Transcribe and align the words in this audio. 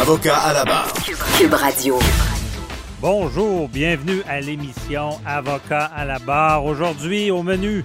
Avocat 0.00 0.36
à 0.36 0.52
la 0.52 0.64
barre. 0.64 0.92
Cube 1.38 1.54
Radio. 1.54 1.98
Bonjour, 3.00 3.68
bienvenue 3.68 4.22
à 4.28 4.40
l'émission 4.40 5.18
Avocat 5.26 5.84
à 5.94 6.04
la 6.04 6.18
barre. 6.18 6.64
Aujourd'hui, 6.64 7.30
au 7.30 7.42
menu, 7.42 7.84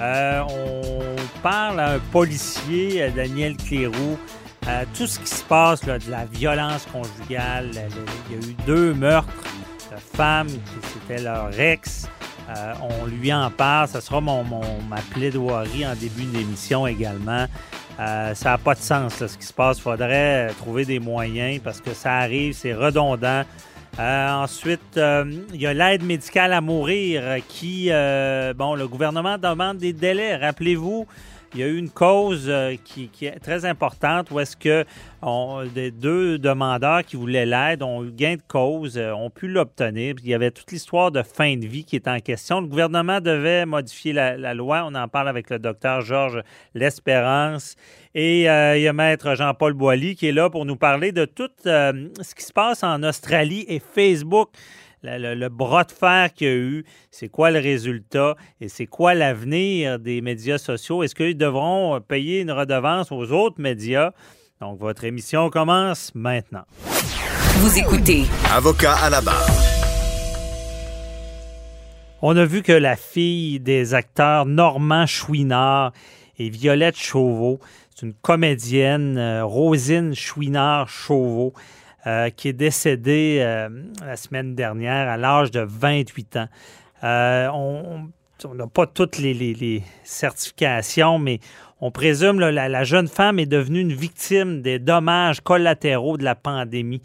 euh, 0.00 0.42
on 0.48 1.16
parle 1.42 1.80
à 1.80 1.92
un 1.92 1.98
policier, 1.98 3.02
à 3.02 3.10
Daniel 3.10 3.56
Cléroux, 3.56 4.18
euh, 4.66 4.84
tout 4.96 5.06
ce 5.06 5.18
qui 5.18 5.28
se 5.28 5.44
passe, 5.44 5.84
là, 5.86 5.98
de 5.98 6.10
la 6.10 6.24
violence 6.24 6.86
conjugale. 6.92 7.70
Le- 7.74 7.80
le- 7.80 8.06
Il 8.30 8.36
y 8.36 8.44
a 8.46 8.48
eu 8.50 8.54
deux 8.66 8.94
meurtres 8.94 9.28
de 9.90 10.16
femmes, 10.16 10.48
qui 10.48 10.88
c'était 10.94 11.22
leur 11.22 11.58
ex. 11.58 12.08
Euh, 12.50 12.74
on 12.82 13.06
lui 13.06 13.32
en 13.32 13.50
parle. 13.50 13.88
Ça 13.88 14.00
sera 14.00 14.20
mon, 14.20 14.42
mon- 14.44 14.80
ma 14.88 15.00
plaidoirie 15.12 15.86
en 15.86 15.94
début 15.94 16.24
d'émission 16.24 16.86
également. 16.86 17.46
Euh, 18.02 18.34
ça 18.34 18.50
n'a 18.50 18.58
pas 18.58 18.74
de 18.74 18.80
sens 18.80 19.14
ce 19.14 19.36
qui 19.36 19.46
se 19.46 19.52
passe. 19.52 19.78
Il 19.78 19.82
faudrait 19.82 20.48
trouver 20.58 20.84
des 20.84 20.98
moyens 20.98 21.60
parce 21.62 21.80
que 21.80 21.92
ça 21.94 22.18
arrive, 22.18 22.54
c'est 22.54 22.74
redondant. 22.74 23.42
Euh, 23.98 24.30
ensuite, 24.30 24.96
euh, 24.96 25.24
il 25.52 25.60
y 25.60 25.66
a 25.66 25.74
l'aide 25.74 26.02
médicale 26.02 26.52
à 26.52 26.60
mourir 26.60 27.22
qui, 27.48 27.90
bon, 28.56 28.74
le 28.74 28.86
gouvernement 28.88 29.38
demande 29.38 29.78
des 29.78 29.92
délais. 29.92 30.36
Rappelez-vous, 30.36 31.06
il 31.54 31.60
y 31.60 31.62
a 31.62 31.66
eu 31.66 31.76
une 31.76 31.90
cause 31.90 32.46
euh, 32.48 32.76
qui, 32.82 33.10
est 33.22 33.38
très 33.38 33.64
importante 33.66 34.30
où 34.30 34.40
est-ce 34.40 34.56
que 34.56 34.84
on- 35.20 35.64
des 35.66 35.90
deux 35.90 36.38
demandeurs 36.38 37.04
qui 37.04 37.16
voulaient 37.16 37.44
l'aide 37.44 37.82
ont 37.82 38.02
eu 38.04 38.10
gain 38.10 38.36
de 38.36 38.42
cause, 38.48 38.96
euh, 38.96 39.12
ont 39.12 39.28
pu 39.28 39.48
l'obtenir. 39.48 40.14
Il 40.22 40.28
y 40.28 40.34
avait 40.34 40.50
toute 40.50 40.72
l'histoire 40.72 41.10
de 41.10 41.22
fin 41.22 41.56
de 41.56 41.66
vie 41.66 41.84
qui 41.84 41.96
est 41.96 42.08
en 42.08 42.20
question. 42.20 42.60
Le 42.60 42.68
gouvernement 42.68 43.20
devait 43.20 43.66
modifier 43.66 44.12
la, 44.14 44.54
loi. 44.54 44.84
On 44.86 44.94
en 44.94 45.08
parle 45.08 45.28
avec 45.28 45.50
le 45.50 45.58
docteur 45.58 46.00
Georges 46.00 46.42
L'Espérance. 46.74 47.76
Et 48.14 48.48
euh, 48.48 48.76
il 48.78 48.82
y 48.82 48.88
a 48.88 48.92
Maître 48.92 49.34
Jean-Paul 49.34 49.74
Boilly 49.74 50.16
qui 50.16 50.28
est 50.28 50.32
là 50.32 50.48
pour 50.48 50.64
nous 50.64 50.76
parler 50.76 51.12
de 51.12 51.24
tout 51.24 51.48
ce 51.64 52.34
qui 52.34 52.44
se 52.44 52.52
passe 52.52 52.82
en 52.82 53.02
Australie 53.02 53.64
et 53.68 53.78
Facebook. 53.78 54.50
Le, 55.04 55.18
le- 55.18 55.34
le 55.34 55.48
bras 55.48 55.82
de 55.84 55.90
fer 55.92 56.32
qu'il 56.32 56.46
y 56.46 56.50
a 56.50 56.54
eu, 56.54 56.84
c'est 57.10 57.28
quoi 57.28 57.50
le 57.50 57.58
résultat 57.58 58.36
et 58.60 58.68
c'est 58.68 58.86
quoi 58.86 59.14
l'avenir 59.14 59.98
des 59.98 60.20
médias 60.20 60.58
sociaux? 60.58 61.02
Est-ce 61.02 61.14
qu'ils 61.16 61.36
devront 61.36 62.00
payer 62.00 62.40
une 62.40 62.52
redevance 62.52 63.10
aux 63.10 63.32
autres 63.32 63.60
médias? 63.60 64.12
Donc, 64.60 64.78
votre 64.78 65.02
émission 65.02 65.50
commence 65.50 66.12
maintenant. 66.14 66.62
Vous 67.56 67.76
écoutez 67.78 68.22
Avocat 68.54 68.94
à 68.94 69.10
la 69.10 69.20
barre. 69.20 69.50
On 72.22 72.36
a 72.36 72.44
vu 72.44 72.62
que 72.62 72.70
la 72.70 72.94
fille 72.94 73.58
des 73.58 73.94
acteurs 73.94 74.46
Normand 74.46 75.06
Chouinard 75.06 75.90
et 76.38 76.48
Violette 76.48 76.96
Chauveau, 76.96 77.58
c'est 77.90 78.06
une 78.06 78.14
comédienne, 78.14 79.18
euh, 79.18 79.44
Rosine 79.44 80.14
Chouinard-Chauveau, 80.14 81.52
euh, 82.06 82.30
qui 82.30 82.48
est 82.48 82.52
décédée 82.52 83.38
euh, 83.40 83.68
la 84.04 84.16
semaine 84.16 84.54
dernière 84.54 85.08
à 85.08 85.16
l'âge 85.16 85.50
de 85.50 85.60
28 85.60 86.36
ans. 86.36 86.48
Euh, 87.04 87.48
on 87.48 88.54
n'a 88.54 88.66
pas 88.66 88.86
toutes 88.86 89.18
les, 89.18 89.84
certifications, 90.02 91.20
mais 91.20 91.38
on 91.80 91.92
présume 91.92 92.38
que 92.38 92.44
la 92.44 92.84
jeune 92.84 93.06
femme 93.06 93.38
est 93.38 93.46
devenue 93.46 93.80
une 93.80 93.92
victime 93.92 94.62
des 94.62 94.80
dommages 94.80 95.40
collatéraux 95.40 96.16
de 96.16 96.24
la 96.24 96.34
pandémie. 96.34 97.02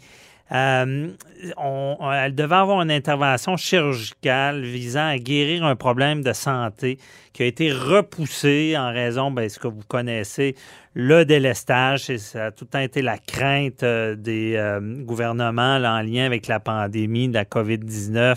Euh, 0.50 1.08
on- 1.56 1.96
elle 2.12 2.34
devait 2.34 2.54
avoir 2.54 2.80
une 2.80 2.90
intervention 2.90 3.56
chirurgicale 3.56 4.62
visant 4.62 5.08
à 5.08 5.18
guérir 5.18 5.64
un 5.64 5.76
problème 5.76 6.22
de 6.22 6.32
santé 6.32 6.98
qui 7.32 7.42
a 7.42 7.46
été 7.46 7.70
repoussé 7.70 8.74
en 8.76 8.90
raison 8.92 9.30
de 9.30 9.46
ce 9.48 9.58
que 9.58 9.68
vous 9.68 9.82
connaissez, 9.86 10.54
le 10.94 11.24
délestage. 11.24 12.10
Et 12.10 12.18
ça 12.18 12.46
a 12.46 12.50
tout 12.50 12.64
le 12.64 12.70
temps 12.70 12.78
été 12.80 13.02
la 13.02 13.18
crainte 13.18 13.82
euh, 13.82 14.16
des 14.16 14.54
euh, 14.56 14.80
gouvernements 15.04 15.76
en 15.76 16.00
lien 16.00 16.24
avec 16.24 16.46
la 16.46 16.60
pandémie 16.60 17.28
de 17.28 17.34
la 17.34 17.44
COVID-19 17.44 18.36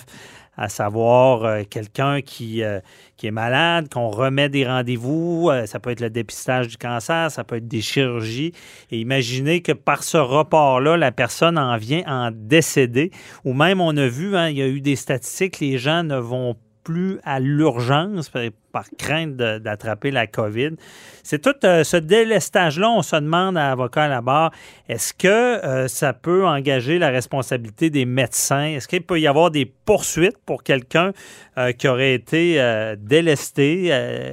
à 0.57 0.69
savoir 0.69 1.45
euh, 1.45 1.63
quelqu'un 1.69 2.21
qui, 2.21 2.63
euh, 2.63 2.79
qui 3.17 3.27
est 3.27 3.31
malade, 3.31 3.89
qu'on 3.89 4.09
remet 4.09 4.49
des 4.49 4.65
rendez-vous, 4.65 5.49
euh, 5.49 5.65
ça 5.65 5.79
peut 5.79 5.91
être 5.91 6.01
le 6.01 6.09
dépistage 6.09 6.67
du 6.67 6.77
cancer, 6.77 7.31
ça 7.31 7.43
peut 7.43 7.57
être 7.57 7.67
des 7.67 7.81
chirurgies, 7.81 8.53
et 8.91 8.99
imaginez 8.99 9.61
que 9.61 9.71
par 9.71 10.03
ce 10.03 10.17
report-là, 10.17 10.97
la 10.97 11.11
personne 11.11 11.57
en 11.57 11.77
vient 11.77 12.03
en 12.05 12.31
décéder, 12.33 13.11
ou 13.45 13.53
même 13.53 13.79
on 13.79 13.95
a 13.95 14.07
vu, 14.07 14.35
hein, 14.35 14.49
il 14.49 14.57
y 14.57 14.61
a 14.61 14.67
eu 14.67 14.81
des 14.81 14.95
statistiques, 14.95 15.59
les 15.59 15.77
gens 15.77 16.03
ne 16.03 16.17
vont 16.17 16.55
plus 16.83 17.19
à 17.23 17.39
l'urgence 17.39 18.29
par, 18.71 18.85
crainte 18.97 19.35
d'attraper 19.35 20.11
la 20.11 20.27
COVID. 20.27 20.71
C'est 21.23 21.41
tout 21.41 21.55
euh, 21.65 21.83
ce 21.83 21.97
délestage-là, 21.97 22.89
on 22.89 23.01
se 23.01 23.15
demande 23.17 23.57
à 23.57 23.71
avocat 23.71 24.03
à 24.03 24.07
la 24.07 24.21
barre, 24.21 24.51
est-ce 24.87 25.13
que 25.13 25.27
euh, 25.27 25.87
ça 25.87 26.13
peut 26.13 26.45
engager 26.47 26.97
la 26.97 27.09
responsabilité 27.09 27.89
des 27.89 28.05
médecins? 28.05 28.63
Est-ce 28.63 28.87
qu'il 28.87 29.03
peut 29.03 29.19
y 29.19 29.27
avoir 29.27 29.51
des 29.51 29.65
poursuites 29.65 30.37
pour 30.45 30.63
quelqu'un 30.63 31.11
euh, 31.57 31.73
qui 31.73 31.87
aurait 31.87 32.13
été 32.13 32.61
délesté 32.97 33.87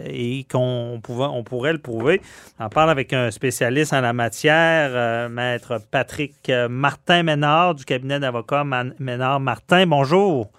et 0.06 0.47
qu'on 0.50 1.00
pouvait, 1.03 1.26
pourrait 1.44 1.72
le 1.72 1.78
prouver? 1.81 2.20
On 2.60 2.69
parle 2.69 2.91
avec 2.91 3.12
un 3.12 3.31
spécialiste 3.31 3.92
en 3.92 4.00
la 4.00 4.12
matière, 4.12 5.28
maître 5.28 5.81
Patrick 5.91 6.34
euh, 6.48 6.69
Martin-Ménard 6.69 7.75
du 7.75 7.84
cabinet 7.84 8.20
d'avocats 8.20 8.64
Man- 8.64 8.94
Ménard-Martin. 8.98 9.87
Bonjour. 9.87 10.50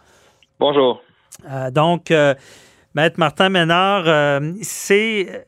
Bonjour. 0.59 1.01
Euh, 1.47 1.71
donc, 1.71 2.11
euh, 2.11 2.33
Maître 2.95 3.19
Martin 3.19 3.49
Ménard, 3.49 4.03
euh, 4.07 4.39
c'est. 4.61 5.45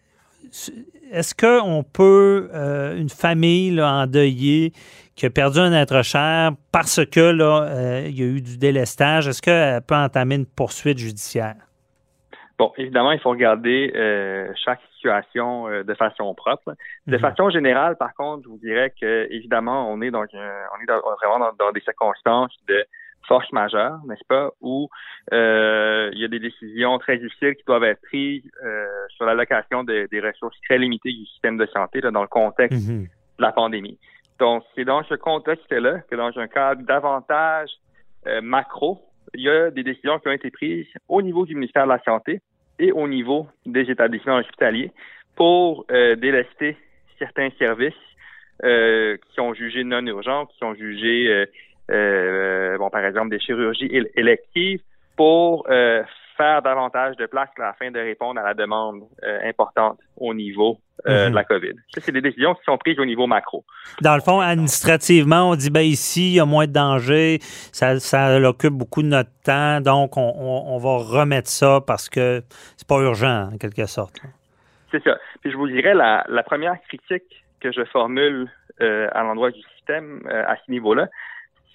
Est-ce 1.11 1.35
qu'on 1.35 1.83
peut, 1.83 2.49
euh, 2.53 2.95
une 2.95 3.09
famille 3.09 3.71
là, 3.71 3.91
endeuillée 4.03 4.71
qui 5.15 5.25
a 5.25 5.29
perdu 5.29 5.59
un 5.59 5.73
être 5.73 6.03
cher 6.03 6.51
parce 6.71 7.05
que 7.05 7.19
là, 7.19 7.63
euh, 7.63 8.05
il 8.07 8.17
y 8.17 8.23
a 8.23 8.27
eu 8.27 8.41
du 8.41 8.57
délestage, 8.57 9.27
est-ce 9.27 9.41
qu'elle 9.41 9.81
peut 9.81 9.95
entamer 9.95 10.35
une 10.35 10.45
poursuite 10.45 10.97
judiciaire? 10.97 11.55
Bon, 12.57 12.71
évidemment, 12.77 13.11
il 13.11 13.19
faut 13.19 13.31
regarder 13.31 13.91
euh, 13.95 14.53
chaque 14.63 14.79
situation 14.95 15.67
de 15.83 15.93
façon 15.95 16.33
propre. 16.35 16.75
De 17.07 17.15
Mhm. 17.17 17.21
façon 17.21 17.49
générale, 17.49 17.97
par 17.97 18.13
contre, 18.13 18.43
je 18.43 18.49
vous 18.49 18.59
dirais 18.59 18.93
que 18.99 19.27
évidemment, 19.31 19.91
on 19.91 19.99
est 20.01 20.11
donc 20.11 20.27
on 20.33 20.81
est 20.81 20.85
dans- 20.87 21.01
vraiment 21.21 21.39
dans, 21.39 21.51
dans 21.65 21.71
des 21.73 21.81
circonstances 21.81 22.55
de 22.69 22.85
force 23.31 23.51
majeure, 23.53 23.97
n'est-ce 24.07 24.25
pas, 24.27 24.51
où 24.59 24.89
euh, 25.31 26.09
il 26.13 26.19
y 26.19 26.25
a 26.25 26.27
des 26.27 26.39
décisions 26.39 26.97
très 26.99 27.17
difficiles 27.17 27.55
qui 27.55 27.63
doivent 27.65 27.85
être 27.93 28.01
prises 28.01 28.43
euh, 28.65 28.85
sur 29.15 29.25
l'allocation 29.25 29.83
de- 29.89 30.07
des 30.13 30.19
ressources 30.19 30.57
très 30.67 30.77
limitées 30.77 31.13
du 31.13 31.25
système 31.27 31.57
de 31.57 31.65
santé 31.67 32.01
là, 32.01 32.11
dans 32.11 32.23
le 32.23 32.27
contexte 32.41 32.87
Mhm. 32.89 33.03
de 33.37 33.41
la 33.47 33.51
pandémie. 33.53 33.97
Donc, 34.39 34.63
c'est 34.75 34.83
dans 34.93 35.03
ce 35.11 35.15
contexte-là 35.15 35.93
que 36.09 36.15
dans 36.23 36.33
un 36.37 36.47
cadre 36.47 36.81
davantage 36.83 37.69
euh, 38.27 38.41
macro, 38.41 38.91
il 39.33 39.41
y 39.41 39.49
a 39.49 39.71
des 39.71 39.83
décisions 39.83 40.19
qui 40.19 40.27
ont 40.27 40.31
été 40.41 40.49
prises 40.51 40.87
au 41.07 41.21
niveau 41.21 41.45
du 41.45 41.55
ministère 41.55 41.85
de 41.85 41.93
la 41.97 42.03
Santé 42.03 42.41
et 42.79 42.91
au 42.91 43.07
niveau 43.07 43.47
des 43.65 43.85
établissements 43.89 44.37
hospitaliers 44.43 44.91
pour 45.35 45.85
délester 45.89 46.71
certains 47.17 47.49
services 47.57 47.93
euh, 48.63 49.17
qui 49.17 49.33
sont 49.39 49.53
jugés 49.53 49.83
non 49.83 50.05
urgents, 50.05 50.45
qui 50.47 50.57
sont 50.57 50.73
jugés, 50.75 51.27
euh, 51.29 51.45
bon, 52.77 52.89
par 52.89 53.05
exemple, 53.05 53.29
des 53.29 53.39
chirurgies 53.39 53.87
él- 53.91 54.09
électives 54.15 54.81
pour 55.15 55.65
euh, 55.69 56.03
faire 56.37 56.61
davantage 56.61 57.15
de 57.17 57.25
place 57.25 57.49
afin 57.61 57.91
de 57.91 57.99
répondre 57.99 58.39
à 58.39 58.43
la 58.43 58.53
demande 58.53 59.01
euh, 59.23 59.39
importante 59.47 59.99
au 60.17 60.33
niveau 60.33 60.77
euh, 61.07 61.25
Mhm. 61.25 61.31
de 61.31 61.35
la 61.35 61.43
COVID. 61.43 61.73
Ça, 61.93 62.01
c'est 62.01 62.11
des 62.11 62.21
décisions 62.21 62.53
qui 62.53 62.63
sont 62.63 62.77
prises 62.77 62.99
au 62.99 63.05
niveau 63.05 63.25
macro. 63.27 63.63
Dans 64.01 64.13
le 64.15 64.21
fond, 64.21 64.39
administrativement, 64.39 65.49
on 65.49 65.55
dit 65.55 65.69
ben 65.71 65.81
ici, 65.81 66.31
il 66.31 66.35
y 66.35 66.39
a 66.39 66.45
moins 66.45 66.67
de 66.67 66.71
danger, 66.73 67.39
ça, 67.71 67.99
ça 67.99 68.39
occupe 68.47 68.73
beaucoup 68.73 69.01
de 69.01 69.07
notre 69.07 69.31
temps, 69.43 69.81
donc 69.81 70.15
on, 70.17 70.21
on- 70.35 70.75
on 70.75 70.77
va 70.77 70.97
remettre 70.97 71.49
ça 71.49 71.79
parce 71.85 72.07
que 72.07 72.41
c'est 72.77 72.87
pas 72.87 72.99
urgent, 73.01 73.49
en 73.53 73.57
quelque 73.57 73.85
sorte. 73.87 74.17
C'est 74.91 75.03
ça. 75.03 75.17
Puis 75.41 75.51
je 75.51 75.57
vous 75.57 75.67
dirais, 75.67 75.93
la, 75.93 76.23
la 76.29 76.43
première 76.43 76.79
critique 76.87 77.43
que 77.59 77.71
je 77.71 77.83
formule 77.85 78.49
euh, 78.81 79.07
à 79.13 79.23
l'endroit 79.23 79.51
du 79.51 79.61
système 79.75 80.21
euh, 80.27 80.43
à 80.47 80.55
ce 80.65 80.71
niveau-là, 80.71 81.07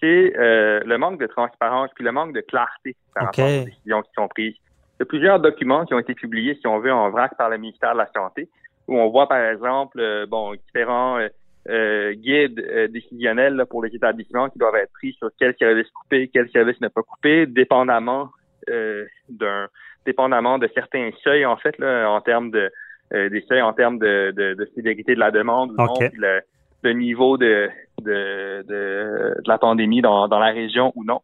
c'est 0.00 0.36
euh, 0.36 0.80
le 0.84 0.98
manque 0.98 1.20
de 1.20 1.26
transparence 1.26 1.90
puis 1.94 2.04
le 2.04 2.12
manque 2.12 2.34
de 2.34 2.40
clarté 2.40 2.96
par 3.14 3.26
rapport 3.26 3.46
aux 3.46 3.64
décisions 3.64 4.02
qui 4.02 4.10
sont 4.14 4.28
prises. 4.28 4.54
Il 4.54 5.00
y 5.00 5.02
a 5.02 5.06
plusieurs 5.06 5.40
documents 5.40 5.84
qui 5.84 5.94
ont 5.94 5.98
été 5.98 6.14
publiés, 6.14 6.54
si 6.60 6.66
on 6.66 6.78
veut, 6.78 6.92
en 6.92 7.10
vrac 7.10 7.36
par 7.36 7.50
le 7.50 7.58
ministère 7.58 7.92
de 7.92 7.98
la 7.98 8.10
Santé, 8.14 8.48
où 8.88 8.98
on 8.98 9.08
voit, 9.10 9.28
par 9.28 9.44
exemple, 9.44 9.98
euh, 10.00 10.26
bon, 10.26 10.54
différents 10.54 11.18
euh, 11.18 11.28
euh, 11.68 12.14
guides 12.14 12.60
euh, 12.60 12.88
décisionnels 12.88 13.56
là, 13.56 13.66
pour 13.66 13.84
les 13.84 13.94
établissements 13.94 14.48
qui 14.48 14.58
doivent 14.58 14.76
être 14.76 14.92
pris 14.92 15.12
sur 15.14 15.28
quel 15.38 15.54
service 15.58 15.90
couper, 15.90 16.30
quel 16.32 16.48
service 16.50 16.80
ne 16.80 16.88
pas 16.88 17.02
couper, 17.02 17.46
dépendamment 17.46 18.30
euh, 18.70 19.04
d'un 19.28 19.68
dépendamment 20.06 20.58
de 20.58 20.70
certains 20.72 21.10
seuils, 21.24 21.44
en 21.44 21.56
fait, 21.56 21.76
là, 21.78 22.08
en 22.08 22.20
termes 22.20 22.50
de 22.50 22.70
euh, 23.12 23.28
des 23.28 23.40
seuils 23.42 23.62
en 23.62 23.72
termes 23.72 23.98
de, 23.98 24.32
de, 24.34 24.54
de 24.54 24.70
sévérité 24.74 25.14
de 25.14 25.20
la 25.20 25.30
demande 25.30 25.72
ou 25.72 25.76
non, 25.76 25.94
puis 25.94 26.08
le, 26.16 26.40
le 26.82 26.92
niveau 26.92 27.36
de, 27.38 27.68
de, 28.02 28.64
de, 28.66 29.34
de 29.42 29.48
la 29.48 29.58
pandémie 29.58 30.02
dans, 30.02 30.28
dans 30.28 30.38
la 30.38 30.52
région 30.52 30.92
ou 30.94 31.04
non. 31.04 31.20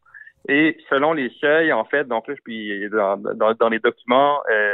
Et 0.49 0.77
selon 0.91 1.13
les 1.13 1.31
seuils, 1.41 1.73
en 1.73 1.85
fait, 1.85 2.09
donc 2.09 2.27
là, 2.27 2.35
puis 2.45 2.89
dans, 2.91 3.17
dans, 3.17 3.55
dans 3.55 3.69
les 3.69 3.79
documents 3.79 4.41
euh, 4.51 4.73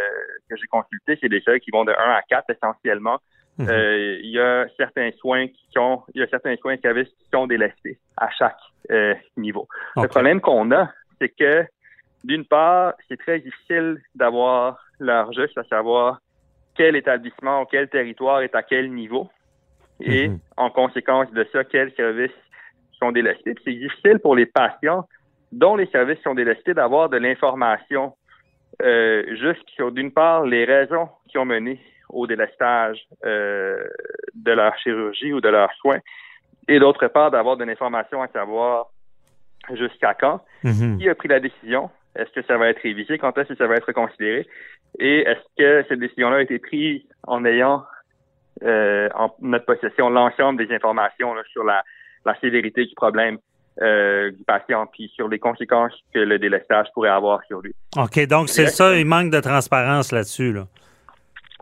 que 0.48 0.56
j'ai 0.56 0.66
consultés, 0.66 1.18
c'est 1.20 1.28
des 1.28 1.40
seuils 1.42 1.60
qui 1.60 1.70
vont 1.70 1.84
de 1.84 1.92
1 1.92 1.94
à 1.94 2.22
4 2.22 2.50
essentiellement. 2.50 3.18
Mhm. 3.58 3.68
Euh, 3.68 4.18
il 4.22 4.30
y 4.30 4.40
a 4.40 4.66
certains 4.76 5.10
soins 5.18 5.46
qui 5.48 5.66
sont, 5.74 6.02
il 6.14 6.20
y 6.20 6.24
a 6.24 6.28
certains 6.28 6.56
soins 6.56 6.74
et 6.74 6.78
services 6.78 7.08
qui 7.08 7.28
sont 7.32 7.46
délestés 7.46 7.98
à 8.16 8.30
chaque 8.30 8.58
euh, 8.90 9.14
niveau. 9.36 9.68
Le 9.96 10.06
problème 10.06 10.40
qu'on 10.40 10.70
a, 10.70 10.90
c'est 11.20 11.28
que 11.28 11.66
d'une 12.24 12.44
part, 12.44 12.94
c'est 13.08 13.18
très 13.18 13.40
difficile 13.40 14.00
d'avoir 14.14 14.78
leur 14.98 15.32
juste, 15.32 15.58
à 15.58 15.64
savoir 15.64 16.20
quel 16.76 16.96
établissement 16.96 17.66
quel 17.66 17.88
territoire 17.88 18.40
est 18.40 18.54
à 18.54 18.62
quel 18.62 18.92
niveau. 18.92 19.28
Et 20.00 20.28
Mhm. 20.28 20.38
en 20.56 20.70
conséquence 20.70 21.30
de 21.32 21.46
ça, 21.52 21.64
quels 21.64 21.92
services 21.94 22.30
sont 22.98 23.12
délestés? 23.12 23.54
C'est 23.64 23.72
difficile 23.72 24.18
pour 24.20 24.36
les 24.36 24.46
patients 24.46 25.08
dont 25.52 25.76
les 25.76 25.86
services 25.86 26.20
sont 26.22 26.34
délestés 26.34 26.74
d'avoir 26.74 27.08
de 27.08 27.16
l'information 27.16 28.14
euh, 28.82 29.24
juste 29.36 29.68
sur, 29.70 29.90
d'une 29.90 30.12
part, 30.12 30.44
les 30.44 30.64
raisons 30.64 31.08
qui 31.28 31.36
ont 31.38 31.44
mené 31.44 31.80
au 32.10 32.26
délestage 32.28 33.04
euh, 33.24 33.82
de 34.34 34.52
leur 34.52 34.76
chirurgie 34.78 35.32
ou 35.32 35.40
de 35.40 35.48
leurs 35.48 35.72
soins, 35.74 35.98
et 36.68 36.78
d'autre 36.78 37.08
part, 37.08 37.30
d'avoir 37.32 37.56
de 37.56 37.64
l'information 37.64 38.22
à 38.22 38.28
savoir 38.28 38.86
jusqu'à 39.74 40.14
quand, 40.14 40.40
Mhm. 40.62 40.98
qui 40.98 41.08
a 41.08 41.14
pris 41.14 41.28
la 41.28 41.40
décision, 41.40 41.90
est-ce 42.14 42.30
que 42.30 42.42
ça 42.42 42.56
va 42.56 42.68
être 42.68 42.80
révisé, 42.82 43.18
quand 43.18 43.36
est-ce 43.36 43.48
que 43.48 43.56
ça 43.56 43.66
va 43.66 43.74
être 43.74 43.92
considéré, 43.92 44.46
et 45.00 45.20
est-ce 45.20 45.42
que 45.58 45.88
cette 45.88 45.98
décision-là 45.98 46.36
a 46.36 46.42
été 46.42 46.58
prise 46.58 47.02
en 47.26 47.44
ayant 47.44 47.84
euh, 48.62 49.08
en 49.14 49.34
notre 49.40 49.66
possession 49.66 50.10
l'ensemble 50.10 50.64
des 50.64 50.74
informations 50.74 51.34
là, 51.34 51.42
sur 51.52 51.64
la, 51.64 51.82
la 52.24 52.34
sévérité 52.40 52.84
du 52.84 52.94
problème 52.94 53.38
euh, 53.80 54.30
du 54.32 54.42
patient, 54.44 54.86
puis 54.86 55.10
sur 55.14 55.28
les 55.28 55.38
conséquences 55.38 55.92
que 56.12 56.18
le 56.18 56.38
délestage 56.38 56.88
pourrait 56.94 57.10
avoir 57.10 57.42
sur 57.44 57.60
lui. 57.60 57.74
OK, 57.96 58.26
donc 58.26 58.48
c'est 58.48 58.66
ça, 58.66 58.96
il 58.96 59.06
manque 59.06 59.30
de 59.30 59.40
transparence 59.40 60.10
là-dessus. 60.10 60.52
Là. 60.52 60.64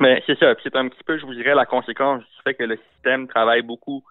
Mais 0.00 0.22
c'est 0.26 0.38
ça, 0.38 0.54
puis 0.54 0.64
c'est 0.64 0.76
un 0.76 0.88
petit 0.88 1.04
peu, 1.04 1.18
je 1.18 1.26
vous 1.26 1.34
dirais, 1.34 1.54
la 1.54 1.66
conséquence 1.66 2.20
du 2.20 2.42
fait 2.42 2.54
que 2.54 2.64
le 2.64 2.78
système 2.92 3.28
travaille 3.28 3.62
beaucoup 3.62 4.02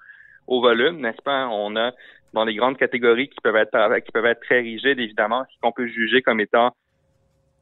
au 0.48 0.62
volume, 0.62 1.00
n'est-ce 1.00 1.22
pas? 1.24 1.48
On 1.48 1.76
a 1.76 1.92
dans 2.34 2.46
des 2.46 2.54
grandes 2.54 2.78
catégories 2.78 3.30
qui 3.30 3.42
peuvent 3.42 3.56
être 3.56 4.00
qui 4.02 4.12
peuvent 4.12 4.26
être 4.26 4.42
très 4.42 4.60
rigides, 4.60 5.00
évidemment, 5.00 5.44
ce 5.52 5.60
qu'on 5.62 5.72
peut 5.72 5.88
juger 5.88 6.22
comme 6.22 6.40
étant 6.40 6.76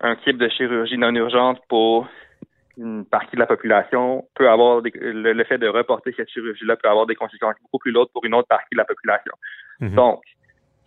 un 0.01 0.15
type 0.17 0.37
de 0.37 0.49
chirurgie 0.49 0.97
non 0.97 1.15
urgente 1.15 1.61
pour 1.69 2.07
une 2.77 3.05
partie 3.05 3.35
de 3.35 3.39
la 3.39 3.45
population 3.45 4.27
peut 4.35 4.49
avoir 4.49 4.81
des- 4.81 4.91
le, 4.95 5.33
le 5.33 5.43
fait 5.43 5.57
de 5.57 5.67
reporter 5.67 6.13
cette 6.17 6.29
chirurgie-là 6.29 6.75
peut 6.75 6.89
avoir 6.89 7.05
des 7.05 7.15
conséquences 7.15 7.55
beaucoup 7.61 7.79
plus 7.79 7.91
lourdes 7.91 8.09
pour 8.11 8.25
une 8.25 8.33
autre 8.33 8.47
partie 8.47 8.73
de 8.73 8.77
la 8.77 8.85
population. 8.85 9.33
Mhm. 9.79 9.95
Donc, 9.95 10.21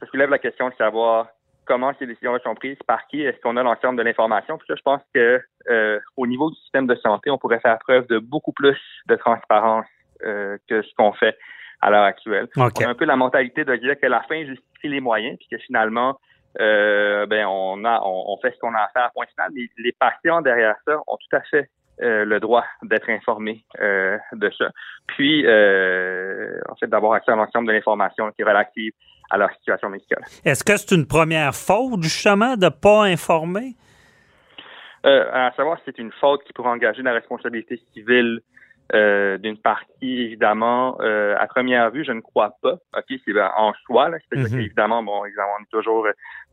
ça 0.00 0.06
soulève 0.06 0.30
la 0.30 0.38
question 0.38 0.68
de 0.68 0.74
savoir 0.74 1.28
comment 1.64 1.92
ces 1.98 2.06
décisions 2.06 2.38
sont 2.40 2.54
prises, 2.54 2.78
par 2.86 3.06
qui, 3.08 3.22
est-ce 3.22 3.40
qu'on 3.40 3.56
a 3.56 3.62
l'ensemble 3.62 3.98
de 3.98 4.02
l'information. 4.02 4.56
Puis 4.56 4.66
ça, 4.68 4.74
je 4.76 4.82
pense 4.82 5.02
que 5.12 5.40
euh, 5.68 5.98
au 6.16 6.26
niveau 6.26 6.50
du 6.50 6.56
système 6.58 6.86
de 6.86 6.94
santé, 6.96 7.30
on 7.30 7.38
pourrait 7.38 7.60
faire 7.60 7.78
preuve 7.80 8.06
de 8.06 8.18
beaucoup 8.18 8.52
plus 8.52 8.78
de 9.08 9.16
transparence 9.16 9.86
euh, 10.24 10.58
que 10.68 10.82
ce 10.82 10.94
qu'on 10.96 11.12
fait 11.12 11.36
à 11.80 11.90
l'heure 11.90 12.04
actuelle. 12.04 12.48
OK. 12.56 12.72
On 12.80 12.84
a 12.84 12.88
un 12.88 12.94
peu 12.94 13.04
la 13.04 13.16
mentalité 13.16 13.64
de 13.64 13.74
dire 13.76 13.98
que 14.00 14.06
la 14.06 14.22
fin 14.22 14.44
justifie 14.44 14.88
les 14.88 15.00
moyens, 15.00 15.36
puis 15.38 15.48
que 15.50 15.58
finalement, 15.58 16.18
euh, 16.60 17.26
ben 17.26 17.46
on 17.46 17.84
a, 17.84 18.00
on, 18.02 18.24
on 18.28 18.38
fait 18.38 18.52
ce 18.52 18.58
qu'on 18.58 18.74
a 18.74 18.78
à 18.78 18.88
faire, 18.92 19.10
point 19.14 19.26
final. 19.26 19.50
Mais 19.54 19.68
les 19.78 19.92
patients 19.92 20.40
derrière 20.42 20.76
ça 20.86 20.96
ont 21.06 21.16
tout 21.16 21.36
à 21.36 21.40
fait 21.42 21.68
euh, 22.02 22.24
le 22.24 22.40
droit 22.40 22.64
d'être 22.82 23.08
informés 23.08 23.64
euh, 23.80 24.18
de 24.32 24.50
ça. 24.58 24.66
Puis, 25.06 25.44
euh, 25.46 26.58
en 26.68 26.74
fait, 26.76 26.86
d'avoir 26.88 27.12
accès 27.14 27.32
à 27.32 27.36
l'ensemble 27.36 27.68
de 27.68 27.72
l'information 27.72 28.30
qui 28.32 28.42
est 28.42 28.44
relative 28.44 28.92
à 29.30 29.38
leur 29.38 29.50
situation 29.54 29.88
médicale. 29.88 30.22
Est-ce 30.44 30.62
que 30.62 30.76
c'est 30.76 30.94
une 30.94 31.06
première 31.06 31.54
faute, 31.54 32.02
justement, 32.02 32.56
de 32.56 32.66
ne 32.66 32.70
pas 32.70 33.04
informer? 33.04 33.74
À 35.04 35.52
savoir 35.56 35.78
si 35.78 35.84
c'est 35.86 35.98
une 35.98 36.10
faute 36.20 36.42
qui 36.44 36.52
pourrait 36.52 36.70
engager 36.70 37.00
la 37.00 37.12
responsabilité 37.12 37.80
civile 37.92 38.40
euh, 38.94 39.38
d'une 39.38 39.56
partie, 39.56 40.20
évidemment, 40.22 40.96
euh, 41.00 41.36
à 41.38 41.46
première 41.46 41.90
vue, 41.90 42.04
je 42.04 42.10
ne 42.12 42.20
crois 42.20 42.56
pas. 42.60 42.72
OK, 42.96 43.04
c'est 43.08 43.32
ben, 43.32 43.50
en 43.56 43.72
soi, 43.84 44.08
là, 44.08 44.18
c'est-à-dire 44.18 44.50
Mhm. 44.52 44.58
qu'évidemment, 44.62 45.02
bon, 45.04 45.24
évidemment, 45.24 45.52
on 45.60 45.62
est 45.62 45.70
toujours 45.70 46.06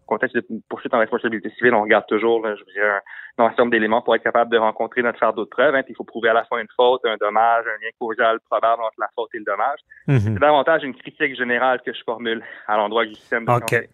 contexte 0.06 0.36
de 0.36 0.46
poursuite 0.70 0.94
en 0.94 1.00
responsabilité 1.00 1.50
civile, 1.52 1.74
on 1.74 1.82
regarde 1.82 2.06
toujours, 2.08 2.46
là, 2.46 2.56
je 2.56 2.62
veux 2.62 2.74
dire, 2.74 3.00
un, 3.38 3.46
ensemble 3.46 3.72
d'éléments 3.72 4.02
pour 4.02 4.16
être 4.16 4.24
capable 4.24 4.52
de 4.52 4.58
rencontrer 4.58 5.02
notre 5.02 5.20
fardeau 5.20 5.46
de 5.46 5.50
preuve. 5.50 5.76
Hein, 5.76 5.84
puis 5.84 5.94
il 5.94 5.96
faut 5.96 6.04
prouver 6.04 6.30
à 6.30 6.34
la 6.34 6.46
fois 6.46 6.62
une 6.62 6.68
faute, 6.76 7.02
un 7.06 7.18
dommage, 7.18 7.66
un 7.66 7.84
lien 7.84 7.90
causal 8.00 8.40
probable 8.50 8.82
entre 8.84 9.00
la 9.00 9.08
faute 9.16 9.30
et 9.34 9.40
le 9.40 9.46
dommage. 9.46 9.80
Mhm. 10.08 10.20
C'est 10.20 10.40
davantage 10.40 10.84
une 10.84 10.96
critique 10.96 11.36
générale 11.36 11.82
que 11.86 11.94
je 11.94 12.04
formule 12.04 12.44
à 12.68 12.78
l'endroit 12.78 13.06
du 13.06 13.16
système 13.16 13.46
de 13.46 13.52
OK. 13.52 13.60
santé. 13.62 13.90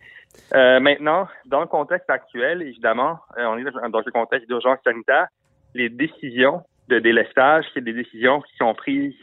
Euh, 0.53 0.79
maintenant, 0.79 1.27
dans 1.45 1.61
le 1.61 1.67
contexte 1.67 2.09
actuel, 2.09 2.61
évidemment, 2.61 3.19
euh, 3.37 3.45
on 3.45 3.57
est 3.57 3.63
dans 3.63 3.99
un 3.99 4.11
contexte 4.11 4.47
d'urgence 4.47 4.79
sanitaire. 4.83 5.27
Les 5.73 5.89
décisions 5.89 6.63
de 6.87 6.99
délestage, 6.99 7.65
c'est 7.73 7.83
des 7.83 7.93
décisions 7.93 8.41
qui 8.41 8.55
sont 8.57 8.73
prises, 8.73 9.15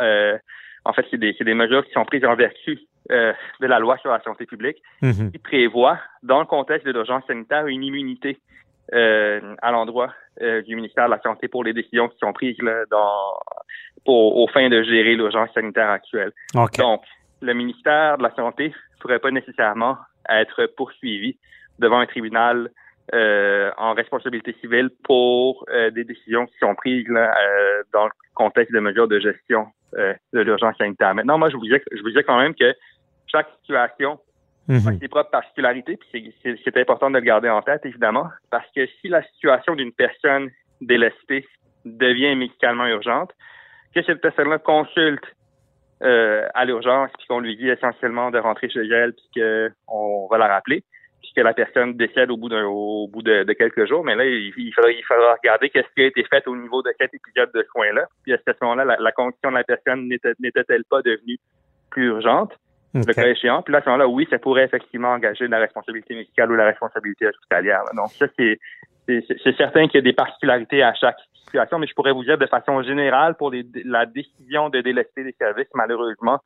euh, 0.00 0.36
en 0.84 0.92
fait, 0.92 1.06
c'est 1.10 1.18
des, 1.18 1.34
c'est 1.38 1.44
des 1.44 1.54
mesures 1.54 1.84
qui 1.84 1.92
sont 1.92 2.04
prises 2.04 2.24
en 2.24 2.34
vertu 2.34 2.78
euh, 3.10 3.32
de 3.60 3.66
la 3.66 3.78
loi 3.78 3.96
sur 3.98 4.10
la 4.10 4.20
santé 4.22 4.46
publique 4.46 4.82
Mhm. 5.02 5.32
qui 5.32 5.38
prévoit, 5.38 5.98
dans 6.22 6.40
le 6.40 6.46
contexte 6.46 6.86
de 6.86 6.92
l'urgence 6.92 7.24
sanitaire, 7.26 7.66
une 7.66 7.82
immunité 7.82 8.38
euh, 8.94 9.54
à 9.62 9.70
l'endroit 9.70 10.12
euh, 10.40 10.62
du 10.62 10.76
ministère 10.76 11.06
de 11.06 11.12
la 11.12 11.20
Santé 11.20 11.48
pour 11.48 11.64
les 11.64 11.72
décisions 11.72 12.08
qui 12.08 12.18
sont 12.18 12.32
prises 12.32 12.60
là, 12.60 12.84
dans, 12.90 13.38
pour, 14.04 14.36
aux 14.36 14.48
fins 14.48 14.68
de 14.68 14.82
gérer 14.82 15.14
l'urgence 15.14 15.50
sanitaire 15.54 15.88
actuelle. 15.90 16.32
OK. 16.54 16.76
Donc, 16.78 17.02
le 17.40 17.54
ministère 17.54 18.18
de 18.18 18.22
la 18.22 18.34
Santé 18.34 18.68
ne 18.68 19.00
pourrait 19.00 19.18
pas 19.18 19.30
nécessairement 19.30 19.96
être 20.28 20.66
poursuivi 20.76 21.36
devant 21.78 21.98
un 22.00 22.06
tribunal 22.06 22.70
euh, 23.14 23.70
en 23.78 23.94
responsabilité 23.94 24.54
civile 24.60 24.90
pour 25.04 25.64
euh, 25.70 25.90
des 25.90 26.04
décisions 26.04 26.46
qui 26.46 26.56
sont 26.58 26.74
prises 26.74 27.08
là, 27.08 27.34
euh, 27.34 27.82
dans 27.92 28.04
le 28.04 28.12
contexte 28.34 28.72
de 28.72 28.80
mesures 28.80 29.08
de 29.08 29.18
gestion 29.18 29.66
euh, 29.98 30.14
de 30.32 30.40
l'urgence 30.40 30.76
sanitaire. 30.78 31.14
Maintenant, 31.14 31.36
moi, 31.38 31.50
je 31.50 31.56
vous 31.56 31.64
disais, 31.64 31.82
je 31.92 32.00
vous 32.00 32.08
disais 32.08 32.22
quand 32.22 32.38
même 32.38 32.54
que 32.54 32.74
chaque 33.32 33.48
situation 33.60 34.20
a 34.68 34.72
Mhm. 34.74 34.98
ses 35.00 35.08
propres 35.08 35.30
particularités, 35.30 35.96
puis 35.96 36.34
c'est- 36.42 36.76
important 36.78 37.10
de 37.10 37.16
le 37.16 37.24
garder 37.24 37.48
en 37.48 37.62
tête, 37.62 37.84
évidemment, 37.84 38.28
parce 38.50 38.66
que 38.74 38.86
si 39.00 39.08
la 39.08 39.22
situation 39.24 39.74
d'une 39.74 39.92
personne 39.92 40.50
délestée 40.80 41.46
devient 41.84 42.36
médicalement 42.36 42.86
urgente, 42.86 43.32
que 43.94 44.02
cette 44.02 44.20
personne-là 44.20 44.58
consulte 44.58 45.24
euh, 46.04 46.48
à 46.54 46.64
l'urgence, 46.64 47.10
puis 47.16 47.28
qu'on 47.28 47.38
lui 47.38 47.56
dit 47.56 47.68
essentiellement 47.68 48.32
de 48.32 48.38
rentrer 48.38 48.68
chez 48.68 48.84
elle, 48.88 49.12
puis 49.12 49.40
qu'on 49.40 50.26
va 50.28 50.36
la 50.38 50.48
rappeler, 50.48 50.82
puis 51.22 51.30
que 51.36 51.40
la 51.42 51.54
personne 51.54 51.96
décède 51.96 52.28
au 52.32 52.36
bout 52.36 52.48
d'un 52.48 52.64
au 52.64 53.06
bout 53.06 53.22
de, 53.22 53.44
de 53.44 53.52
quelques 53.52 53.86
jours, 53.86 54.02
mais 54.04 54.16
là, 54.16 54.24
il, 54.24 54.52
il 54.56 54.72
faudra, 54.74 54.90
il 54.90 55.04
faudra 55.04 55.34
regarder 55.34 55.70
qu'est-ce 55.70 55.86
qui 55.94 56.02
a 56.02 56.06
été 56.06 56.24
fait 56.24 56.44
au 56.48 56.56
niveau 56.56 56.82
de 56.82 56.90
cet 57.00 57.14
épisode 57.14 57.52
de 57.54 57.64
soins-là, 57.70 58.06
puis 58.24 58.32
à 58.32 58.38
ce 58.44 58.52
moment-là, 58.62 58.84
la, 58.84 58.96
la 58.98 59.12
condition 59.12 59.50
de 59.50 59.54
la 59.56 59.62
personne 59.62 60.08
n'était- 60.08 60.34
n'était-elle 60.40 60.82
pas 60.84 61.02
devenue 61.02 61.38
plus 61.90 62.06
urgente? 62.06 62.52
Le 62.94 63.12
cas 63.14 63.26
échéant. 63.26 63.62
Puis 63.62 63.72
là, 63.72 63.78
à 63.78 63.82
ce 63.82 63.86
moment-là, 63.86 64.06
oui, 64.06 64.26
ça 64.28 64.38
pourrait 64.38 64.64
effectivement 64.64 65.12
engager 65.12 65.48
la 65.48 65.58
responsabilité 65.58 66.14
médicale 66.14 66.52
ou 66.52 66.56
la 66.56 66.66
responsabilité 66.66 67.26
hospitalière. 67.26 67.82
là. 67.84 67.92
Donc 67.96 68.10
ça, 68.10 68.26
c'est 68.38 68.58
c'est 69.06 69.24
c'est 69.42 69.56
certain 69.56 69.86
qu'il 69.86 69.96
y 69.96 69.98
a 69.98 70.02
des 70.02 70.12
particularités 70.12 70.82
à 70.82 70.94
chaque 70.94 71.18
situation, 71.44 71.78
mais 71.78 71.86
je 71.86 71.94
pourrais 71.94 72.12
vous 72.12 72.24
dire 72.24 72.38
de 72.38 72.46
façon 72.46 72.82
générale, 72.82 73.34
pour 73.34 73.50
les, 73.50 73.66
la 73.84 74.06
décision 74.06 74.68
de 74.68 74.80
délester 74.80 75.24
des 75.24 75.34
services, 75.38 75.68
malheureusement, 75.74 76.40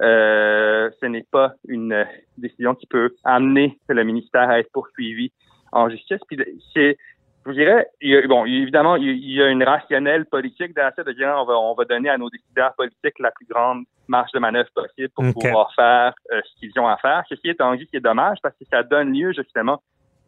euh, 0.00 0.90
ce 1.00 1.06
n'est 1.06 1.26
pas 1.30 1.54
une 1.68 2.06
décision 2.38 2.74
qui 2.74 2.86
peut 2.86 3.14
amener 3.24 3.78
le 3.88 4.02
ministère 4.02 4.48
à 4.48 4.58
être 4.58 4.72
poursuivi 4.72 5.32
en 5.72 5.88
justice. 5.88 6.20
Puis 6.28 6.38
c'est 6.74 6.96
Je 7.44 7.50
vous 7.50 7.56
dirais, 7.56 7.86
il 8.02 8.10
y 8.10 8.16
a- 8.16 8.26
bon, 8.26 8.44
évidemment, 8.44 8.96
il 8.96 9.16
y 9.30 9.42
a- 9.42 9.48
une 9.48 9.62
rationnelle 9.64 10.26
politique 10.26 10.74
derrière 10.74 10.92
ça 10.94 11.02
de 11.04 11.12
dire 11.12 11.34
on 11.38 11.44
va, 11.44 11.58
on 11.58 11.74
va 11.74 11.84
donner 11.86 12.10
à 12.10 12.18
nos 12.18 12.28
décideurs 12.28 12.74
politiques 12.74 13.18
la 13.18 13.30
plus 13.30 13.46
grande 13.46 13.84
marge 14.08 14.30
de 14.32 14.38
manœuvre 14.38 14.68
possible 14.74 15.08
pour 15.14 15.24
pouvoir 15.40 15.74
faire 15.74 16.12
euh, 16.32 16.40
ce 16.44 16.60
qu'ils 16.60 16.78
ont 16.78 16.86
à 16.86 16.96
faire. 16.98 17.22
Ceci 17.28 17.48
étant 17.48 17.74
dit, 17.74 17.88
c'est 17.92 18.00
dommage 18.02 18.38
parce 18.42 18.54
que 18.58 18.64
ça 18.70 18.82
donne 18.82 19.12
lieu 19.14 19.32
justement 19.32 19.80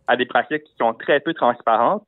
à 0.07 0.17
des 0.17 0.25
pratiques 0.27 0.65
qui 0.65 0.75
sont 0.79 0.95
très 0.95 1.21
peu 1.21 1.35
transparentes 1.35 2.05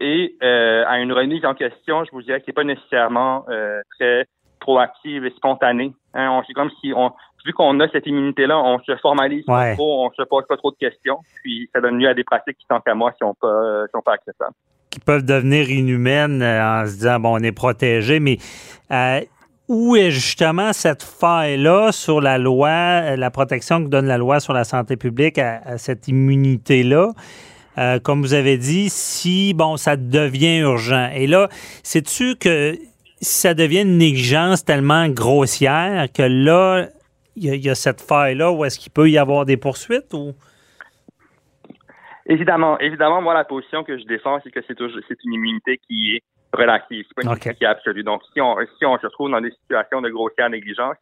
et 0.00 0.36
euh, 0.42 0.84
à 0.86 0.98
une 0.98 1.12
remise 1.12 1.44
en 1.46 1.54
question, 1.54 2.04
je 2.04 2.10
vous 2.12 2.22
dirais, 2.22 2.40
qui 2.42 2.50
n'est 2.50 2.54
pas 2.54 2.64
nécessairement 2.64 3.44
euh, 3.48 3.80
très 3.98 4.26
proactive 4.60 5.24
et 5.24 5.30
spontanée. 5.30 5.92
Hein, 6.14 6.30
on- 6.30 6.42
c'est 6.44 6.52
comme 6.52 6.70
si 6.80 6.92
on, 6.94 7.10
vu 7.44 7.52
qu'on 7.52 7.78
a 7.80 7.88
cette 7.88 8.06
immunité-là, 8.06 8.58
on 8.58 8.78
se 8.80 8.96
formalise 8.96 9.44
pas 9.44 9.74
trop, 9.74 10.06
on 10.06 10.10
se 10.12 10.22
pose 10.22 10.44
pas 10.48 10.56
trop 10.56 10.70
de 10.70 10.76
questions, 10.76 11.18
puis 11.42 11.68
ça 11.74 11.80
donne 11.80 11.98
lieu 11.98 12.08
à 12.08 12.14
des 12.14 12.24
pratiques 12.24 12.58
qui, 12.58 12.66
tant 12.66 12.80
qu'à 12.80 12.94
moi, 12.94 13.12
sont 13.20 13.34
pas, 13.40 13.46
euh, 13.46 13.86
sont 13.92 14.02
pas 14.02 14.14
acceptables. 14.14 14.54
qui 14.90 15.00
peuvent 15.00 15.24
devenir 15.24 15.70
inhumaines 15.70 16.42
euh, 16.42 16.82
en 16.82 16.86
se 16.86 16.92
disant, 16.92 17.20
bon, 17.20 17.38
on 17.38 17.42
est 17.42 17.52
protégé, 17.52 18.20
mais 18.20 18.38
euh, 18.90 19.20
où 19.68 19.96
est 19.96 20.10
justement 20.10 20.72
cette 20.72 21.02
faille-là 21.02 21.92
sur 21.92 22.20
la 22.20 22.38
loi, 22.38 23.16
la 23.16 23.30
protection 23.30 23.82
que 23.82 23.88
donne 23.88 24.06
la 24.06 24.18
loi 24.18 24.40
sur 24.40 24.52
la 24.52 24.64
santé 24.64 24.96
publique 24.96 25.38
à, 25.38 25.60
à 25.64 25.78
cette 25.78 26.08
immunité-là? 26.08 27.12
Euh, 27.78 27.98
comme 27.98 28.20
vous 28.20 28.34
avez 28.34 28.58
dit, 28.58 28.90
si, 28.90 29.54
bon, 29.54 29.76
ça 29.76 29.96
devient 29.96 30.58
urgent. 30.58 31.08
Et 31.14 31.26
là, 31.26 31.48
sais-tu 31.82 32.36
que 32.36 32.76
si 33.20 33.40
ça 33.40 33.54
devient 33.54 33.82
une 33.82 33.98
négligence 33.98 34.64
tellement 34.64 35.08
grossière 35.08 36.06
que 36.12 36.22
là, 36.22 36.88
il 37.36 37.44
y, 37.44 37.50
a- 37.50 37.54
il 37.54 37.64
y 37.64 37.70
a 37.70 37.74
cette 37.74 38.00
faille-là 38.00 38.52
où 38.52 38.64
est-ce 38.64 38.78
qu'il 38.78 38.92
peut 38.92 39.08
y 39.08 39.18
avoir 39.18 39.44
des 39.44 39.56
poursuites 39.56 40.12
ou? 40.14 40.32
Évidemment, 42.26 42.78
évidemment, 42.78 43.20
moi, 43.20 43.34
la 43.34 43.44
position 43.44 43.82
que 43.82 43.98
je 43.98 44.04
défends, 44.04 44.38
c'est 44.44 44.50
que 44.50 44.60
c'est 44.66 44.74
toujours- 44.76 45.00
c'est 45.08 45.18
une 45.24 45.32
immunité 45.34 45.78
qui 45.78 46.16
est 46.16 46.22
relative. 46.56 47.04
C'est 47.08 47.14
pas 47.16 47.22
une 47.22 47.28
immunité 47.28 47.54
qui 47.54 47.64
est 47.64 47.66
absolue. 47.66 48.04
Donc, 48.04 48.22
si 48.32 48.40
on, 48.40 48.56
si 48.78 48.84
on 48.86 48.96
se 48.98 49.06
retrouve 49.06 49.30
dans 49.30 49.40
des 49.40 49.50
situations 49.50 50.00
de 50.00 50.08
grossière 50.08 50.48
négligence, 50.48 50.96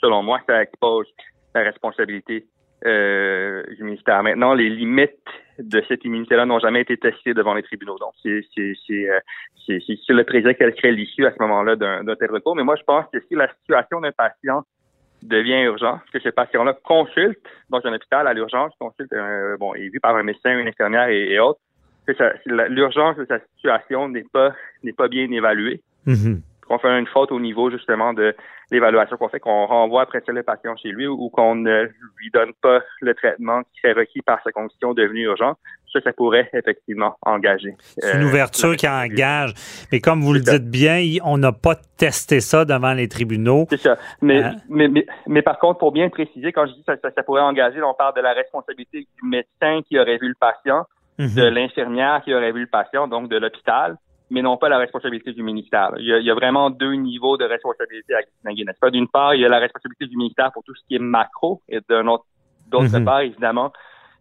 selon 0.00 0.22
moi, 0.22 0.40
ça 0.46 0.62
expose 0.62 1.06
la 1.54 1.60
responsabilité 1.62 2.46
euh, 2.86 3.62
du 3.76 3.84
ministère. 3.84 4.22
Maintenant, 4.22 4.54
les 4.54 4.68
limites 4.70 5.12
de 5.58 5.82
cette 5.86 6.04
immunité-là 6.04 6.46
n'ont 6.46 6.58
jamais 6.58 6.80
été 6.80 6.96
testées 6.96 7.34
devant 7.34 7.54
les 7.54 7.62
tribunaux. 7.62 7.98
Donc, 7.98 8.12
c'est 8.24 8.40
euh, 8.90 9.20
le 9.68 10.22
président 10.24 10.52
qui 10.54 10.64
serait 10.80 10.90
l'issue 10.90 11.26
à 11.26 11.32
ce 11.32 11.36
moment-là 11.40 11.76
d'un 11.76 12.02
d'un 12.02 12.16
tel 12.16 12.30
recours. 12.32 12.56
Mais 12.56 12.64
moi, 12.64 12.74
je 12.76 12.82
pense 12.82 13.04
que 13.12 13.20
si 13.28 13.34
la 13.36 13.48
situation 13.60 14.00
d'un 14.00 14.10
patient 14.10 14.62
devient 15.22 15.62
urgent, 15.62 16.00
que 16.12 16.18
ce 16.20 16.28
patient-là 16.28 16.74
consulte 16.84 17.38
dans 17.70 17.80
un 17.84 17.92
hôpital 17.94 18.26
à 18.26 18.34
l'urgence, 18.34 18.72
consulte, 18.78 19.12
euh, 19.12 19.56
bon, 19.56 19.74
est 19.74 19.88
vu 19.88 20.00
par 20.00 20.16
un 20.16 20.22
médecin, 20.22 20.58
une 20.58 20.68
infirmière 20.68 21.08
et, 21.08 21.38
autres, 21.38 21.60
l'urgence 22.46 23.16
de 23.16 23.24
sa 23.26 23.38
situation 23.56 24.08
n'est 24.08 24.24
pas 24.32 24.52
n'est 24.82 24.92
pas 24.92 25.08
bien 25.08 25.30
évaluée, 25.30 25.80
Mhm. 26.06 26.42
Qu'on 26.66 26.78
fait 26.78 26.98
une 26.98 27.06
faute 27.06 27.32
au 27.32 27.40
niveau 27.40 27.70
justement 27.70 28.12
de 28.12 28.34
l'évaluation 28.70 29.16
qu'on 29.16 29.28
fait, 29.28 29.40
qu'on 29.40 29.66
renvoie 29.66 30.02
après 30.02 30.22
ça 30.24 30.32
le 30.32 30.42
patient 30.42 30.74
chez 30.76 30.88
lui 30.90 31.06
ou 31.06 31.28
qu'on 31.28 31.54
ne 31.56 31.82
lui 32.18 32.30
donne 32.32 32.52
pas 32.62 32.80
le 33.00 33.14
traitement 33.14 33.62
qui 33.62 33.86
est 33.86 33.92
requis 33.92 34.22
par 34.22 34.40
sa 34.42 34.50
condition 34.52 34.94
devenue 34.94 35.24
urgente, 35.24 35.58
ça, 35.92 36.00
ça 36.00 36.12
pourrait 36.14 36.48
effectivement 36.54 37.16
engager. 37.20 37.74
C'est 37.98 38.14
une 38.16 38.22
euh, 38.22 38.28
ouverture 38.28 38.76
qui 38.76 38.88
engage. 38.88 39.52
Mais 39.92 40.00
comme 40.00 40.22
vous 40.22 40.32
le 40.32 40.40
ça. 40.42 40.58
dites 40.58 40.70
bien, 40.70 41.02
on 41.24 41.36
n'a 41.36 41.52
pas 41.52 41.74
testé 41.98 42.40
ça 42.40 42.64
devant 42.64 42.94
les 42.94 43.08
tribunaux. 43.08 43.66
C'est 43.68 43.76
ça. 43.80 43.96
Mais, 44.22 44.42
Hein? 44.42 44.54
mais, 44.70 44.88
mais, 44.88 45.04
mais 45.26 45.42
par 45.42 45.58
contre, 45.58 45.78
pour 45.80 45.92
bien 45.92 46.08
préciser, 46.08 46.50
quand 46.52 46.66
je 46.66 46.72
dis 46.72 46.82
ça, 46.86 46.94
ça, 47.02 47.10
ça 47.14 47.22
pourrait 47.22 47.42
engager, 47.42 47.82
on 47.82 47.92
parle 47.92 48.14
de 48.16 48.22
la 48.22 48.32
responsabilité 48.32 49.00
du 49.00 49.28
médecin 49.28 49.80
qui 49.86 49.98
aurait 49.98 50.16
vu 50.18 50.28
le 50.28 50.36
patient, 50.40 50.86
Mhm. 51.18 51.34
de 51.34 51.44
l'infirmière 51.44 52.22
qui 52.24 52.32
aurait 52.32 52.52
vu 52.52 52.60
le 52.60 52.66
patient, 52.68 53.06
donc 53.06 53.28
de 53.28 53.36
l'hôpital, 53.36 53.96
mais 54.32 54.42
non 54.42 54.56
pas 54.56 54.68
la 54.68 54.78
responsabilité 54.78 55.32
du 55.32 55.42
ministère. 55.42 55.92
Il 55.98 56.06
y 56.06 56.12
a, 56.12 56.18
il 56.18 56.24
y 56.24 56.30
a 56.30 56.34
vraiment 56.34 56.70
deux 56.70 56.94
niveaux 56.94 57.36
de 57.36 57.44
responsabilité 57.44 58.14
à 58.14 58.22
distinguer, 58.22 58.64
n'est-ce 58.64 58.78
pas? 58.80 58.90
D'une 58.90 59.08
part, 59.08 59.34
il 59.34 59.42
y 59.42 59.44
a 59.44 59.48
la 59.48 59.58
responsabilité 59.58 60.06
du 60.06 60.16
ministère 60.16 60.50
pour 60.52 60.64
tout 60.64 60.74
ce 60.74 60.82
qui 60.88 60.96
est 60.96 60.98
macro, 60.98 61.60
et 61.68 61.80
d'un 61.88 62.06
autre, 62.06 62.24
d'autre 62.66 62.98
Mhm. 62.98 63.04
part, 63.04 63.20
évidemment, 63.20 63.72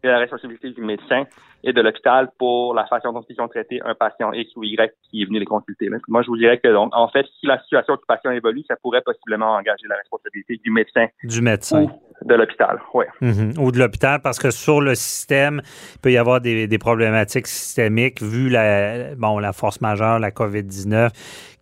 il 0.04 0.08
y 0.08 0.10
a 0.10 0.14
la 0.14 0.20
responsabilité 0.20 0.72
du 0.72 0.82
médecin 0.82 1.24
et 1.64 1.74
de 1.74 1.82
l'hôpital 1.82 2.30
pour 2.40 2.74
la 2.74 2.86
façon 2.86 3.12
dont 3.14 3.24
ils 3.30 3.40
ont 3.42 3.48
traité 3.48 3.82
un 3.86 3.96
patient 3.96 4.32
X 4.34 4.52
ou 4.56 4.64
Y 4.64 4.92
qui 5.10 5.22
est 5.22 5.26
venu 5.26 5.40
les 5.40 5.46
consulter. 5.46 5.90
là. 5.90 5.98
Moi, 6.08 6.22
je 6.24 6.28
vous 6.28 6.38
dirais 6.38 6.60
que, 6.60 6.68
donc, 6.72 6.90
en 6.96 7.08
fait, 7.10 7.26
si 7.40 7.46
la 7.46 7.60
situation 7.62 7.96
du 7.96 8.02
patient 8.08 8.32
évolue, 8.32 8.64
ça 8.68 8.76
pourrait 8.82 9.02
possiblement 9.02 9.52
engager 9.54 9.88
la 9.88 9.96
responsabilité 9.98 10.60
du 10.64 10.72
médecin 10.72 11.08
Du 11.24 11.42
médecin. 11.42 11.84
ou 11.84 11.90
de 12.26 12.36
l'hôpital. 12.36 12.80
Ouais. 12.94 13.08
Mhm. 13.22 13.54
Ou 13.60 13.72
de 13.72 13.80
l'hôpital, 13.80 14.22
parce 14.22 14.38
que 14.38 14.52
sur 14.52 14.80
le 14.82 14.94
système, 14.96 15.62
il 15.96 16.00
peut 16.02 16.12
y 16.12 16.18
avoir 16.18 16.40
des, 16.42 16.68
des 16.68 16.78
problématiques 16.78 17.48
systémiques, 17.48 18.22
vu 18.22 18.50
la, 18.50 19.16
bon, 19.16 19.40
la 19.40 19.54
force 19.54 19.82
majeure, 19.82 20.20
la 20.20 20.30
COVID-19, 20.32 21.10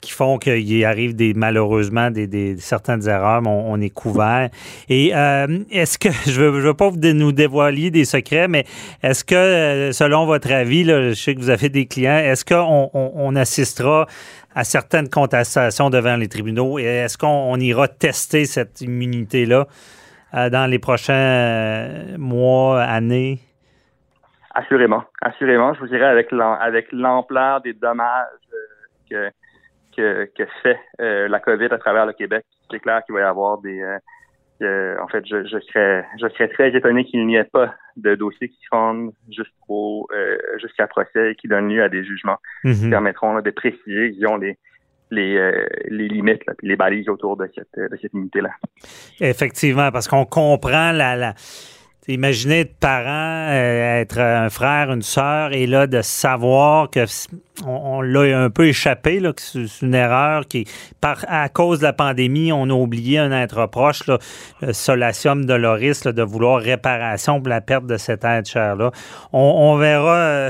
qui 0.01 0.11
font 0.11 0.37
qu'il 0.37 0.85
arrive 0.85 1.15
des, 1.15 1.33
malheureusement 1.33 2.09
des, 2.09 2.25
des- 2.27 2.57
certaines 2.57 3.07
erreurs, 3.07 3.41
mais 3.41 3.49
on, 3.49 3.73
on 3.73 3.81
est 3.81 3.89
couvert. 3.89 4.49
Et 4.87 5.11
euh, 5.15 5.47
est-ce 5.71 5.97
que, 5.97 6.09
je 6.29 6.41
ne 6.41 6.47
veux, 6.47 6.59
veux 6.59 6.73
pas 6.73 6.89
vous 6.89 6.97
nous 7.13 7.31
dévoiler 7.31 7.91
des 7.91 8.05
secrets, 8.05 8.47
mais 8.47 8.65
est-ce 9.03 9.23
que, 9.23 9.35
euh, 9.35 9.91
selon 9.91 10.25
votre 10.25 10.51
avis, 10.51 10.83
là, 10.83 11.09
je 11.09 11.13
sais 11.15 11.35
que 11.35 11.39
vous 11.39 11.49
avez 11.49 11.69
des 11.69 11.85
clients, 11.85 12.17
est-ce 12.17 12.45
qu'on 12.45 12.89
on, 12.93 13.11
on 13.15 13.35
assistera 13.35 14.07
à 14.55 14.63
certaines 14.63 15.09
contestations 15.09 15.89
devant 15.89 16.15
les 16.15 16.27
tribunaux 16.27 16.79
et 16.79 16.83
est-ce 16.83 17.17
qu'on 17.17 17.27
on 17.27 17.57
ira 17.57 17.87
tester 17.87 18.45
cette 18.45 18.81
immunité-là? 18.81 19.67
euh, 20.35 20.49
dans 20.49 20.69
les 20.69 20.79
prochains 20.79 21.13
euh, 21.13 22.17
mois, 22.17 22.81
années? 22.83 23.39
Assurément, 24.53 25.03
assurément, 25.21 25.73
je 25.73 25.79
vous 25.79 25.87
dirais 25.87 26.05
avec 26.05 26.31
l'ampleur 26.91 27.61
des 27.61 27.73
dommages 27.73 28.27
euh, 28.53 28.57
que, 29.09 29.35
que 29.99 30.29
que 30.37 30.45
fait 30.63 30.79
euh, 31.01 31.27
la 31.27 31.39
COVID 31.39 31.69
à 31.71 31.77
travers 31.77 32.05
le 32.05 32.13
Québec, 32.13 32.43
c'est 32.71 32.79
clair 32.79 33.01
qu'il 33.05 33.15
va 33.15 33.21
y 33.21 33.23
avoir 33.23 33.57
des 33.59 33.81
euh, 34.61 34.95
en 35.01 35.07
fait, 35.07 35.23
je, 35.25 35.37
je 35.45 35.59
serais 35.67 36.05
je 36.21 36.27
serais 36.33 36.49
très 36.49 36.69
étonné 36.75 37.05
qu'il 37.05 37.25
n'y 37.25 37.35
ait 37.35 37.51
pas 37.59 37.73
de 37.95 38.15
dossiers 38.15 38.49
qui 38.49 38.59
se 38.65 38.69
rendent 38.75 39.11
jusqu'au 39.29 40.07
euh, 40.13 40.37
jusqu'à 40.61 40.87
procès 40.87 41.31
et 41.31 41.35
qui 41.35 41.47
donnent 41.47 41.69
lieu 41.69 41.83
à 41.83 41.89
des 41.89 42.03
jugements 42.03 42.39
qui 42.63 42.69
Mhm. 42.85 42.89
permettront 42.89 43.33
là, 43.35 43.41
de 43.41 43.51
préciser 43.51 44.09
disons 44.09 44.37
les 44.37 44.57
les, 45.11 45.37
euh, 45.37 45.65
les 45.87 46.07
limites 46.07 46.45
là, 46.45 46.53
les 46.61 46.75
balises 46.75 47.09
autour 47.09 47.35
de 47.37 47.49
cette 47.55 47.75
de 47.91 47.97
cette 48.01 48.13
unité 48.13 48.41
là. 48.41 48.51
Effectivement, 49.19 49.91
parce 49.91 50.07
qu'on 50.07 50.25
comprend 50.25 50.91
la. 50.91 51.15
la 51.15 51.33
Imaginez 52.07 52.61
être 52.61 52.75
parent, 52.79 53.49
euh, 53.51 54.01
être 54.01 54.17
un 54.19 54.49
frère, 54.49 54.91
une 54.91 55.03
sœur, 55.03 55.53
et 55.53 55.67
là, 55.67 55.85
de 55.85 56.01
savoir 56.01 56.89
que 56.89 57.01
on, 57.65 58.01
l'a 58.01 58.39
un 58.39 58.49
peu 58.49 58.67
échappé, 58.67 59.19
là, 59.19 59.33
c'est 59.37 59.81
une 59.81 59.93
erreur 59.93 60.47
qui, 60.47 60.65
à 61.01 61.49
cause 61.49 61.79
de 61.79 61.83
la 61.83 61.93
pandémie, 61.93 62.51
on 62.51 62.69
a 62.69 62.73
oublié 62.73 63.17
un 63.17 63.31
être 63.31 63.65
proche, 63.67 64.03
le 64.07 64.73
solatium 64.73 65.45
doloris, 65.45 66.03
de 66.03 66.23
vouloir 66.23 66.61
réparation 66.61 67.39
pour 67.39 67.49
la 67.49 67.61
perte 67.61 67.85
de 67.85 67.97
cet 67.97 68.23
être 68.23 68.47
cher-là. 68.47 68.91
On, 69.33 69.77
verra, 69.77 70.15
euh, 70.15 70.49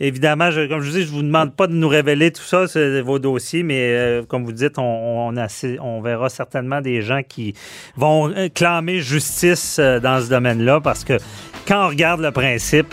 évidemment, 0.00 0.50
comme 0.50 0.80
je 0.80 0.90
vous 0.90 0.98
dis, 0.98 1.02
je 1.02 1.10
vous 1.10 1.22
demande 1.22 1.54
pas 1.54 1.66
de 1.66 1.74
nous 1.74 1.88
révéler 1.88 2.30
tout 2.30 2.42
ça, 2.42 2.64
vos 3.02 3.18
dossiers, 3.18 3.62
mais 3.62 3.80
euh, 3.80 4.22
comme 4.22 4.44
vous 4.44 4.52
dites, 4.52 4.78
on, 4.78 5.34
on, 5.80 6.00
verra 6.00 6.28
certainement 6.28 6.80
des 6.80 7.02
gens 7.02 7.22
qui 7.26 7.54
vont 7.96 8.30
euh, 8.30 8.48
clamer 8.48 9.00
justice 9.00 9.78
dans 9.78 10.20
ce 10.20 10.28
domaine-là 10.28 10.80
parce 10.80 11.04
que 11.04 11.18
quand 11.66 11.86
on 11.86 11.88
regarde 11.88 12.20
le 12.20 12.30
principe, 12.30 12.92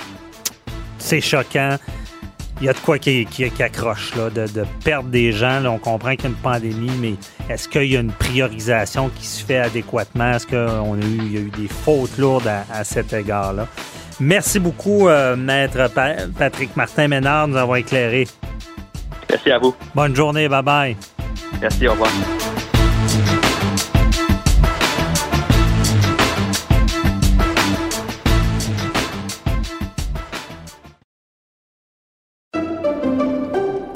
c'est 0.98 1.22
choquant. 1.22 1.78
Il 2.62 2.66
y 2.66 2.70
a 2.70 2.74
de 2.74 2.80
quoi 2.80 3.00
qui, 3.00 3.26
qui, 3.26 3.50
qui 3.50 3.64
accroche, 3.64 4.16
là, 4.16 4.30
de, 4.30 4.46
de 4.46 4.64
perdre 4.86 5.10
des 5.10 5.32
gens. 5.32 5.60
Là, 5.62 5.72
on 5.72 5.80
comprend 5.80 6.12
qu'il 6.12 6.26
y 6.26 6.28
a 6.28 6.30
une 6.30 6.36
pandémie, 6.36 6.92
mais 7.00 7.16
est-ce 7.50 7.68
qu'il 7.68 7.92
y 7.92 7.98
a 7.98 8.00
une 8.00 8.12
priorisation 8.12 9.10
qui 9.10 9.26
se 9.26 9.44
fait 9.44 9.58
adéquatement? 9.58 10.34
Est-ce 10.34 10.46
qu'il 10.46 11.34
y 11.34 11.38
a 11.38 11.42
eu 11.42 11.50
des 11.58 11.68
fautes 11.68 12.18
lourdes 12.20 12.48
à, 12.48 12.64
à 12.72 12.84
cet 12.84 13.14
égard-là? 13.14 13.68
Merci 14.20 14.60
beaucoup, 14.60 15.08
euh, 15.10 15.36
Maître 15.36 15.90
Pa- 15.92 16.28
Patrick 16.38 16.76
Martin-Ménard, 16.78 17.48
de 17.48 17.54
nous 17.54 17.58
avoir 17.58 17.78
éclairé. 17.78 18.28
Merci 19.28 19.50
à 19.52 19.58
vous. 19.58 19.76
Bonne 19.96 20.16
journée, 20.16 20.48
bye-bye. 20.48 20.96
Merci, 21.60 21.88
au 21.88 21.94
revoir. 21.94 22.12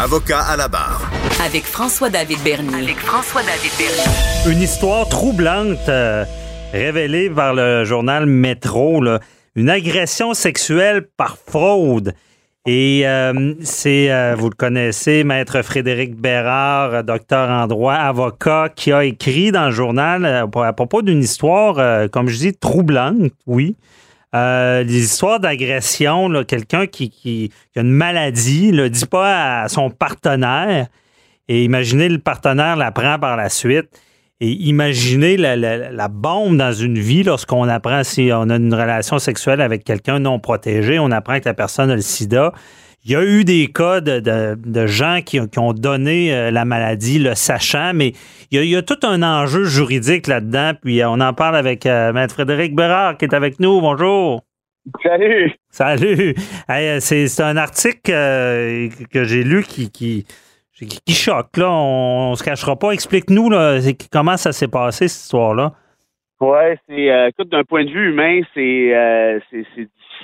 Avocat 0.00 0.42
à 0.42 0.56
la 0.56 0.68
barre. 0.68 1.10
Avec 1.44 1.64
François-David 1.64 2.38
Bernier. 2.44 2.84
Avec 2.84 2.98
François-David 2.98 3.72
Bernier. 3.76 4.54
Une 4.56 4.62
histoire 4.62 5.08
troublante 5.08 5.88
euh, 5.88 6.24
révélée 6.72 7.28
par 7.28 7.52
le 7.52 7.84
journal 7.84 8.24
Métro. 8.24 9.02
là. 9.02 9.18
Une 9.56 9.68
agression 9.68 10.34
sexuelle 10.34 11.08
par 11.16 11.36
fraude. 11.36 12.14
Et 12.64 13.08
euh, 13.08 13.54
c'est, 13.62 14.12
euh, 14.12 14.36
vous 14.38 14.50
le 14.50 14.54
connaissez, 14.54 15.24
Maître 15.24 15.62
Frédéric 15.62 16.14
Bérard, 16.14 17.02
docteur 17.02 17.50
en 17.50 17.66
droit, 17.66 17.94
avocat, 17.94 18.68
qui 18.76 18.92
a 18.92 19.04
écrit 19.04 19.50
dans 19.50 19.66
le 19.66 19.72
journal 19.72 20.24
euh, 20.24 20.62
à 20.62 20.72
propos 20.74 21.02
d'une 21.02 21.22
histoire, 21.22 21.78
euh, 21.78 22.06
comme 22.06 22.28
je 22.28 22.38
dis, 22.38 22.54
troublante, 22.54 23.32
oui. 23.46 23.74
Euh, 24.34 24.84
des 24.84 25.04
histoires 25.04 25.40
d'agression, 25.40 26.30
quelqu'un 26.44 26.86
qui, 26.86 27.08
qui- 27.08 27.50
a 27.76 27.80
une 27.80 27.90
maladie, 27.90 28.72
ne 28.72 28.88
dit 28.88 29.06
pas 29.06 29.62
à 29.62 29.68
son 29.68 29.90
partenaire. 29.90 30.86
Et 31.48 31.64
imaginez 31.64 32.08
le 32.10 32.18
partenaire 32.18 32.76
l'apprend 32.76 33.18
par 33.18 33.36
la 33.36 33.48
suite. 33.48 33.88
Et 34.40 34.50
imaginez 34.50 35.36
la- 35.36 35.56
la 35.56 36.08
bombe 36.08 36.56
dans 36.58 36.72
une 36.72 36.98
vie 36.98 37.24
lorsqu'on 37.24 37.68
apprend 37.68 38.04
si 38.04 38.30
on 38.32 38.50
a 38.50 38.56
une 38.56 38.72
relation 38.74 39.18
sexuelle 39.18 39.60
avec 39.60 39.82
quelqu'un 39.82 40.20
non 40.20 40.38
protégé, 40.38 40.98
on 40.98 41.10
apprend 41.10 41.40
que 41.40 41.46
la 41.46 41.54
personne 41.54 41.90
a 41.90 41.96
le 41.96 42.02
sida. 42.02 42.52
Il 43.04 43.12
y 43.12 43.16
a 43.16 43.24
eu 43.24 43.44
des 43.44 43.68
cas 43.68 44.00
de, 44.00 44.20
de- 44.20 44.56
de 44.62 44.86
gens 44.86 45.20
qui, 45.24 45.40
ont- 45.40 45.46
qui 45.46 45.58
ont 45.58 45.72
donné 45.72 46.34
euh, 46.34 46.50
la 46.50 46.64
maladie, 46.64 47.18
le 47.18 47.34
sachant, 47.34 47.92
mais 47.94 48.12
il 48.50 48.58
y, 48.58 48.60
a, 48.60 48.64
il 48.64 48.70
y 48.70 48.76
a 48.76 48.82
tout 48.82 48.98
un 49.02 49.22
enjeu 49.22 49.64
juridique 49.64 50.26
là-dedans. 50.26 50.72
Puis 50.82 51.00
euh, 51.00 51.08
on 51.08 51.20
en 51.20 51.32
parle 51.32 51.56
avec 51.56 51.86
euh, 51.86 52.12
Maître 52.12 52.34
Frédéric 52.34 52.74
Bérard 52.74 53.16
qui 53.16 53.24
est 53.24 53.34
avec 53.34 53.60
nous. 53.60 53.80
Bonjour. 53.80 54.42
Salut! 55.02 55.52
Salut. 55.70 56.34
Hey, 56.68 57.00
c'est 57.00 57.40
un 57.42 57.56
article 57.56 58.10
euh, 58.12 58.88
que 59.12 59.24
j'ai 59.24 59.44
lu 59.44 59.62
qui, 59.62 59.90
qui, 59.90 60.26
qui- 60.72 61.12
choque. 61.14 61.56
Là. 61.56 61.70
On, 61.70 62.30
on 62.32 62.34
se 62.34 62.42
cachera 62.42 62.76
pas. 62.78 62.92
Explique-nous 62.92 63.50
comment 64.10 64.36
ça 64.36 64.52
s'est 64.52 64.68
passé, 64.68 65.08
cette 65.08 65.22
histoire-là? 65.24 65.72
Ouais, 66.40 66.78
c'est 66.88 67.10
euh, 67.10 67.28
écoute, 67.28 67.48
d'un 67.50 67.64
point 67.64 67.84
de 67.84 67.90
vue 67.90 68.10
humain, 68.10 68.40
euh, 68.56 69.40
c'est 69.50 69.64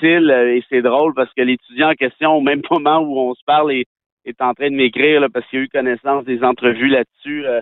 euh, 0.03 0.55
et 0.55 0.63
c'est 0.69 0.83
drôle 0.83 1.15
parce 1.15 1.33
que 1.35 1.43
l'étudiant 1.43 1.91
en 1.91 1.95
question, 1.95 2.33
au 2.33 2.41
même 2.41 2.63
moment 2.71 2.99
où 2.99 3.19
on 3.19 3.35
se 3.35 3.45
parle, 3.47 3.73
est, 3.73 3.87
en 4.41 4.55
train 4.55 4.71
de 4.71 4.77
m'écrire 4.77 5.27
parce 5.33 5.47
qu'il 5.49 5.61
a 5.61 5.63
eu 5.63 5.69
connaissance 5.69 6.25
des 6.25 6.43
entrevues 6.43 6.89
là-dessus. 6.89 7.47
Euh, 7.47 7.61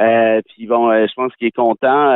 euh, 0.00 0.40
puis 0.48 0.66
bon, 0.66 0.90
je 0.90 1.12
pense 1.14 1.34
qu'il 1.36 1.48
est 1.48 1.56
content. 1.56 2.10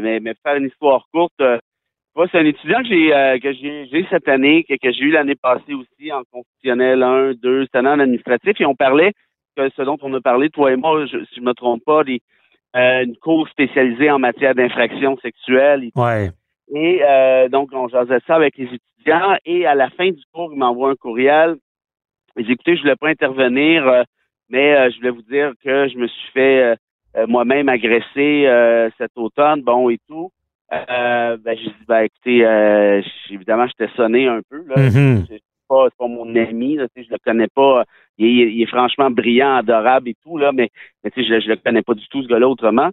mais, 0.00 0.20
pour 0.20 0.42
faire 0.42 0.56
une 0.56 0.68
histoire 0.68 1.06
courte, 1.12 1.34
c'est 1.38 2.38
un 2.38 2.46
étudiant 2.46 2.82
que 2.82 3.52
j'ai 3.52 4.06
cette 4.08 4.28
année, 4.28 4.64
que, 4.64 4.90
j'ai 4.90 5.04
eu 5.04 5.10
l'année 5.10 5.34
passée 5.34 5.74
aussi 5.74 6.10
en 6.10 6.22
constitutionnel 6.32 7.02
1, 7.02 7.34
2, 7.34 7.64
cette 7.64 7.76
année 7.76 7.88
en 7.90 8.00
administratif, 8.00 8.58
et 8.58 8.64
on 8.64 8.74
parlait 8.74 9.12
que 9.58 9.68
ce 9.76 9.82
dont 9.82 9.98
on 10.00 10.14
a 10.14 10.20
parlé, 10.22 10.48
toi 10.48 10.72
et 10.72 10.76
moi, 10.76 11.06
si 11.06 11.36
je 11.36 11.42
me 11.42 11.52
trompe 11.52 11.84
pas, 11.84 12.02
une 12.74 13.16
cour 13.18 13.46
spécialisée 13.50 14.10
en 14.10 14.18
matière 14.18 14.54
d'infraction 14.54 15.18
sexuelle. 15.18 15.90
Et, 16.74 17.00
euh, 17.02 17.48
donc, 17.48 17.70
on 17.72 17.88
jasait 17.88 18.20
ça 18.26 18.34
avec 18.34 18.56
les 18.56 18.64
étudiants. 18.64 19.36
Et 19.44 19.66
à 19.66 19.74
la 19.74 19.90
fin 19.90 20.10
du 20.10 20.22
cours, 20.32 20.52
il 20.52 20.58
m'envoie 20.58 20.90
un 20.90 20.96
courriel. 20.96 21.56
Il 22.36 22.44
dit, 22.44 22.52
écoutez, 22.52 22.76
je 22.76 22.82
voulais 22.82 22.96
pas 22.96 23.08
intervenir, 23.08 23.86
euh, 23.86 24.02
mais 24.50 24.74
euh, 24.76 24.90
je 24.90 24.96
voulais 24.96 25.10
vous 25.10 25.22
dire 25.22 25.52
que 25.64 25.88
je 25.88 25.96
me 25.96 26.06
suis 26.06 26.32
fait 26.32 26.62
euh, 26.62 26.74
euh, 27.16 27.26
moi-même 27.26 27.68
agresser 27.68 28.46
euh, 28.46 28.90
cet 28.98 29.12
automne, 29.16 29.62
bon 29.62 29.88
et 29.90 29.98
tout. 30.06 30.30
Euh, 30.72 31.36
ben, 31.38 31.56
j'ai 31.56 31.68
dit, 31.70 31.84
ben, 31.86 32.00
écoutez, 32.02 32.44
euh, 32.44 33.00
évidemment, 33.30 33.66
j'étais 33.68 33.92
sonné 33.94 34.26
un 34.26 34.40
peu. 34.50 34.64
Là. 34.66 34.76
Mhm. 34.76 35.24
C'est 35.28 35.40
pas, 35.68 35.88
pas 35.96 36.08
mon 36.08 36.34
ami, 36.36 36.76
là, 36.76 36.88
tu 36.88 37.00
sais, 37.00 37.08
je 37.08 37.12
le 37.12 37.18
connais 37.24 37.48
pas. 37.48 37.84
Il 38.18 38.26
est, 38.26 38.52
il 38.52 38.62
est 38.62 38.66
franchement 38.66 39.10
brillant, 39.10 39.56
adorable 39.56 40.08
et 40.08 40.16
tout, 40.22 40.36
là, 40.36 40.52
mais, 40.52 40.70
mais 41.02 41.10
tu 41.10 41.22
sais, 41.22 41.28
je, 41.28 41.40
je 41.40 41.48
le 41.48 41.56
connais 41.56 41.82
pas 41.82 41.94
du 41.94 42.06
tout, 42.08 42.22
ce 42.22 42.28
gars-là, 42.28 42.48
autrement. 42.48 42.90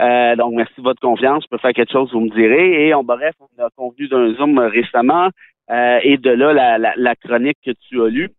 Euh, 0.00 0.36
donc, 0.36 0.54
merci 0.54 0.74
de 0.78 0.82
votre 0.82 1.00
confiance. 1.00 1.44
Je 1.44 1.48
peux 1.48 1.58
faire 1.58 1.72
quelque 1.72 1.92
chose, 1.92 2.12
vous 2.12 2.20
me 2.20 2.30
direz. 2.30 2.88
Et 2.88 2.94
on, 2.94 3.04
bref, 3.04 3.34
on 3.40 3.62
a 3.62 3.68
convenu 3.76 4.08
d'un 4.08 4.34
Zoom 4.34 4.58
récemment. 4.58 5.28
euh, 5.70 5.98
et 6.02 6.16
de 6.18 6.30
là, 6.30 6.52
la, 6.52 6.78
la, 6.78 6.92
la 6.96 7.14
chronique 7.16 7.58
que 7.64 7.70
tu 7.88 8.02
as 8.02 8.08
lue. 8.08 8.30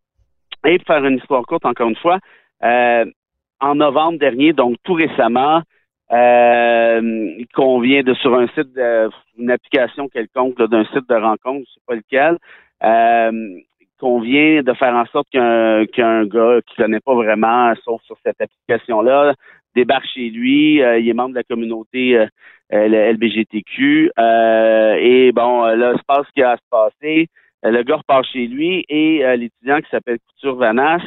Et 0.65 0.77
pour 0.79 0.87
faire 0.87 1.05
une 1.05 1.17
histoire 1.17 1.43
courte, 1.43 1.65
encore 1.65 1.89
une 1.89 1.95
fois, 1.95 2.19
euh, 2.63 3.05
en 3.59 3.75
novembre 3.75 4.19
dernier, 4.19 4.53
donc 4.53 4.77
tout 4.83 4.93
récemment, 4.93 5.61
euh, 6.11 7.01
il 7.37 7.47
convient 7.53 8.03
de 8.03 8.13
sur 8.15 8.35
un 8.35 8.47
site, 8.47 8.73
de, 8.75 9.09
une 9.37 9.49
application 9.51 10.07
quelconque 10.07 10.61
d'un 10.61 10.85
site 10.85 11.07
de 11.09 11.15
rencontre, 11.15 11.65
je 11.67 11.73
sais 11.73 11.81
pas 11.87 11.95
lequel, 11.95 12.37
euh, 12.83 13.59
convient 13.99 14.61
de 14.61 14.73
faire 14.73 14.93
en 14.93 15.05
sorte 15.05 15.27
qu'un 15.31 15.85
qu'un 15.87 16.25
gars 16.25 16.59
qui 16.67 16.75
connaît 16.75 16.99
pas 16.99 17.15
vraiment, 17.15 17.73
sauf 17.83 18.01
sur 18.03 18.17
cette 18.23 18.39
application-là, 18.41 19.33
débarque 19.75 20.05
chez 20.13 20.29
lui. 20.29 20.81
euh, 20.81 20.99
il 20.99 21.07
est 21.09 21.13
membre 21.13 21.31
de 21.31 21.35
la 21.35 21.43
communauté 21.43 22.17
euh, 22.17 22.25
euh, 22.73 22.87
le 22.87 23.13
LBGTQ. 23.13 24.11
euh, 24.19 24.95
et 24.99 25.31
bon, 25.31 25.65
euh, 25.65 25.75
là, 25.75 25.91
il 25.93 25.99
se 25.99 26.03
passe 26.07 26.25
ce 26.27 26.31
qui 26.33 26.41
a 26.43 26.51
à 26.51 26.57
se 26.57 26.61
passer. 26.69 27.27
Le 27.63 27.81
gars 27.83 27.97
repart 27.97 28.25
chez 28.25 28.47
lui 28.47 28.85
et 28.89 29.25
euh, 29.25 29.35
l'étudiant 29.35 29.79
qui 29.81 29.89
s'appelle 29.89 30.17
Couture 30.29 30.55
Vanasse 30.55 31.01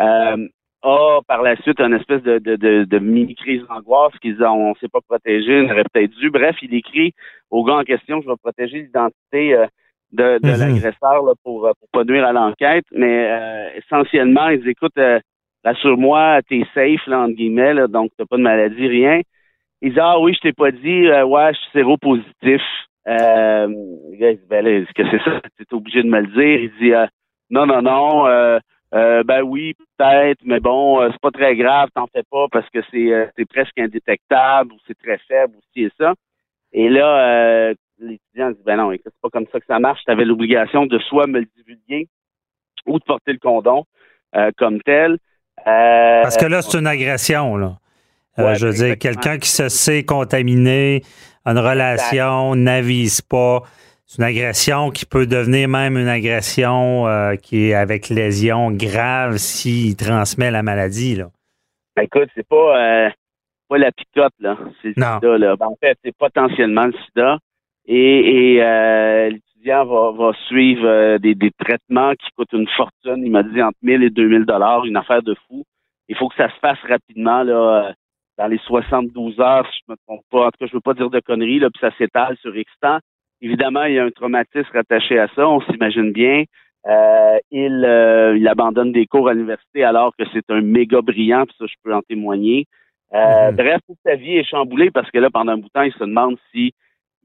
euh, 0.00 0.48
a 0.82 1.20
par 1.28 1.42
la 1.42 1.56
suite 1.62 1.80
une 1.80 1.94
espèce 1.94 2.22
de, 2.22 2.38
de, 2.38 2.56
de, 2.56 2.84
de 2.84 2.98
mini-crise 2.98 3.62
d'angoisse 3.68 4.12
qu'ils 4.20 4.34
disent 4.34 4.42
on 4.42 4.70
ne 4.70 4.74
s'est 4.80 4.88
pas 4.88 5.00
protégé, 5.08 5.60
on 5.60 5.70
aurait 5.70 5.84
peut-être 5.92 6.10
dû. 6.18 6.30
Bref, 6.30 6.56
il 6.62 6.74
écrit 6.74 7.12
au 7.50 7.62
gars 7.64 7.74
en 7.76 7.84
question, 7.84 8.20
je 8.22 8.28
vais 8.28 8.36
protéger 8.42 8.82
l'identité 8.82 9.54
euh, 9.54 9.66
de, 10.12 10.38
de 10.38 10.50
Mhm. 10.50 10.58
l'agresseur 10.58 11.22
pour, 11.44 11.70
pour 11.78 11.88
pas 11.92 12.04
nuire 12.04 12.24
à 12.26 12.32
l'enquête. 12.32 12.84
Mais 12.92 13.28
euh, 13.30 13.68
essentiellement, 13.76 14.48
ils 14.48 14.58
disent 14.58 14.68
écoute, 14.68 14.96
euh, 14.98 15.20
rassure-moi, 15.64 16.40
t'es 16.48 16.64
safe, 16.74 17.06
là, 17.06 17.20
entre 17.20 17.34
guillemets, 17.34 17.74
là, 17.74 17.86
donc 17.86 18.10
t'as 18.16 18.26
pas 18.26 18.36
de 18.36 18.42
maladie, 18.42 18.86
rien. 18.86 19.20
Il 19.82 19.92
dit 19.92 20.00
Ah 20.00 20.18
oui, 20.18 20.34
je 20.34 20.40
t'ai 20.40 20.52
pas 20.52 20.70
dit, 20.70 21.06
euh, 21.06 21.24
ouais, 21.24 21.52
je 21.54 21.58
suis 21.58 21.70
séropositif. 21.72 22.62
Euh, 23.08 23.68
il 24.12 24.18
dit, 24.18 24.40
ben 24.48 24.64
là, 24.64 24.84
que 24.94 25.10
c'est 25.10 25.22
ça? 25.24 25.40
Tu 25.56 25.62
es 25.62 25.74
obligé 25.74 26.02
de 26.02 26.08
me 26.08 26.20
le 26.20 26.26
dire. 26.28 26.60
Il 26.60 26.72
dit 26.80 26.92
euh, 26.92 27.06
Non, 27.50 27.66
non, 27.66 27.82
non, 27.82 28.26
euh, 28.26 28.58
euh, 28.94 29.22
ben 29.22 29.42
oui, 29.42 29.74
peut-être, 29.74 30.40
mais 30.44 30.60
bon, 30.60 31.00
euh, 31.00 31.08
c'est 31.12 31.20
pas 31.20 31.30
très 31.30 31.56
grave, 31.56 31.90
t'en 31.94 32.08
fais 32.08 32.24
pas 32.28 32.46
parce 32.50 32.68
que 32.70 32.80
c'est 32.90 33.12
euh, 33.12 33.26
c'est 33.36 33.48
presque 33.48 33.78
indétectable 33.78 34.72
ou 34.72 34.76
c'est 34.86 34.98
très 34.98 35.18
faible 35.28 35.54
ou 35.56 35.60
ci 35.72 35.84
et 35.84 35.90
ça. 35.96 36.14
Et 36.72 36.88
là, 36.88 37.72
l'étudiant 37.98 38.50
dit 38.50 38.62
Ben 38.64 38.76
non, 38.76 38.92
écoute, 38.92 39.12
c'est 39.14 39.22
pas 39.22 39.30
comme 39.30 39.46
ça 39.52 39.60
que 39.60 39.66
ça 39.66 39.78
marche. 39.78 40.04
Tu 40.04 40.10
avais 40.10 40.24
l'obligation 40.24 40.86
de 40.86 40.98
soit 40.98 41.26
me 41.26 41.40
le 41.40 41.46
divulguer 41.56 42.08
ou 42.86 42.98
de 42.98 43.04
porter 43.04 43.32
le 43.32 43.38
condom 43.38 43.84
comme 44.56 44.80
tel. 44.82 45.18
Euh, 45.66 46.22
Parce 46.22 46.36
que 46.36 46.46
là, 46.46 46.62
c'est 46.62 46.78
une 46.78 46.86
agression. 46.86 47.56
Là. 47.56 47.76
Euh, 48.38 48.54
je 48.54 48.66
veux 48.66 48.72
dire, 48.72 48.98
quelqu'un 48.98 49.38
qui 49.38 49.50
se 49.50 49.68
sait 49.68 50.04
contaminé, 50.04 51.02
a 51.44 51.52
une 51.52 51.58
relation, 51.58 52.54
n'avise 52.54 53.20
pas. 53.20 53.62
C'est 54.06 54.18
une 54.18 54.24
agression 54.28 54.90
qui 54.90 55.06
peut 55.06 55.26
devenir 55.26 55.68
même 55.68 55.96
une 55.96 56.08
agression 56.08 57.06
euh, 57.06 57.36
qui 57.36 57.68
est 57.70 57.74
avec 57.74 58.08
lésion 58.08 58.70
grave 58.72 59.36
s'il 59.36 59.94
transmet 59.96 60.50
la 60.50 60.62
maladie. 60.62 61.14
Là. 61.16 61.26
Ben, 61.96 62.02
écoute, 62.02 62.28
c'est 62.34 62.46
pas, 62.46 63.06
euh, 63.06 63.10
pas 63.68 63.78
la 63.78 63.92
picote, 63.92 64.32
là. 64.40 64.56
C'est 64.82 64.88
le 64.88 64.94
Non. 64.96 65.14
sida, 65.20 65.38
là. 65.38 65.56
Ben, 65.56 65.66
en 65.66 65.76
fait, 65.80 65.96
c'est 66.04 66.16
potentiellement 66.16 66.86
le 66.86 66.94
sida. 67.06 67.38
Et, 67.86 68.54
et 68.56 68.62
euh, 68.62 69.30
l'étudiant 69.60 69.84
va, 69.84 70.12
va 70.12 70.32
suivre 70.48 70.86
euh, 70.86 71.18
des, 71.18 71.34
des 71.34 71.50
traitements 71.52 72.12
qui 72.12 72.28
coûtent 72.36 72.52
une 72.52 72.68
fortune. 72.76 73.22
Il 73.24 73.30
m'a 73.30 73.42
dit 73.42 73.62
entre 73.62 73.78
1000 73.82 74.02
et 74.02 74.10
2000 74.10 74.44
dollars, 74.44 74.84
une 74.84 74.96
affaire 74.96 75.22
de 75.22 75.34
fou. 75.46 75.64
Il 76.08 76.16
faut 76.16 76.28
que 76.28 76.36
ça 76.36 76.48
se 76.48 76.58
fasse 76.60 76.78
rapidement, 76.88 77.42
là, 77.42 77.88
euh, 77.88 77.92
dans 78.38 78.46
les 78.46 78.58
72 78.58 79.38
heures, 79.40 79.66
si 79.72 79.80
je 79.86 79.92
me 79.92 79.96
trompe 80.06 80.22
pas. 80.30 80.46
En 80.46 80.50
tout 80.50 80.58
cas, 80.60 80.66
je 80.66 80.72
veux 80.72 80.80
pas 80.80 80.94
dire 80.94 81.10
de 81.10 81.20
conneries, 81.20 81.60
là, 81.60 81.68
puis 81.70 81.80
ça 81.80 81.94
s'étale 81.96 82.36
sur 82.38 82.56
X 82.56 82.70
temps. 82.80 82.98
Évidemment, 83.42 83.84
il 83.84 83.94
y 83.94 83.98
a 83.98 84.04
un 84.04 84.10
traumatisme 84.10 84.70
rattaché 84.72 85.18
à 85.18 85.28
ça, 85.34 85.48
on 85.48 85.60
s'imagine 85.62 86.12
bien. 86.12 86.44
Euh, 86.86 87.38
il, 87.50 87.84
euh, 87.84 88.36
il 88.38 88.48
abandonne 88.48 88.92
des 88.92 89.06
cours 89.06 89.28
à 89.28 89.34
l'université 89.34 89.84
alors 89.84 90.14
que 90.18 90.24
c'est 90.32 90.50
un 90.50 90.62
méga 90.62 91.02
brillant, 91.02 91.44
puis 91.44 91.54
ça, 91.58 91.66
je 91.66 91.74
peux 91.84 91.94
en 91.94 92.00
témoigner. 92.02 92.66
Euh, 93.12 93.50
Mhm. 93.50 93.56
Bref, 93.56 93.80
toute 93.86 93.98
sa 94.04 94.14
vie 94.14 94.36
est 94.36 94.44
chamboulée 94.48 94.90
parce 94.90 95.10
que 95.10 95.18
là, 95.18 95.30
pendant 95.30 95.52
un 95.52 95.56
bout 95.58 95.66
de 95.66 95.72
temps, 95.72 95.82
il 95.82 95.92
se 95.92 96.04
demande 96.04 96.36
si 96.52 96.72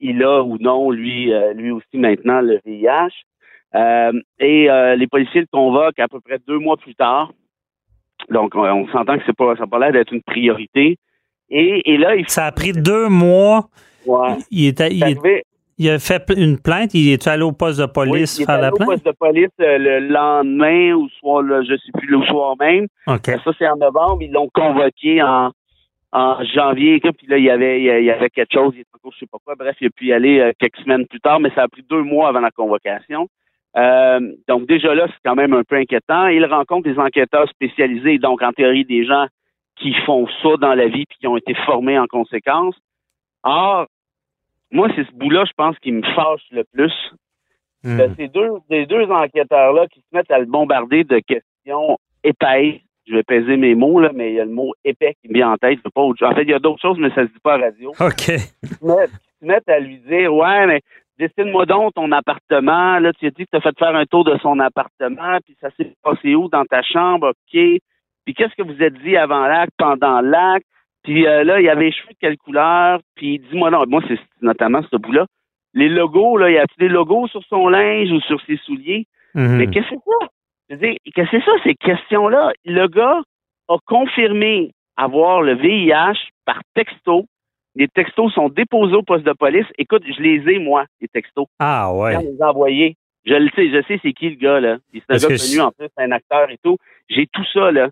il 0.09 0.23
a 0.23 0.41
ou 0.43 0.57
non, 0.59 0.91
lui, 0.91 1.33
euh, 1.33 1.53
lui 1.53 1.71
aussi 1.71 1.97
maintenant, 1.97 2.41
le 2.41 2.59
VIH. 2.65 3.13
Euh, 3.75 4.11
et 4.39 4.69
euh, 4.69 4.95
les 4.95 5.07
policiers 5.07 5.41
le 5.41 5.47
convoquent 5.51 5.99
à 5.99 6.07
peu 6.07 6.19
près 6.19 6.39
deux 6.47 6.59
mois 6.59 6.77
plus 6.77 6.95
tard. 6.95 7.31
Donc, 8.29 8.55
on, 8.55 8.61
on 8.63 8.87
s'entend 8.87 9.17
que 9.17 9.23
c'est 9.25 9.35
pas, 9.35 9.53
ça 9.55 9.61
n'a 9.61 9.67
pas 9.67 9.79
l'air 9.79 9.91
d'être 9.91 10.13
une 10.13 10.23
priorité. 10.23 10.97
Et, 11.49 11.93
et 11.93 11.97
là, 11.97 12.15
il 12.15 12.27
Ça 12.29 12.45
a 12.45 12.51
pris 12.51 12.71
deux 12.71 13.07
mois. 13.09 13.67
Ouais. 14.05 14.37
Il, 14.51 14.69
arrivé- 15.03 15.43
il 15.77 15.89
a 15.89 15.99
fait 15.99 16.23
une 16.37 16.57
plainte. 16.57 16.93
Il 16.93 17.11
est 17.11 17.27
allé 17.27 17.43
au 17.43 17.51
poste 17.51 17.79
de 17.79 17.85
police 17.85 18.37
oui, 18.37 18.45
il 18.45 18.49
est 18.49 18.53
allé 18.53 18.61
la 18.63 18.73
au 18.73 18.77
poste 18.77 19.05
de 19.05 19.11
police 19.11 19.49
le 19.59 19.99
lendemain 19.99 20.93
ou 20.93 21.09
soit 21.19 21.41
le, 21.41 21.63
je 21.63 21.75
sais 21.75 21.91
plus 21.93 22.07
le 22.07 22.21
soir 22.27 22.55
même. 22.59 22.87
Ça 23.43 23.51
c'est 23.59 23.67
en 23.67 23.75
novembre, 23.75 24.21
ils 24.21 24.31
l'ont 24.31 24.49
convoqué 24.53 25.21
en, 25.21 25.51
en 26.13 26.43
janvier, 26.45 26.99
puis 26.99 27.27
là 27.27 27.37
il 27.37 27.43
y 27.43 27.49
avait 27.49 27.81
il 27.81 28.05
y 28.05 28.11
avait 28.11 28.29
quelque 28.29 28.53
chose, 28.53 28.73
il 28.77 28.85
encore 29.05 29.13
je 29.13 29.19
sais 29.19 29.27
pas 29.27 29.37
quoi. 29.43 29.55
Bref, 29.55 29.75
il 29.81 29.87
a 29.87 29.89
pu 29.89 30.05
y 30.07 30.13
aller 30.13 30.39
euh, 30.39 30.51
quelques 30.59 30.77
semaines 30.77 31.07
plus 31.07 31.19
tard, 31.19 31.39
mais 31.39 31.51
ça 31.51 31.63
a 31.63 31.67
pris 31.67 31.83
deux 31.83 32.01
mois 32.01 32.29
avant 32.29 32.39
la 32.39 32.51
convocation. 32.51 33.27
Euh, 33.77 34.19
donc 34.47 34.67
déjà 34.67 34.95
là, 34.95 35.07
c'est 35.07 35.21
quand 35.23 35.35
même 35.35 35.53
un 35.53 35.63
peu 35.63 35.75
inquiétant. 35.75 36.27
Il 36.27 36.45
rencontre 36.45 36.89
des 36.89 36.97
enquêteurs 36.97 37.49
spécialisés, 37.49 38.17
donc 38.17 38.41
en 38.41 38.51
théorie 38.51 38.85
des 38.85 39.05
gens 39.05 39.27
qui 39.75 39.93
font 40.05 40.27
ça 40.41 40.55
dans 40.57 40.73
la 40.73 40.87
vie 40.87 41.05
puis 41.05 41.17
qui 41.19 41.27
ont 41.27 41.37
été 41.37 41.53
formés 41.65 41.99
en 41.99 42.07
conséquence. 42.07 42.75
Or, 43.43 43.87
moi, 44.71 44.87
c'est 44.95 45.05
ce 45.05 45.11
bout-là, 45.11 45.43
je 45.45 45.51
pense, 45.55 45.77
qui 45.79 45.91
me 45.91 46.01
fâche 46.13 46.45
le 46.51 46.63
plus. 46.63 46.93
Hmm. 47.83 47.97
Ben, 47.97 48.15
ces 48.15 48.29
deux, 48.29 48.49
ces 48.69 48.85
deux 48.85 49.05
enquêteurs-là 49.11 49.87
qui 49.87 49.99
se 49.99 50.05
mettent 50.13 50.31
à 50.31 50.39
le 50.39 50.45
bombarder 50.45 51.03
de 51.03 51.19
questions 51.19 51.97
épaisses. 52.23 52.81
Je 53.07 53.13
vais 53.13 53.23
peser 53.23 53.57
mes 53.57 53.75
mots, 53.75 53.99
là, 53.99 54.11
mais 54.13 54.31
il 54.31 54.35
y 54.35 54.39
a 54.39 54.45
le 54.45 54.51
mot 54.51 54.73
épais 54.83 55.15
qui 55.21 55.29
me 55.29 55.35
vient 55.35 55.51
en 55.51 55.57
tête. 55.57 55.79
Pas 55.81 56.01
autre 56.01 56.19
chose. 56.19 56.29
En 56.29 56.35
fait, 56.35 56.43
il 56.43 56.49
y 56.49 56.53
a 56.53 56.59
d'autres 56.59 56.81
choses, 56.81 56.97
mais 56.97 57.09
ça 57.09 57.21
se 57.21 57.31
dit 57.31 57.39
pas 57.43 57.55
à 57.55 57.57
radio. 57.57 57.91
OK. 57.99 58.39
Se 59.41 59.45
mettent 59.45 59.69
à 59.69 59.79
lui 59.79 59.99
dire 59.99 60.33
Ouais, 60.33 60.65
mais 60.65 60.81
dessine-moi 61.19 61.65
donc 61.65 61.93
ton 61.93 62.11
appartement. 62.11 62.99
Là, 62.99 63.13
tu 63.13 63.27
as 63.27 63.31
dit 63.31 63.45
que 63.45 63.51
tu 63.51 63.57
as 63.57 63.61
fait 63.61 63.77
faire 63.77 63.95
un 63.95 64.05
tour 64.05 64.23
de 64.23 64.37
son 64.39 64.59
appartement, 64.59 65.37
puis 65.45 65.55
ça 65.61 65.69
s'est 65.77 65.93
passé 66.03 66.35
où 66.35 66.49
dans 66.49 66.65
ta 66.65 66.81
chambre, 66.81 67.29
OK. 67.29 67.59
Puis 68.25 68.33
qu'est-ce 68.33 68.55
que 68.55 68.63
vous 68.63 68.81
êtes 68.81 68.95
dit 69.03 69.15
avant 69.15 69.45
l'acte, 69.45 69.73
pendant 69.77 70.21
l'acte? 70.21 70.65
Puis 71.03 71.27
euh, 71.27 71.43
là, 71.43 71.59
il 71.59 71.65
y 71.65 71.69
avait 71.69 71.85
les 71.85 71.91
cheveux 71.91 72.13
de 72.13 72.17
quelle 72.19 72.37
couleur? 72.37 72.99
Puis 73.15 73.39
dis-moi 73.39 73.69
non, 73.69 73.83
moi, 73.87 74.01
c'est 74.07 74.19
notamment 74.41 74.81
ce 74.89 74.97
bout-là. 74.97 75.27
Les 75.75 75.89
logos, 75.89 76.37
là, 76.37 76.49
il 76.49 76.55
y 76.55 76.57
a 76.57 76.65
des 76.79 76.87
logos 76.87 77.27
sur 77.27 77.43
son 77.43 77.67
linge 77.67 78.11
ou 78.11 78.19
sur 78.21 78.41
ses 78.41 78.57
souliers? 78.57 79.05
Mhm. 79.35 79.57
Mais 79.57 79.67
qu'est-ce 79.67 79.89
que 79.89 79.95
c'est 79.95 80.11
ça? 80.25 80.27
Je 80.69 80.75
veux 80.75 80.81
dire, 80.81 80.95
qu'est-ce 81.13 81.31
que 81.31 81.37
c'est 81.39 81.45
ça, 81.45 81.51
ces 81.63 81.75
questions-là? 81.75 82.53
Le 82.65 82.87
gars 82.87 83.21
a 83.67 83.77
confirmé 83.85 84.71
avoir 84.97 85.41
le 85.41 85.53
VIH 85.55 86.29
par 86.45 86.61
texto. 86.73 87.25
Les 87.75 87.87
textos 87.87 88.33
sont 88.33 88.49
déposés 88.49 88.95
au 88.95 89.03
poste 89.03 89.25
de 89.25 89.33
police. 89.33 89.65
Écoute, 89.77 90.03
je 90.07 90.21
les 90.21 90.53
ai, 90.53 90.59
moi, 90.59 90.85
les 91.01 91.07
textos. 91.07 91.47
Ah, 91.59 91.93
ouais. 91.93 92.13
Quand 92.13 92.21
les 92.21 92.41
envoyés. 92.41 92.95
Je 93.25 93.33
le 93.33 93.49
sais, 93.55 93.69
je 93.69 93.81
sais 93.87 93.99
c'est 94.01 94.13
qui 94.13 94.29
le 94.29 94.35
gars, 94.35 94.59
là. 94.59 94.77
C'est 94.93 95.03
un 95.09 95.17
gars 95.17 95.37
connu, 95.37 95.59
en 95.61 95.71
plus, 95.71 95.87
c'est 95.97 96.03
un 96.03 96.11
acteur 96.11 96.49
et 96.49 96.57
tout. 96.63 96.77
J'ai 97.09 97.27
tout 97.27 97.45
ça, 97.53 97.71
là. 97.71 97.89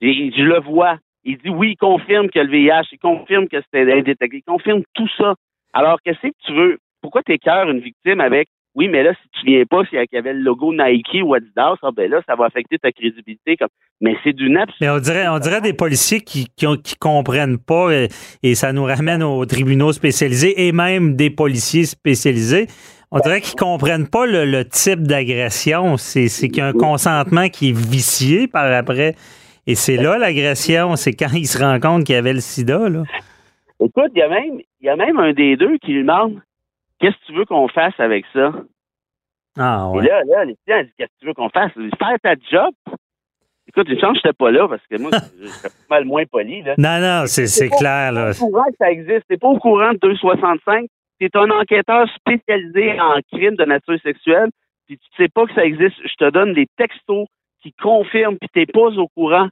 Je 0.00 0.42
le 0.42 0.60
vois. 0.60 0.98
Il 1.24 1.36
dit 1.36 1.50
oui, 1.50 1.72
il 1.72 1.76
confirme 1.76 2.30
que 2.30 2.38
le 2.38 2.48
VIH, 2.48 2.88
il 2.92 2.98
confirme 2.98 3.46
que 3.46 3.60
c'était 3.60 3.92
indétectable, 3.92 4.36
il 4.36 4.42
confirme 4.42 4.82
tout 4.94 5.08
ça. 5.18 5.34
Alors, 5.74 6.00
qu'est-ce 6.02 6.28
que 6.28 6.34
tu 6.44 6.52
veux? 6.54 6.78
Pourquoi 7.02 7.22
t'écœures 7.22 7.68
une 7.68 7.80
victime 7.80 8.20
avec 8.20 8.48
oui, 8.76 8.88
mais 8.88 9.02
là, 9.02 9.12
si 9.14 9.28
tu 9.40 9.46
viens 9.46 9.64
pas, 9.64 9.84
s'il 9.86 9.98
y 10.12 10.16
avait 10.16 10.32
le 10.32 10.40
logo 10.40 10.72
Nike 10.72 11.22
ou 11.24 11.34
Adidas, 11.34 11.74
ah 11.82 11.90
ben 11.94 12.10
là, 12.10 12.20
ça 12.26 12.36
va 12.36 12.46
affecter 12.46 12.78
ta 12.78 12.92
crédibilité. 12.92 13.56
Comme... 13.56 13.68
Mais 14.00 14.16
c'est 14.22 14.32
d'une 14.32 14.56
absurde. 14.56 14.78
Mais 14.80 14.88
on 14.90 14.98
dirait, 14.98 15.28
on 15.28 15.38
dirait 15.40 15.60
des 15.60 15.72
policiers 15.72 16.20
qui, 16.20 16.46
qui, 16.56 16.66
ont- 16.66 16.76
qui 16.76 16.94
comprennent 16.96 17.58
pas 17.58 17.90
et, 17.92 18.08
et 18.42 18.54
ça 18.54 18.72
nous 18.72 18.84
ramène 18.84 19.22
aux 19.22 19.44
tribunaux 19.44 19.92
spécialisés 19.92 20.66
et 20.66 20.72
même 20.72 21.16
des 21.16 21.30
policiers 21.30 21.84
spécialisés. 21.84 22.66
On 23.10 23.18
dirait 23.18 23.40
qu'ils 23.40 23.58
comprennent 23.58 24.08
pas 24.08 24.24
le, 24.24 24.44
le 24.44 24.64
type 24.64 25.02
d'agression. 25.02 25.96
C'est, 25.96 26.28
c'est 26.28 26.48
qu'il 26.48 26.58
y 26.58 26.60
a 26.60 26.68
un 26.68 26.72
consentement 26.72 27.48
qui 27.48 27.70
est 27.70 27.76
vicié 27.76 28.46
par 28.46 28.72
après. 28.72 29.16
Et 29.66 29.74
c'est 29.74 29.96
là 29.96 30.16
l'agression, 30.16 30.94
c'est 30.94 31.12
quand 31.12 31.32
ils 31.34 31.46
se 31.46 31.58
rendent 31.58 31.82
compte 31.82 32.04
qu'il 32.04 32.14
y 32.14 32.18
avait 32.18 32.32
le 32.32 32.40
sida. 32.40 32.88
Là. 32.88 33.02
Écoute, 33.80 34.12
il 34.14 34.18
y 34.18 34.22
a 34.22 34.28
même, 34.28 34.60
il 34.80 34.86
y 34.86 34.88
a 34.88 34.96
même 34.96 35.18
un 35.18 35.32
des 35.32 35.56
deux 35.56 35.76
qui 35.78 35.92
lui 35.92 36.02
demande 36.02 36.40
Qu'est-ce 37.00 37.16
que 37.16 37.26
tu 37.26 37.32
veux 37.34 37.44
qu'on 37.44 37.68
fasse 37.68 37.98
avec 37.98 38.24
ça? 38.32 38.52
Ah 39.58 39.90
Et 39.94 39.98
ouais. 39.98 40.06
là, 40.06 40.22
là, 40.24 40.44
les 40.44 40.56
clients 40.64 40.82
disent 40.82 40.92
Qu'est-ce 40.96 41.08
que 41.08 41.20
tu 41.20 41.26
veux 41.26 41.34
qu'on 41.34 41.48
fasse? 41.48 41.72
Faire 41.72 42.16
ta 42.22 42.34
job? 42.50 42.74
Écoute, 43.66 43.88
une 43.88 44.00
chance, 44.00 44.16
j'étais 44.16 44.32
pas 44.32 44.50
là 44.50 44.66
parce 44.68 44.84
que 44.86 45.00
moi, 45.00 45.10
je 45.40 45.46
serais 45.46 45.68
pas 45.68 45.96
mal 45.96 46.04
moins 46.04 46.24
poli. 46.26 46.62
Là. 46.62 46.74
Non, 46.76 47.00
non, 47.00 47.26
c'est, 47.26 47.68
clair. 47.68 48.12
Là. 48.12 48.32
Pas 48.32 48.44
au 48.44 48.50
courant 48.50 48.64
que 48.64 48.76
ça 48.78 48.90
existe. 48.90 49.22
T'es 49.28 49.36
pas 49.36 49.48
au 49.48 49.58
courant 49.58 49.92
de 49.92 49.98
265. 49.98 50.86
T'es 51.18 51.28
un 51.34 51.50
enquêteur 51.50 52.06
spécialisé 52.16 53.00
en 53.00 53.20
crimes 53.32 53.56
de 53.56 53.64
nature 53.64 54.00
sexuelle. 54.02 54.50
Puis 54.86 54.98
tu 54.98 55.22
sais 55.22 55.28
pas 55.28 55.46
que 55.46 55.54
ça 55.54 55.64
existe. 55.64 55.96
Je 56.02 56.14
te 56.14 56.30
donne 56.30 56.52
des 56.52 56.66
textos 56.76 57.26
qui 57.62 57.72
confirment. 57.80 58.38
Puis 58.38 58.48
t'es 58.52 58.66
pas 58.66 58.88
au 58.88 59.08
courant. 59.08 59.48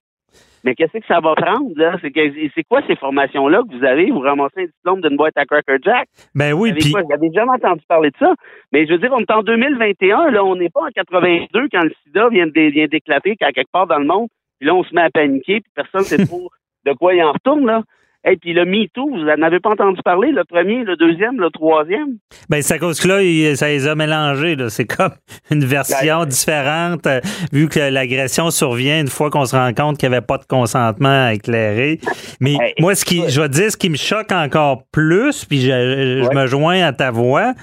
Mais 0.65 0.75
qu'est-ce 0.75 0.99
que 0.99 1.07
ça 1.07 1.21
va 1.21 1.35
prendre 1.35 1.71
là? 1.77 1.97
C'est 2.03 2.65
quoi 2.69 2.81
ces 2.87 2.97
formations 2.97 3.49
là 3.49 3.63
que 3.63 3.77
vous 3.77 3.85
avez? 3.85 4.11
Vous 4.11 4.21
ramassez 4.21 4.63
un 4.63 4.65
diplôme 4.65 5.01
d'une 5.01 5.17
boîte 5.17 5.37
à 5.37 5.45
Cracker 5.47 5.77
Jack? 5.83 6.09
Ben 6.35 6.53
oui, 6.53 6.73
puis? 6.73 6.93
J'avais 7.11 7.31
jamais 7.33 7.53
entendu 7.53 7.83
parler 7.89 8.11
de 8.11 8.17
ça. 8.19 8.35
Mais 8.73 8.87
je 8.87 8.93
veux 8.93 8.99
dire, 8.99 9.13
on 9.13 9.21
est 9.21 9.31
en 9.31 9.43
2021, 9.43 10.31
là, 10.31 10.45
on 10.45 10.57
n'est 10.57 10.71
pas 10.71 10.81
en 10.83 10.89
82 10.95 11.69
quand 11.73 11.83
le 11.85 11.93
sida 12.05 12.29
vient 12.29 12.47
de- 12.47 12.71
vient 12.71 12.87
d'éclater 12.87 13.37
quelque 13.37 13.63
part 13.73 13.87
dans 13.87 13.99
le 13.99 14.07
monde. 14.07 14.29
Puis 14.59 14.67
là, 14.67 14.75
on 14.75 14.83
se 14.83 14.95
met 14.95 15.03
à 15.03 15.11
paniquer, 15.11 15.61
puis 15.61 15.73
personne 15.75 16.01
ne 16.01 16.07
sait 16.07 16.27
trop 16.27 16.49
de 16.87 16.93
quoi 16.95 17.15
il 17.15 17.23
en 17.23 17.33
retourne, 17.33 17.65
là. 17.67 17.83
Et 18.27 18.37
puis 18.37 18.53
le 18.53 18.65
MeToo, 18.65 19.09
vous 19.09 19.25
n'en 19.25 19.43
avez 19.43 19.61
pas 19.61 19.71
entendu 19.71 20.01
parler, 20.05 20.33
le 20.33 20.45
premier, 20.45 20.83
le 20.85 20.97
deuxième, 20.97 21.39
le 21.41 21.51
troisième? 21.51 22.17
Ben, 22.51 22.61
c'est 22.63 22.75
à 22.75 22.79
cause 22.79 23.01
que 23.01 23.09
là, 23.09 23.23
il- 23.23 23.57
ça 23.57 23.69
les 23.69 23.87
a 23.87 23.95
mélangés. 23.95 24.57
C'est 24.69 24.85
comme 24.87 25.13
une 25.51 25.65
version 25.65 26.21
Ben, 26.21 26.27
différente, 26.27 27.07
euh, 27.07 27.21
vu 27.53 27.69
que 27.69 27.79
l'agression 27.79 28.51
survient 28.51 29.01
une 29.01 29.09
fois 29.09 29.31
qu'on 29.31 29.45
se 29.45 29.55
rend 29.57 29.73
compte 29.73 29.99
qu'il 29.99 30.09
n'y 30.11 30.17
avait 30.17 30.27
pas 30.27 30.39
de 30.39 30.45
consentement 30.45 31.29
éclairé. 31.29 32.01
Mais 32.41 32.55
Hey, 32.61 32.75
moi, 32.81 32.95
ce 32.97 33.05
qui, 33.05 33.23
je 33.29 33.41
vais 33.41 33.49
te 33.49 33.55
dire, 33.55 33.71
ce 33.71 33.77
qui 33.77 33.89
me 33.89 33.97
choque 33.97 34.33
encore 34.33 34.83
plus, 34.93 35.45
puis 35.45 35.61
je, 35.61 35.67
je- 35.69 36.23
je 36.25 36.29
Ouais. 36.29 36.35
me 36.35 36.47
joins 36.47 36.83
à 36.83 36.93
ta 36.93 37.11
voix, 37.13 37.55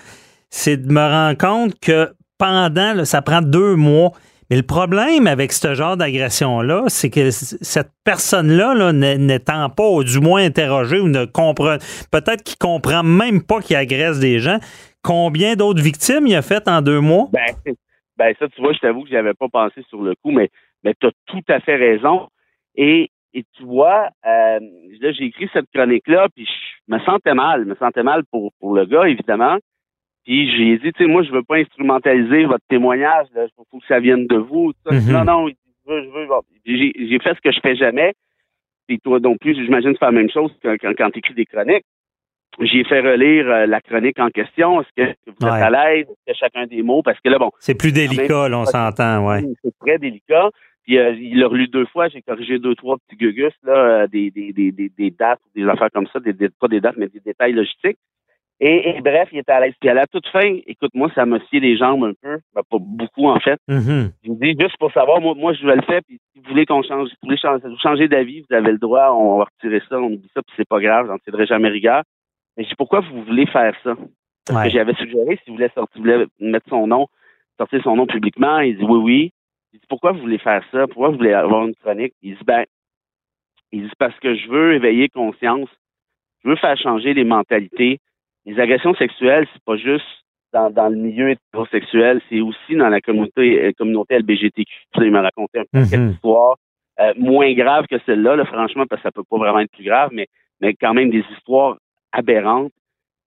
c'est 0.49 0.77
de 0.77 0.91
me 0.91 1.01
rendre 1.01 1.37
compte 1.37 1.73
que 1.81 2.09
pendant, 2.37 2.93
là, 2.93 3.05
ça 3.05 3.21
prend 3.21 3.41
deux 3.41 3.75
mois. 3.75 4.11
Mais 4.49 4.57
le 4.57 4.63
problème 4.63 5.27
avec 5.27 5.51
ce 5.51 5.73
genre 5.73 5.97
d'agression-là, 5.97 6.83
c'est 6.87 7.09
que 7.09 7.31
cette 7.31 7.91
personne-là, 8.03 8.73
là, 8.75 8.93
n'étant 8.93 9.69
pas, 9.69 9.89
ou 9.89 10.03
du 10.03 10.19
moins 10.19 10.43
interrogée 10.43 10.99
ou 10.99 11.07
ne 11.07 11.25
comprend, 11.25 11.77
peut-être 12.11 12.43
qu'il 12.43 12.57
comprend 12.57 13.03
même 13.03 13.41
pas 13.41 13.59
qu'il 13.59 13.75
agresse 13.75 14.19
des 14.19 14.39
gens, 14.39 14.59
combien 15.01 15.55
d'autres 15.55 15.81
victimes 15.81 16.27
il 16.27 16.35
a 16.35 16.41
fait 16.41 16.67
en 16.67 16.81
deux 16.81 16.99
mois? 16.99 17.27
Ben, 17.31 17.73
ben 18.17 18.35
ça, 18.39 18.47
tu 18.49 18.61
vois, 18.61 18.73
je 18.73 18.79
t'avoue 18.79 19.03
que 19.03 19.09
j'avais 19.09 19.33
pas 19.33 19.49
pensé 19.49 19.83
sur 19.89 20.01
le 20.01 20.13
coup, 20.15 20.31
mais, 20.31 20.49
mais 20.83 20.93
tu 20.99 21.07
as 21.07 21.11
tout 21.25 21.43
à 21.47 21.59
fait 21.59 21.75
raison. 21.75 22.27
Et, 22.75 23.09
et 23.33 23.43
tu 23.57 23.63
vois, 23.63 24.09
euh, 24.25 24.59
là, 25.01 25.11
j'ai 25.11 25.25
écrit 25.25 25.49
cette 25.53 25.69
chronique-là, 25.73 26.27
puis 26.35 26.45
je 26.45 26.93
me 26.93 26.99
sentais 26.99 27.33
mal. 27.33 27.63
Je 27.63 27.69
me 27.69 27.75
sentais 27.75 28.03
mal 28.03 28.23
pour, 28.31 28.51
pour 28.59 28.75
le 28.75 28.85
gars, 28.85 29.07
évidemment. 29.07 29.57
Puis 30.25 30.49
j'ai 30.57 30.77
dit, 30.79 30.91
tu 30.93 31.03
sais, 31.03 31.09
moi, 31.09 31.21
je 31.23 31.31
veux 31.31 31.43
pas 31.43 31.57
instrumentaliser 31.57 32.45
votre 32.45 32.65
témoignage. 32.67 33.27
Il 33.35 33.47
faut 33.55 33.79
que 33.79 33.85
ça 33.87 33.99
vienne 33.99 34.25
de 34.27 34.37
vous. 34.37 34.73
Mhm. 34.91 35.11
Non, 35.11 35.23
non, 35.23 35.47
il 35.47 35.53
dit, 35.53 35.59
je 35.85 35.91
veux, 35.93 36.03
je 36.03 36.09
veux. 36.09 36.27
J'ai 37.09 37.19
fait 37.19 37.35
ce 37.35 37.41
que 37.41 37.51
je 37.51 37.59
fais 37.61 37.75
jamais. 37.75 38.13
Puis 38.87 38.99
toi 38.99 39.19
non 39.19 39.37
plus, 39.37 39.55
j'imagine 39.55 39.93
tu 39.93 39.97
fais 39.99 40.05
la 40.05 40.11
même 40.11 40.29
chose 40.29 40.51
quand, 40.63 40.75
quand, 40.81 40.93
quand 40.97 41.09
tu 41.11 41.19
écris 41.19 41.33
des 41.35 41.45
chroniques. 41.45 41.85
J'ai 42.61 42.83
fait 42.85 43.01
relire 43.01 43.47
euh, 43.49 43.65
la 43.65 43.81
chronique 43.81 44.17
en 44.19 44.29
question. 44.29 44.81
Est-ce 44.81 44.89
que 44.95 45.15
vous 45.27 45.33
êtes 45.47 45.51
Ouais. 45.53 45.61
à 45.61 45.69
l'aise? 45.69 46.05
Est-ce 46.07 46.31
que 46.33 46.37
chacun 46.39 46.65
des 46.67 46.81
mots? 46.83 47.01
Parce 47.03 47.19
que 47.19 47.29
là, 47.29 47.37
bon, 47.37 47.51
C'est 47.59 47.75
plus 47.77 47.91
délicat, 47.91 48.47
là, 48.47 48.59
on 48.59 48.65
s'entend, 48.65 49.27
ouais. 49.27 49.41
c'est 49.63 49.77
très 49.79 49.97
délicat. 49.97 50.49
Puis 50.85 50.97
euh, 50.99 51.11
il 51.13 51.39
l'a 51.39 51.47
relu 51.47 51.67
deux 51.67 51.85
fois, 51.87 52.07
j'ai 52.09 52.21
corrigé 52.21 52.59
deux, 52.59 52.75
trois 52.75 52.97
petits 52.97 53.17
gugus, 53.17 53.51
là, 53.63 53.73
euh, 54.03 54.07
des, 54.07 54.29
des, 54.31 54.53
des, 54.53 54.71
des, 54.71 54.89
des 54.89 55.09
dates, 55.11 55.39
des 55.55 55.67
affaires 55.67 55.89
comme 55.91 56.05
ça, 56.13 56.19
des, 56.19 56.31
des- 56.31 56.49
pas 56.49 56.67
des 56.67 56.79
dates, 56.79 56.95
mais 56.97 57.07
des 57.07 57.19
détails 57.19 57.53
logistiques. 57.53 57.97
Et, 58.61 58.89
et 58.89 59.01
bref, 59.01 59.27
il 59.33 59.39
était 59.39 59.51
à 59.51 59.59
l'aise. 59.59 59.73
Puis 59.81 59.89
à 59.89 59.93
la 59.93 60.07
toute 60.07 60.27
fin, 60.27 60.57
écoute, 60.65 60.91
moi, 60.93 61.11
ça 61.13 61.25
m'a 61.25 61.39
scié 61.47 61.59
les 61.59 61.75
jambes 61.77 62.05
un 62.05 62.13
peu. 62.21 62.39
Ben, 62.53 62.61
pas 62.69 62.77
beaucoup, 62.79 63.27
en 63.27 63.39
fait. 63.39 63.59
Mhm. 63.67 64.11
Je 64.23 64.29
vous 64.29 64.37
dis 64.41 64.55
juste 64.59 64.77
pour 64.77 64.91
savoir, 64.93 65.19
moi, 65.19 65.33
moi 65.35 65.53
je 65.53 65.65
vais 65.67 65.75
le 65.75 65.81
faire, 65.81 65.99
puis 66.07 66.19
si 66.33 66.39
vous 66.39 66.49
voulez 66.49 66.65
qu'on 66.65 66.81
change, 66.81 67.09
si 67.09 67.15
vous 67.21 67.27
voulez 67.27 67.77
changer, 67.81 68.07
d'avis, 68.07 68.45
vous 68.49 68.55
avez 68.55 68.71
le 68.71 68.77
droit, 68.77 69.11
on 69.11 69.39
va 69.39 69.45
retirer 69.45 69.81
ça, 69.89 69.99
on 69.99 70.05
oublie 70.05 70.29
ça, 70.33 70.41
puis 70.41 70.53
c'est 70.55 70.67
pas 70.67 70.79
grave, 70.79 71.07
j'en 71.07 71.17
tirerai 71.19 71.45
jamais 71.45 71.67
rigueur. 71.67 72.03
Mais 72.55 72.63
je 72.63 72.69
dis 72.69 72.75
pourquoi 72.75 73.01
vous 73.01 73.23
voulez 73.23 73.45
faire 73.47 73.75
ça? 73.83 73.95
Parce 74.47 74.59
Ouais. 74.59 74.65
que 74.67 74.73
j'avais 74.77 74.93
suggéré, 74.95 75.35
si 75.43 75.49
vous 75.49 75.55
voulez 75.57 75.69
sortir, 75.75 75.95
vous 76.01 76.03
voulez 76.09 76.25
mettre 76.39 76.69
son 76.69 76.87
nom, 76.87 77.07
sortir 77.57 77.81
son 77.83 77.95
nom 77.97 78.05
publiquement, 78.05 78.59
il 78.59 78.77
dit 78.77 78.83
oui, 78.83 78.99
oui. 79.03 79.31
Je 79.73 79.79
dis 79.79 79.85
pourquoi 79.89 80.13
vous 80.13 80.21
voulez 80.21 80.37
faire 80.37 80.63
ça? 80.71 80.87
Pourquoi 80.87 81.09
vous 81.09 81.17
voulez 81.17 81.33
avoir 81.33 81.65
une 81.67 81.75
chronique? 81.75 82.13
Il 82.21 82.35
dit 82.37 82.43
ben, 82.45 82.63
il 83.73 83.83
dit 83.83 83.91
parce 83.99 84.17
que 84.19 84.33
je 84.35 84.47
veux 84.47 84.75
éveiller 84.75 85.09
conscience, 85.09 85.67
je 86.43 86.49
veux 86.49 86.55
faire 86.55 86.77
changer 86.77 87.13
les 87.13 87.25
mentalités. 87.25 87.99
Les 88.45 88.59
agressions 88.59 88.93
sexuelles, 88.95 89.47
c'est 89.53 89.63
pas 89.63 89.75
juste 89.77 90.05
dans, 90.53 90.69
dans 90.69 90.87
le 90.89 90.95
milieu 90.95 91.31
hétérosexuel, 91.31 92.21
c'est 92.29 92.41
aussi 92.41 92.75
dans 92.75 92.89
la 92.89 93.01
communauté, 93.01 93.63
euh, 93.65 93.71
communauté 93.77 94.17
LBGTQ. 94.19 94.71
Il 95.01 95.11
m'a 95.11 95.21
raconté 95.21 95.59
un 95.59 95.65
paquet 95.71 95.97
Mhm. 95.97 96.11
d'histoires 96.11 96.55
euh, 97.01 97.13
moins 97.17 97.51
graves 97.53 97.87
que 97.87 97.97
celle-là, 98.05 98.35
là, 98.37 98.45
franchement, 98.45 98.85
parce 98.89 99.01
que 99.01 99.07
ça 99.07 99.11
peut 99.11 99.23
pas 99.29 99.37
vraiment 99.37 99.59
être 99.59 99.71
plus 99.71 99.83
grave, 99.83 100.11
mais, 100.13 100.27
mais 100.61 100.73
quand 100.75 100.93
même 100.93 101.09
des 101.09 101.23
histoires 101.35 101.77
aberrantes. 102.13 102.71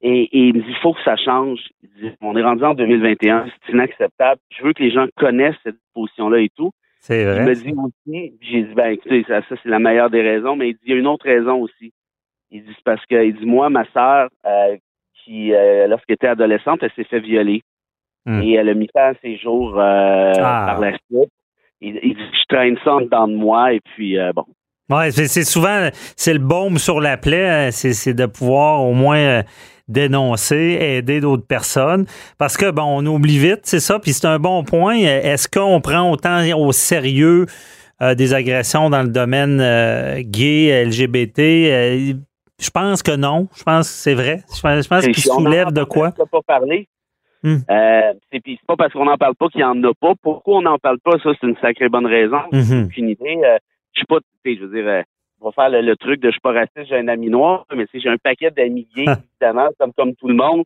Et, 0.00 0.22
et 0.22 0.38
il 0.48 0.54
me 0.54 0.61
dit, 0.62 0.68
il 0.70 0.76
faut 0.76 0.94
que 0.94 1.02
ça 1.02 1.16
change. 1.16 1.59
Il 1.83 1.88
dit, 2.00 2.11
on 2.22 2.37
est 2.37 2.42
rendu 2.42 2.64
en 2.64 2.72
2021, 2.74 3.46
c'est 3.66 3.72
inacceptable. 3.72 4.40
Je 4.57 4.62
veux 4.62 4.72
que 4.72 4.83
les 4.83 4.90
gens 4.92 5.07
connaissent 5.16 5.57
cette 5.64 5.76
position-là 5.92 6.38
et 6.38 6.48
tout. 6.57 6.70
C'est 7.00 7.22
Il 7.22 7.26
vrai. 7.28 7.44
me 7.44 7.54
dit 7.54 7.72
aussi, 7.74 8.33
j'ai 8.40 8.62
dit, 8.62 8.74
ben 8.74 8.92
écoutez, 8.92 9.24
ça, 9.28 9.42
ça, 9.48 9.57
c'est 9.62 9.68
la 9.68 9.78
meilleure 9.81 10.09
des 10.09 10.22
raisons, 10.22 10.57
mais 10.57 10.70
il 10.70 10.74
dit, 10.74 10.81
il 10.87 10.90
y 10.92 10.94
a 10.94 10.98
une 11.00 11.07
autre 11.09 11.26
raison 11.26 11.57
aussi. 11.61 11.92
Il 12.50 12.62
dit, 12.64 12.72
c'est 12.74 12.85
parce 12.85 13.04
que, 13.07 13.22
il 13.22 13.35
dit, 13.35 13.44
moi, 13.44 13.68
ma 13.70 13.85
sœur, 13.92 14.31
euh, 14.46 14.76
qui, 15.28 15.52
euh, 15.52 15.86
lorsqu'elle 15.86 16.14
était 16.14 16.28
adolescente, 16.28 16.78
elle 16.82 16.90
s'est 16.96 17.04
fait 17.08 17.20
violer. 17.20 17.62
Hmm. 18.24 18.40
Et 18.42 18.54
elle 18.54 18.68
a 18.68 18.74
mis 18.74 18.88
fin 18.92 19.10
à 19.10 19.14
ses 19.22 19.36
jours 19.36 19.74
euh, 19.78 20.32
Ah. 20.38 20.64
par 20.66 20.80
la 20.80 20.90
suite. 20.92 21.30
Il, 21.80 21.98
il 22.02 22.14
dit, 22.14 22.22
je 22.32 22.54
traîne 22.54 22.76
ça 22.84 22.94
en 22.94 23.00
dedans 23.02 23.28
de 23.28 23.34
moi, 23.36 23.72
et 23.72 23.80
puis, 23.94 24.18
euh, 24.18 24.32
bon. 24.34 24.44
Ouais, 24.90 25.10
c'est 25.10 25.44
souvent 25.44 25.90
c'est 26.16 26.32
le 26.32 26.38
baume 26.38 26.78
sur 26.78 26.98
la 27.00 27.18
plaie, 27.18 27.68
euh, 27.68 27.70
c'est 27.70 28.14
de 28.14 28.24
pouvoir 28.24 28.82
au 28.82 28.94
moins 28.94 29.42
dénoncer, 29.86 30.78
aider 30.80 31.20
d'autres 31.20 31.46
personnes. 31.46 32.06
Parce 32.38 32.56
que, 32.56 32.70
bon, 32.70 32.84
on 32.84 33.06
oublie 33.06 33.38
vite, 33.38 33.60
c'est 33.64 33.80
ça, 33.80 33.98
puis 33.98 34.12
c'est 34.12 34.26
un 34.26 34.38
bon 34.38 34.64
point. 34.64 34.96
Est-ce 34.96 35.48
qu'on 35.48 35.80
prend 35.80 36.10
autant 36.10 36.42
au 36.58 36.72
sérieux 36.72 37.46
euh, 38.00 38.14
des 38.14 38.34
agressions 38.34 38.90
dans 38.90 39.02
le 39.02 39.08
domaine 39.08 39.60
euh, 39.60 40.22
gay, 40.24 40.84
LGBT? 40.84 41.38
Euh, 41.38 42.12
je 42.58 42.70
pense 42.70 43.02
que 43.02 43.16
non. 43.16 43.48
Je 43.56 43.62
pense 43.62 43.88
que 43.88 43.94
c'est 43.94 44.14
vrai. 44.14 44.42
Je 44.54 44.88
pense, 44.88 45.04
qu'il 45.04 45.16
soulève 45.16 45.72
de 45.72 45.84
quoi? 45.84 46.12
pas 46.12 46.42
parler. 46.46 46.88
Hmm. 47.44 47.58
c'est 48.32 48.42
pas 48.66 48.76
parce 48.76 48.92
qu'on 48.92 49.04
n'en 49.04 49.16
parle 49.16 49.36
pas 49.36 49.48
qu'il 49.48 49.60
n'y 49.60 49.64
en 49.64 49.82
a 49.84 49.92
pas. 49.94 50.14
Pourquoi 50.20 50.58
on 50.58 50.62
n'en 50.62 50.78
parle 50.78 50.98
pas? 50.98 51.18
Ça, 51.22 51.30
c'est 51.40 51.46
une 51.46 51.56
sacrée 51.58 51.88
bonne 51.88 52.06
raison. 52.06 52.40
Mhm. 52.52 52.88
Une 52.96 53.08
idée. 53.10 53.40
je 53.92 53.98
suis 53.98 54.06
pas, 54.06 54.18
je 54.44 54.64
veux 54.64 54.82
dire, 54.82 55.04
on 55.40 55.50
va 55.50 55.52
faire 55.52 55.70
le, 55.70 55.96
truc 55.96 56.20
de 56.20 56.28
je 56.28 56.32
suis 56.32 56.40
pas 56.40 56.52
raciste, 56.52 56.88
j'ai 56.88 56.98
un 56.98 57.06
ami 57.06 57.28
noir, 57.28 57.64
mais 57.72 57.86
j'ai 57.94 58.08
un 58.08 58.16
paquet 58.16 58.50
d'amis 58.50 58.88
gays, 58.94 59.04
évidemment, 59.04 59.68
comme, 59.78 59.92
comme 59.92 60.16
tout 60.16 60.26
le 60.26 60.34
monde. 60.34 60.64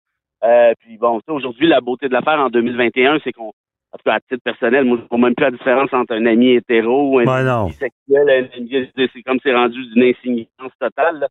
puis 0.80 0.96
bon, 0.96 1.20
aujourd'hui, 1.28 1.68
la 1.68 1.82
beauté 1.82 2.08
de 2.08 2.14
l'affaire 2.14 2.40
en 2.40 2.48
2021, 2.48 3.18
c'est 3.22 3.32
qu'on 3.32 3.52
en 3.94 3.98
tout 3.98 4.04
cas, 4.06 4.14
à 4.14 4.20
titre 4.20 4.42
personnel, 4.42 4.84
moi, 4.86 4.96
je 4.96 5.02
ne 5.02 5.08
vois 5.08 5.18
même 5.18 5.34
plus 5.34 5.44
la 5.44 5.50
différence 5.50 5.92
entre 5.92 6.14
un 6.14 6.24
ami 6.24 6.52
hétéro, 6.52 7.18
un 7.18 7.26
ami 7.26 7.68
bisexuel, 7.72 8.48
c'est 8.96 9.22
comme 9.22 9.38
c'est 9.42 9.54
rendu 9.54 9.84
d'une 9.88 10.04
insignifiance 10.04 10.72
totale. 10.80 11.28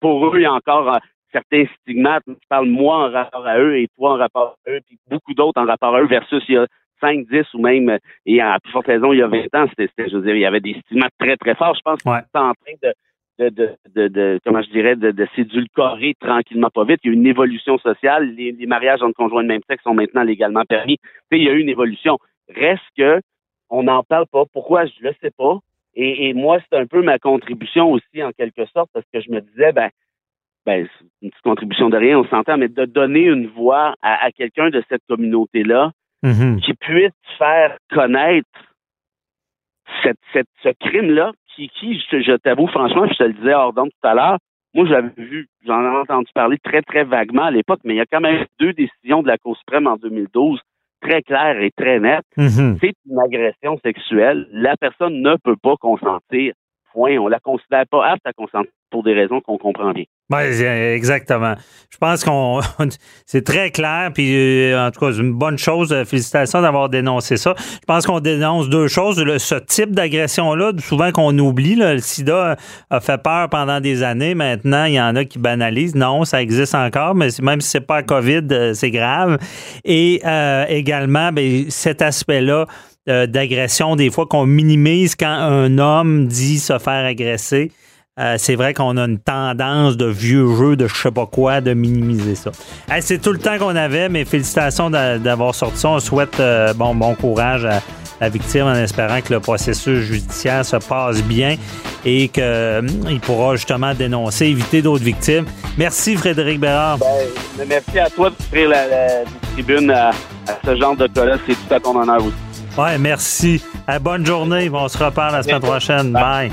Pour 0.00 0.26
eux, 0.26 0.38
il 0.38 0.42
y 0.42 0.46
a 0.46 0.52
encore 0.52 0.92
euh, 0.92 0.98
certains 1.32 1.64
stigmates. 1.80 2.24
Je 2.26 2.34
parle 2.48 2.68
moi 2.68 3.08
en 3.08 3.10
rapport 3.10 3.46
à 3.46 3.58
eux 3.58 3.78
et 3.78 3.88
toi 3.96 4.14
en 4.14 4.16
rapport 4.16 4.56
à 4.66 4.70
eux, 4.70 4.80
puis 4.86 4.98
beaucoup 5.10 5.34
d'autres 5.34 5.60
en 5.60 5.66
rapport 5.66 5.94
à 5.94 6.00
eux 6.00 6.06
versus 6.06 6.42
il 6.48 6.54
y 6.54 6.58
a 6.58 6.66
5, 7.00 7.26
10 7.28 7.54
ou 7.54 7.58
même, 7.60 7.98
et 8.24 8.40
à 8.40 8.58
plus 8.58 8.72
forte 8.72 8.86
raison, 8.86 9.12
il 9.12 9.18
y 9.18 9.22
a 9.22 9.28
20 9.28 9.54
ans, 9.54 9.66
c'était, 9.68 10.08
je 10.08 10.16
veux 10.16 10.22
dire, 10.22 10.34
il 10.34 10.40
y 10.40 10.46
avait 10.46 10.60
des 10.60 10.80
stigmates 10.80 11.12
très, 11.18 11.36
très 11.36 11.54
forts. 11.54 11.74
Je 11.74 11.82
pense 11.82 12.02
qu'on 12.02 12.14
est 12.16 12.22
en 12.34 12.52
train 12.54 12.72
de, 12.82 12.94
de, 13.38 13.48
de, 13.50 13.76
de, 13.94 14.08
de, 14.08 14.40
comment 14.44 14.62
je 14.62 14.70
dirais, 14.70 14.96
de, 14.96 15.10
de 15.10 15.26
s'édulcorer 15.34 16.14
tranquillement 16.20 16.70
pas 16.70 16.84
vite. 16.84 17.00
Il 17.04 17.08
y 17.08 17.10
a 17.10 17.12
eu 17.12 17.16
une 17.16 17.26
évolution 17.26 17.78
sociale. 17.78 18.34
Les, 18.34 18.52
les 18.52 18.66
mariages 18.66 19.02
entre 19.02 19.14
conjoints 19.14 19.42
de 19.42 19.48
même 19.48 19.60
sexe 19.68 19.82
sont 19.82 19.94
maintenant 19.94 20.22
légalement 20.22 20.64
permis. 20.64 20.98
il 21.30 21.42
y 21.42 21.48
a 21.48 21.52
eu 21.52 21.60
une 21.60 21.68
évolution. 21.68 22.18
Reste 22.48 22.82
que 22.96 23.20
on 23.68 23.82
n'en 23.82 24.02
parle 24.04 24.26
pas. 24.30 24.44
Pourquoi? 24.52 24.86
Je 24.86 24.92
le 25.00 25.12
sais 25.20 25.32
pas. 25.36 25.58
Et, 25.96 26.28
et 26.28 26.34
moi, 26.34 26.58
c'est 26.60 26.78
un 26.78 26.86
peu 26.86 27.02
ma 27.02 27.18
contribution 27.18 27.90
aussi, 27.90 28.22
en 28.22 28.30
quelque 28.32 28.66
sorte, 28.66 28.90
parce 28.92 29.06
que 29.12 29.20
je 29.20 29.30
me 29.30 29.40
disais, 29.40 29.72
ben, 29.72 29.88
ben, 30.66 30.86
c'est 30.86 31.06
une 31.22 31.30
petite 31.30 31.42
contribution 31.42 31.88
de 31.88 31.96
rien, 31.96 32.18
on 32.18 32.28
s'entend, 32.28 32.58
mais 32.58 32.68
de 32.68 32.84
donner 32.84 33.24
une 33.24 33.46
voix 33.46 33.94
à, 34.02 34.24
à 34.26 34.30
quelqu'un 34.30 34.68
de 34.68 34.82
cette 34.88 35.02
communauté-là 35.08 35.92
mm-hmm. 36.22 36.60
qui 36.60 36.74
puisse 36.74 37.12
faire 37.38 37.78
connaître 37.90 38.48
cette, 40.02 40.18
cette, 40.32 40.48
ce 40.62 40.68
crime-là 40.80 41.32
qui, 41.54 41.68
qui 41.68 41.98
je, 42.10 42.36
t'avoue 42.36 42.66
franchement, 42.66 43.06
je 43.08 43.14
te 43.14 43.22
le 43.22 43.32
disais 43.32 43.54
hors 43.54 43.72
tout 43.72 43.88
à 44.02 44.14
l'heure, 44.14 44.38
moi 44.74 44.86
j'avais 44.86 45.10
vu, 45.16 45.48
j'en 45.64 45.82
ai 45.82 45.96
entendu 45.96 46.30
parler 46.34 46.58
très 46.58 46.82
très 46.82 47.04
vaguement 47.04 47.44
à 47.44 47.50
l'époque, 47.50 47.80
mais 47.84 47.94
il 47.94 47.98
y 47.98 48.00
a 48.00 48.06
quand 48.06 48.20
même 48.20 48.44
deux 48.58 48.72
décisions 48.72 49.22
de 49.22 49.28
la 49.28 49.38
Cour 49.38 49.56
suprême 49.56 49.86
en 49.86 49.96
2012 49.96 50.60
très 51.00 51.22
claires 51.22 51.60
et 51.60 51.70
très 51.76 52.00
nettes. 52.00 52.24
Mm-hmm. 52.36 52.78
C'est 52.80 52.94
une 53.08 53.18
agression 53.18 53.78
sexuelle. 53.84 54.46
La 54.52 54.76
personne 54.76 55.20
ne 55.20 55.36
peut 55.42 55.56
pas 55.62 55.76
consentir. 55.80 56.54
Point. 56.96 57.18
On 57.18 57.28
la 57.28 57.40
considère 57.40 57.84
pas 57.90 58.12
apte 58.12 58.26
à 58.26 58.32
consentir 58.32 58.70
pour 58.90 59.02
des 59.02 59.12
raisons 59.12 59.42
qu'on 59.42 59.58
comprend 59.58 59.92
bien. 59.92 60.04
Oui, 60.32 60.38
exactement. 60.40 61.54
Je 61.90 61.98
pense 61.98 62.24
qu'on 62.24 62.60
c'est 63.26 63.44
très 63.44 63.70
clair, 63.70 64.10
puis 64.14 64.72
euh, 64.72 64.86
en 64.86 64.90
tout 64.90 65.00
cas, 65.00 65.12
c'est 65.12 65.20
une 65.20 65.34
bonne 65.34 65.58
chose. 65.58 65.92
Euh, 65.92 66.04
félicitations 66.04 66.62
d'avoir 66.62 66.88
dénoncé 66.88 67.36
ça. 67.36 67.54
Je 67.58 67.84
pense 67.86 68.06
qu'on 68.06 68.20
dénonce 68.20 68.68
deux 68.68 68.88
choses. 68.88 69.22
ce 69.38 69.54
type 69.56 69.92
d'agression-là, 69.92 70.72
souvent 70.78 71.12
qu'on 71.12 71.36
oublie, 71.38 71.76
le 71.76 71.98
sida 71.98 72.56
a 72.90 73.00
fait 73.00 73.22
peur 73.22 73.50
pendant 73.50 73.80
des 73.80 74.02
années. 74.02 74.34
Maintenant, 74.34 74.86
il 74.86 74.94
y 74.94 75.00
en 75.00 75.14
a 75.14 75.24
qui 75.24 75.38
banalisent. 75.38 75.94
Non, 75.94 76.24
ça 76.24 76.42
existe 76.42 76.74
encore, 76.74 77.14
mais 77.14 77.28
même 77.42 77.60
si 77.60 77.68
c'est 77.68 77.86
pas 77.86 78.02
COVID, 78.02 78.48
euh, 78.50 78.74
c'est 78.74 78.90
grave. 78.90 79.38
Et 79.84 80.22
également, 80.68 81.30
ben, 81.32 81.66
cet 81.68 82.02
aspect-là 82.02 82.66
d'agression, 83.06 83.96
des 83.96 84.10
fois 84.10 84.26
qu'on 84.26 84.46
minimise 84.46 85.14
quand 85.14 85.26
un 85.26 85.78
homme 85.78 86.26
dit 86.26 86.58
se 86.58 86.78
faire 86.78 87.04
agresser. 87.04 87.70
Euh, 88.18 88.36
c'est 88.38 88.54
vrai 88.54 88.72
qu'on 88.72 88.96
a 88.96 89.04
une 89.04 89.18
tendance 89.18 89.98
de 89.98 90.06
vieux 90.06 90.54
jeux, 90.56 90.74
de 90.74 90.86
je 90.86 90.94
sais 90.94 91.10
pas 91.10 91.26
quoi, 91.26 91.60
de 91.60 91.74
minimiser 91.74 92.34
ça. 92.34 92.50
c'est 93.00 93.20
tout 93.20 93.30
le 93.30 93.38
temps 93.38 93.58
qu'on 93.58 93.76
avait, 93.76 94.08
mais 94.08 94.24
félicitations 94.24 94.88
d'avoir 94.88 95.54
sorti 95.54 95.80
ça. 95.80 95.90
On 95.90 96.00
souhaite 96.00 96.40
euh, 96.40 96.72
bon, 96.72 96.94
bon 96.94 97.14
courage 97.14 97.66
à 97.66 97.82
la 98.22 98.30
victime 98.30 98.62
en 98.62 98.74
espérant 98.74 99.20
que 99.20 99.34
le 99.34 99.40
processus 99.40 99.98
judiciaire 99.98 100.64
se 100.64 100.76
passe 100.76 101.22
bien 101.24 101.56
et 102.06 102.28
qu'il 102.28 102.42
euh, 102.42 103.18
pourra 103.20 103.56
justement 103.56 103.92
dénoncer, 103.92 104.46
éviter 104.46 104.80
d'autres 104.80 105.04
victimes. 105.04 105.44
Merci 105.76 106.16
Frédéric 106.16 106.58
Bérard. 106.58 106.96
Ben, 106.96 107.68
merci 107.68 107.98
à 107.98 108.08
toi 108.08 108.30
d'offrir 108.30 108.70
la, 108.70 108.86
la, 108.86 109.08
tribune 109.52 109.90
à, 109.90 110.12
ce 110.64 110.74
genre 110.74 110.96
de 110.96 111.06
cas-là. 111.06 111.36
C'est 111.46 111.52
tout 111.52 111.74
à 111.74 111.80
ton 111.80 112.00
honneur 112.00 112.24
aussi. 112.24 112.45
Ouais, 112.78 112.98
merci. 112.98 113.62
bonne 114.00 114.26
journée. 114.26 114.68
On 114.72 114.88
se 114.88 114.98
reparle 114.98 115.34
la 115.34 115.42
semaine 115.42 115.60
prochaine. 115.60 116.12
Bye. 116.12 116.52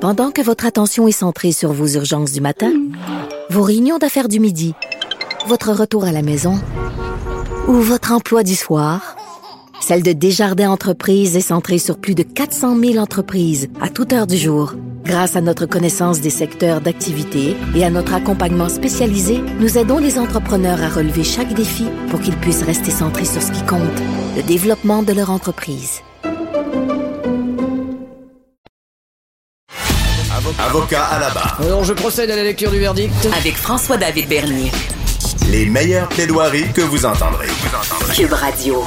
Pendant 0.00 0.30
que 0.30 0.42
votre 0.42 0.66
attention 0.66 1.08
est 1.08 1.12
centrée 1.12 1.52
sur 1.52 1.72
vos 1.72 1.86
urgences 1.86 2.32
du 2.32 2.42
matin, 2.42 2.72
vos 3.48 3.62
réunions 3.62 3.96
d'affaires 3.96 4.28
du 4.28 4.38
midi, 4.38 4.74
votre 5.46 5.72
retour 5.72 6.04
à 6.04 6.12
la 6.12 6.20
maison 6.20 6.60
ou 7.68 7.72
votre 7.72 8.12
emploi 8.12 8.42
du 8.42 8.54
soir, 8.54 9.16
celle 9.84 10.02
de 10.02 10.12
Desjardins 10.12 10.70
Entreprises 10.70 11.36
est 11.36 11.42
centrée 11.42 11.76
sur 11.76 11.98
plus 11.98 12.14
de 12.14 12.22
400 12.22 12.80
000 12.80 12.96
entreprises 12.96 13.68
à 13.82 13.90
toute 13.90 14.14
heure 14.14 14.26
du 14.26 14.38
jour. 14.38 14.72
Grâce 15.04 15.36
à 15.36 15.42
notre 15.42 15.66
connaissance 15.66 16.22
des 16.22 16.30
secteurs 16.30 16.80
d'activité 16.80 17.54
et 17.76 17.84
à 17.84 17.90
notre 17.90 18.14
accompagnement 18.14 18.70
spécialisé, 18.70 19.42
nous 19.60 19.76
aidons 19.76 19.98
les 19.98 20.18
entrepreneurs 20.18 20.82
à 20.82 20.88
relever 20.88 21.22
chaque 21.22 21.52
défi 21.52 21.84
pour 22.08 22.18
qu'ils 22.22 22.36
puissent 22.38 22.62
rester 22.62 22.90
centrés 22.90 23.26
sur 23.26 23.42
ce 23.42 23.52
qui 23.52 23.62
compte, 23.66 23.82
le 24.36 24.42
développement 24.42 25.02
de 25.02 25.12
leur 25.12 25.28
entreprise. 25.28 26.00
Avocat 30.66 31.04
à 31.04 31.18
la 31.20 31.28
barre. 31.28 31.60
Alors 31.60 31.84
je 31.84 31.92
procède 31.92 32.30
à 32.30 32.36
la 32.36 32.42
lecture 32.42 32.70
du 32.70 32.78
verdict. 32.78 33.12
Avec 33.36 33.54
François-David 33.54 34.30
Bernier. 34.30 34.72
Les 35.50 35.66
meilleures 35.66 36.08
plaidoiries 36.08 36.72
que 36.72 36.80
vous 36.80 37.04
entendrez. 37.04 37.48
Cube 38.14 38.32
Radio. 38.32 38.82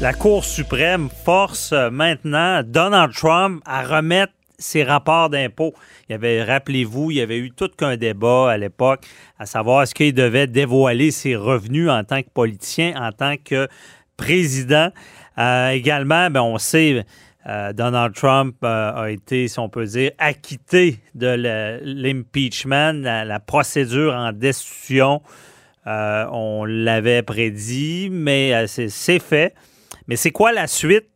La 0.00 0.14
Cour 0.14 0.46
suprême 0.46 1.10
force 1.24 1.72
maintenant 1.72 2.62
Donald 2.64 3.12
Trump 3.12 3.62
à 3.66 3.82
remettre 3.82 4.32
ses 4.58 4.82
rapports 4.82 5.28
d'impôts. 5.28 5.74
Il 6.08 6.12
y 6.12 6.14
avait, 6.14 6.42
rappelez-vous, 6.42 7.10
il 7.10 7.18
y 7.18 7.20
avait 7.20 7.38
eu 7.38 7.50
tout 7.50 7.68
qu'un 7.68 7.96
débat 7.96 8.50
à 8.50 8.56
l'époque 8.56 9.06
à 9.38 9.44
savoir 9.44 9.82
est-ce 9.82 9.94
qu'il 9.94 10.14
devait 10.14 10.46
dévoiler 10.46 11.10
ses 11.10 11.36
revenus 11.36 11.90
en 11.90 12.02
tant 12.04 12.22
que 12.22 12.30
politicien, 12.32 12.94
en 12.96 13.12
tant 13.12 13.36
que 13.36 13.68
président. 14.16 14.90
Euh, 15.38 15.68
également, 15.70 16.30
ben, 16.30 16.42
on 16.42 16.56
sait, 16.56 17.04
euh, 17.46 17.72
Donald 17.72 18.14
Trump 18.14 18.56
euh, 18.64 19.04
a 19.04 19.10
été, 19.10 19.48
si 19.48 19.58
on 19.58 19.68
peut 19.68 19.86
dire, 19.86 20.12
acquitté 20.18 20.98
de 21.14 21.80
l'impeachment, 21.82 23.02
la, 23.02 23.40
procédure 23.40 24.14
en 24.14 24.32
destitution. 24.32 25.22
Euh, 25.86 26.26
on 26.30 26.64
l'avait 26.66 27.22
prédit, 27.22 28.08
mais 28.10 28.66
c'est 28.66 29.18
fait. 29.18 29.54
Mais 30.10 30.16
c'est 30.16 30.32
quoi 30.32 30.50
la 30.50 30.66
suite? 30.66 31.06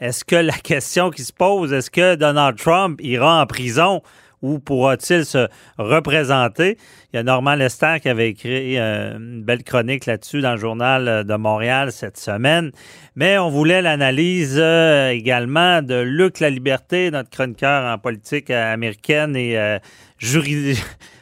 Est-ce 0.00 0.24
que 0.24 0.34
la 0.34 0.52
question 0.64 1.10
qui 1.10 1.22
se 1.22 1.32
pose, 1.32 1.72
est-ce 1.72 1.88
que 1.88 2.16
Donald 2.16 2.58
Trump 2.58 3.00
ira 3.00 3.40
en 3.40 3.46
prison 3.46 4.02
ou 4.42 4.58
pourra-t-il 4.58 5.24
se 5.24 5.46
représenter? 5.78 6.76
Il 7.12 7.16
y 7.16 7.20
a 7.20 7.22
Normand 7.22 7.54
Lester 7.54 7.98
qui 8.02 8.08
avait 8.08 8.30
écrit 8.30 8.76
euh, 8.76 9.18
une 9.18 9.44
belle 9.44 9.62
chronique 9.62 10.04
là-dessus 10.06 10.40
dans 10.40 10.50
le 10.50 10.56
journal 10.56 11.24
de 11.24 11.34
Montréal 11.36 11.92
cette 11.92 12.18
semaine. 12.18 12.72
Mais 13.14 13.38
on 13.38 13.50
voulait 13.50 13.82
l'analyse 13.82 14.58
euh, 14.58 15.10
également 15.10 15.80
de 15.80 16.00
Luc 16.00 16.40
La 16.40 16.50
Liberté, 16.50 17.12
notre 17.12 17.30
chroniqueur 17.30 17.84
en 17.84 17.98
politique 17.98 18.50
américaine 18.50 19.36
et 19.36 19.56
euh, 19.56 19.78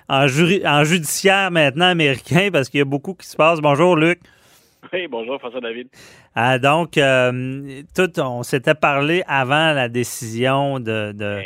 en, 0.09 0.27
en 0.65 0.85
judiciaire 0.85 1.51
maintenant 1.51 1.89
américain, 1.89 2.49
parce 2.51 2.71
qu'il 2.71 2.79
y 2.79 2.81
a 2.81 2.87
beaucoup 2.87 3.13
qui 3.13 3.27
se 3.27 3.37
passe. 3.37 3.61
Bonjour 3.61 3.97
Luc. 3.97 4.19
Oui, 4.93 5.07
bonjour 5.09 5.39
François 5.39 5.61
David. 5.61 5.89
Ah, 6.35 6.59
donc, 6.59 6.93
tout, 6.93 8.21
on 8.21 8.43
s'était 8.43 8.75
parlé 8.75 9.23
avant 9.27 9.73
la 9.73 9.89
décision 9.89 10.81
de, 10.81 11.13
de 11.13 11.43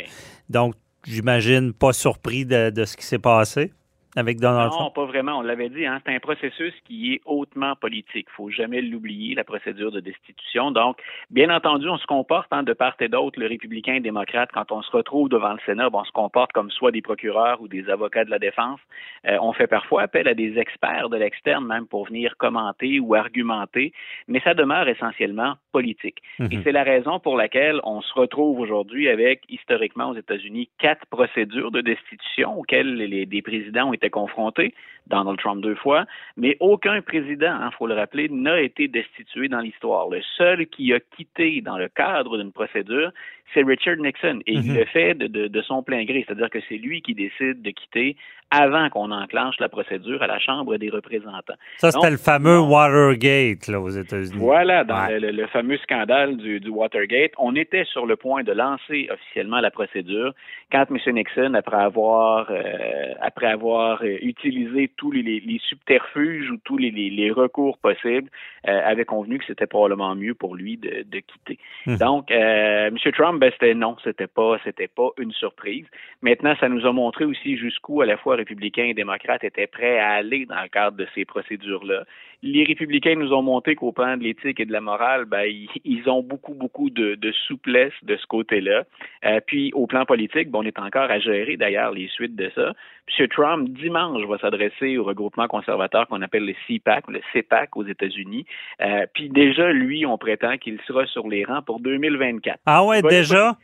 donc 0.49 0.75
j'imagine, 1.05 1.73
pas 1.73 1.93
surpris 1.93 2.45
de, 2.45 2.71
ce 2.85 2.97
qui 2.97 3.05
s'est 3.05 3.19
passé? 3.19 3.73
Avec 4.15 4.39
Donald 4.39 4.71
non, 4.71 4.77
Trump? 4.77 4.95
pas 4.95 5.05
vraiment. 5.05 5.39
On 5.39 5.41
l'avait 5.41 5.69
dit, 5.69 5.85
hein, 5.85 5.99
c'est 6.05 6.13
un 6.13 6.19
processus 6.19 6.73
qui 6.85 7.13
est 7.13 7.21
hautement 7.25 7.75
politique. 7.75 8.27
Il 8.29 8.35
faut 8.35 8.49
jamais 8.49 8.81
l'oublier, 8.81 9.35
la 9.35 9.43
procédure 9.43 9.91
de 9.91 9.99
destitution. 9.99 10.71
Donc, 10.71 10.97
bien 11.29 11.49
entendu, 11.49 11.89
on 11.89 11.97
se 11.97 12.05
comporte 12.05 12.47
hein, 12.51 12.63
de 12.63 12.73
part 12.73 12.95
et 12.99 13.07
d'autre, 13.07 13.39
le 13.39 13.47
républicain 13.47 13.93
et 13.93 13.97
le 13.97 14.03
démocrate, 14.03 14.49
quand 14.53 14.71
on 14.71 14.81
se 14.81 14.91
retrouve 14.91 15.29
devant 15.29 15.53
le 15.53 15.59
Sénat, 15.65 15.89
bon, 15.89 16.01
on 16.01 16.03
se 16.03 16.11
comporte 16.11 16.51
comme 16.51 16.69
soit 16.69 16.91
des 16.91 17.01
procureurs 17.01 17.61
ou 17.61 17.67
des 17.67 17.89
avocats 17.89 18.23
de 18.23 18.29
la 18.29 18.39
défense. 18.39 18.79
Euh, 19.27 19.37
on 19.41 19.53
fait 19.53 19.67
parfois 19.67 20.03
appel 20.03 20.27
à 20.27 20.33
des 20.33 20.57
experts 20.57 21.09
de 21.09 21.17
l'externe 21.17 21.65
même 21.65 21.87
pour 21.87 22.05
venir 22.05 22.37
commenter 22.37 22.99
ou 22.99 23.15
argumenter, 23.15 23.93
mais 24.27 24.39
ça 24.41 24.53
demeure 24.53 24.87
essentiellement 24.87 25.55
politique. 25.71 26.19
Mhm. 26.39 26.49
Et 26.51 26.59
c'est 26.63 26.71
la 26.71 26.83
raison 26.83 27.19
pour 27.19 27.35
laquelle 27.37 27.79
on 27.83 28.01
se 28.01 28.13
retrouve 28.13 28.59
aujourd'hui 28.59 29.09
avec, 29.09 29.41
historiquement 29.49 30.09
aux 30.09 30.15
États-Unis, 30.15 30.69
quatre 30.77 31.05
procédures 31.07 31.71
de 31.71 31.81
destitution 31.81 32.59
auxquelles 32.59 32.95
les, 32.95 33.25
des 33.25 33.41
présidents 33.41 33.89
ont 33.89 33.93
été 33.93 34.02
confrontés, 34.09 34.73
Donald 35.07 35.37
Trump 35.39 35.61
deux 35.61 35.75
fois, 35.75 36.05
mais 36.37 36.55
aucun 36.59 37.01
président, 37.01 37.57
il 37.65 37.71
faut 37.77 37.87
le 37.87 37.93
rappeler, 37.95 38.29
n'a 38.29 38.61
été 38.61 38.87
destitué 38.87 39.49
dans 39.49 39.59
l'histoire. 39.59 40.07
Le 40.09 40.21
seul 40.37 40.65
qui 40.67 40.93
a 40.93 40.99
quitté 41.15 41.61
dans 41.61 41.77
le 41.77 41.89
cadre 41.89 42.37
d'une 42.37 42.51
procédure, 42.53 43.11
c'est 43.53 43.63
Richard 43.63 43.97
Nixon. 43.97 44.39
Et 44.47 44.53
il 44.53 44.71
Mhm. 44.71 44.77
le 44.77 44.85
fait 44.85 45.13
de, 45.15 45.27
de- 45.27 45.47
de 45.47 45.61
son 45.61 45.83
plein 45.83 46.05
gré, 46.05 46.23
c'est-à-dire 46.25 46.49
que 46.49 46.59
c'est 46.69 46.77
lui 46.77 47.01
qui 47.01 47.13
décide 47.13 47.61
de 47.61 47.69
quitter 47.71 48.15
avant 48.49 48.89
qu'on 48.89 49.11
enclenche 49.11 49.59
la 49.59 49.67
procédure 49.67 50.21
à 50.23 50.27
la 50.27 50.39
Chambre 50.39 50.77
des 50.77 50.89
représentants. 50.89 51.55
Ça, 51.77 51.91
c'était 51.91 52.11
le 52.11 52.17
fameux 52.17 52.59
Watergate 52.59 53.67
là, 53.67 53.79
aux 53.81 53.89
États-Unis. 53.89 54.37
voilà, 54.37 54.83
dans 54.83 55.05
Ouais. 55.07 55.19
le, 55.19 55.27
le- 55.31 55.37
le 55.43 55.47
fameux 55.47 55.77
scandale 55.77 56.37
du, 56.37 56.59
du 56.59 56.69
Watergate, 56.69 57.31
on 57.37 57.55
était 57.55 57.83
sur 57.85 58.05
le 58.05 58.15
point 58.15 58.43
de 58.43 58.51
lancer 58.53 59.09
officiellement 59.11 59.59
la 59.59 59.71
procédure 59.71 60.33
quand 60.71 60.85
M. 60.89 60.97
Nixon, 61.15 61.53
après 61.55 61.77
avoir 61.77 62.47
euh, 62.49 63.13
après 63.21 63.47
avoir 63.47 63.92
euh, 64.01 64.17
utilisé 64.21 64.89
tous 64.97 65.11
les, 65.11 65.21
les- 65.21 65.39
les 65.41 65.59
subterfuges 65.69 66.49
ou 66.49 66.57
tous 66.63 66.77
les, 66.77 67.31
recours 67.31 67.77
possibles, 67.77 68.29
euh, 68.67 68.81
avait 68.85 69.05
convenu 69.05 69.37
que 69.39 69.45
c'était 69.45 69.67
probablement 69.67 70.15
mieux 70.15 70.33
pour 70.33 70.55
lui 70.55 70.77
de, 70.77 71.03
de 71.03 71.19
quitter. 71.19 71.59
Mhm. 71.85 71.97
Donc, 71.97 72.31
euh, 72.31 72.87
M. 72.87 72.97
Trump, 73.13 73.39
ben, 73.39 73.51
c'était 73.53 73.73
non, 73.75 73.95
c'était 74.03 74.27
pas 74.27 74.57
c'était 74.63 74.87
pas 74.87 75.09
une 75.19 75.31
surprise. 75.33 75.85
Maintenant, 76.21 76.55
ça 76.59 76.69
nous 76.69 76.85
a 76.85 76.91
montré 76.93 77.25
aussi 77.25 77.57
jusqu'où 77.57 78.01
à 78.01 78.05
la 78.05 78.17
fois 78.17 78.35
républicains 78.35 78.85
et 78.85 78.93
démocrates 78.93 79.43
étaient 79.43 79.67
prêts 79.67 79.99
à 79.99 80.11
aller 80.11 80.45
dans 80.45 80.61
le 80.61 80.69
cadre 80.69 80.97
de 80.97 81.07
ces 81.13 81.25
procédures-là. 81.25 82.03
Les 82.45 82.65
républicains 82.65 83.15
nous 83.15 83.31
ont 83.31 83.41
montré 83.41 83.75
qu'au 83.75 83.93
plan 83.93 84.17
de 84.17 84.23
l'éthique 84.23 84.59
et 84.59 84.65
de 84.65 84.71
la 84.73 84.81
morale, 84.81 85.23
ben, 85.25 85.43
ils, 85.45 85.69
ils 85.85 86.09
ont 86.09 86.21
beaucoup, 86.21 86.53
beaucoup 86.53 86.89
de, 86.89 87.15
de 87.15 87.31
souplesse 87.31 87.93
de 88.03 88.17
ce 88.17 88.25
côté-là. 88.27 88.83
Euh, 89.25 89.39
puis, 89.45 89.71
au 89.73 89.87
plan 89.87 90.05
politique, 90.05 90.49
ben, 90.51 90.59
on 90.59 90.63
est 90.63 90.77
encore 90.77 91.09
à 91.09 91.19
gérer 91.19 91.55
d'ailleurs 91.55 91.91
les 91.91 92.07
suites 92.09 92.35
de 92.35 92.51
ça. 92.53 92.73
M. 93.17 93.27
Trump, 93.29 93.69
dimanche, 93.83 94.25
va 94.25 94.37
s'adresser 94.39 94.97
au 94.97 95.03
regroupement 95.03 95.47
conservateur 95.47 96.07
qu'on 96.07 96.21
appelle 96.21 96.45
le 96.45 96.53
CPAC, 96.67 97.05
le 97.09 97.21
CPAC 97.31 97.75
aux 97.77 97.85
États-Unis. 97.85 98.45
Euh, 98.81 99.05
puis 99.13 99.29
déjà, 99.29 99.71
lui, 99.71 100.05
on 100.05 100.17
prétend 100.17 100.57
qu'il 100.57 100.79
sera 100.87 101.05
sur 101.05 101.27
les 101.27 101.45
rangs 101.45 101.61
pour 101.61 101.79
2024. 101.79 102.59
Ah 102.65 102.83
ouais, 102.83 103.01
déjà? 103.01 103.57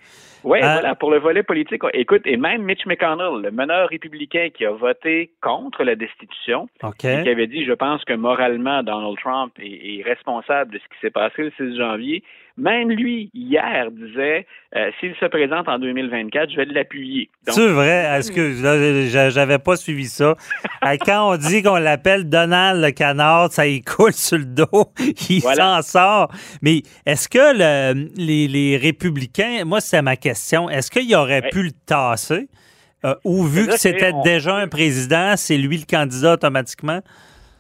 oui, 0.43 0.59
Euh, 0.59 0.73
voilà, 0.73 0.95
pour 0.95 1.11
le 1.11 1.19
volet 1.19 1.43
politique. 1.43 1.81
Écoute, 1.93 2.21
et 2.25 2.37
même 2.37 2.63
Mitch 2.63 2.85
McConnell, 2.85 3.41
le 3.41 3.51
meneur 3.51 3.89
républicain 3.89 4.49
qui 4.53 4.65
a 4.65 4.71
voté 4.71 5.31
contre 5.41 5.83
la 5.83 5.95
destitution, 5.95 6.69
et 6.83 7.23
qui 7.23 7.29
avait 7.29 7.47
dit, 7.47 7.65
je 7.65 7.73
pense 7.73 8.03
que 8.05 8.13
moralement, 8.13 8.83
Donald 8.83 9.17
Trump 9.17 9.53
est, 9.59 9.99
est 9.99 10.03
responsable 10.03 10.73
de 10.73 10.77
ce 10.77 10.83
qui 10.83 10.99
s'est 11.01 11.11
passé 11.11 11.43
le 11.43 11.51
6 11.57 11.77
janvier. 11.77 12.23
Même 12.59 12.89
lui, 12.91 13.29
hier, 13.33 13.89
disait, 13.91 14.45
euh, 14.75 14.89
s'il 14.99 15.15
se 15.15 15.25
présente 15.25 15.67
en 15.69 15.79
2024, 15.79 16.51
je 16.51 16.57
vais 16.57 16.65
l'appuyer. 16.65 17.29
C'est 17.47 17.67
vrai, 17.67 18.17
excuse, 18.17 18.61
là, 18.61 19.07
j'a- 19.07 19.29
j'avais 19.29 19.59
pas 19.59 19.75
suivi 19.77 20.05
ça. 20.05 20.35
Euh, 20.85 20.95
Quand 21.05 21.33
on 21.33 21.37
dit 21.37 21.61
qu'on 21.61 21.75
l'appelle 21.75 22.29
Donald 22.29 22.81
le 22.81 22.91
canard, 22.91 23.51
ça 23.51 23.67
y 23.67 23.81
coule 23.81 24.13
sur 24.13 24.37
le 24.37 24.45
dos, 24.45 24.93
il 25.29 25.41
Voilà. 25.41 25.81
s'en 25.81 25.91
sort. 25.99 26.31
Mais 26.61 26.83
est-ce 27.05 27.27
que 27.27 27.37
le- 27.37 28.09
les, 28.15 28.47
les 28.47 28.77
républicains, 28.77 29.65
moi 29.65 29.81
c'est 29.81 30.01
ma 30.01 30.15
question, 30.15 30.69
est-ce 30.69 30.89
qu'il 30.89 31.13
aurait 31.15 31.41
Ouais. 31.43 31.49
pu 31.49 31.63
le 31.63 31.71
tasser? 31.85 32.47
Euh, 33.05 33.13
ou 33.25 33.43
vu 33.43 33.67
que 33.67 33.77
c'était 33.77 34.13
déjà 34.23 34.55
un 34.57 34.67
président, 34.67 35.33
c'est 35.37 35.57
lui 35.57 35.77
le 35.77 35.85
candidat 35.85 36.33
automatiquement? 36.33 36.99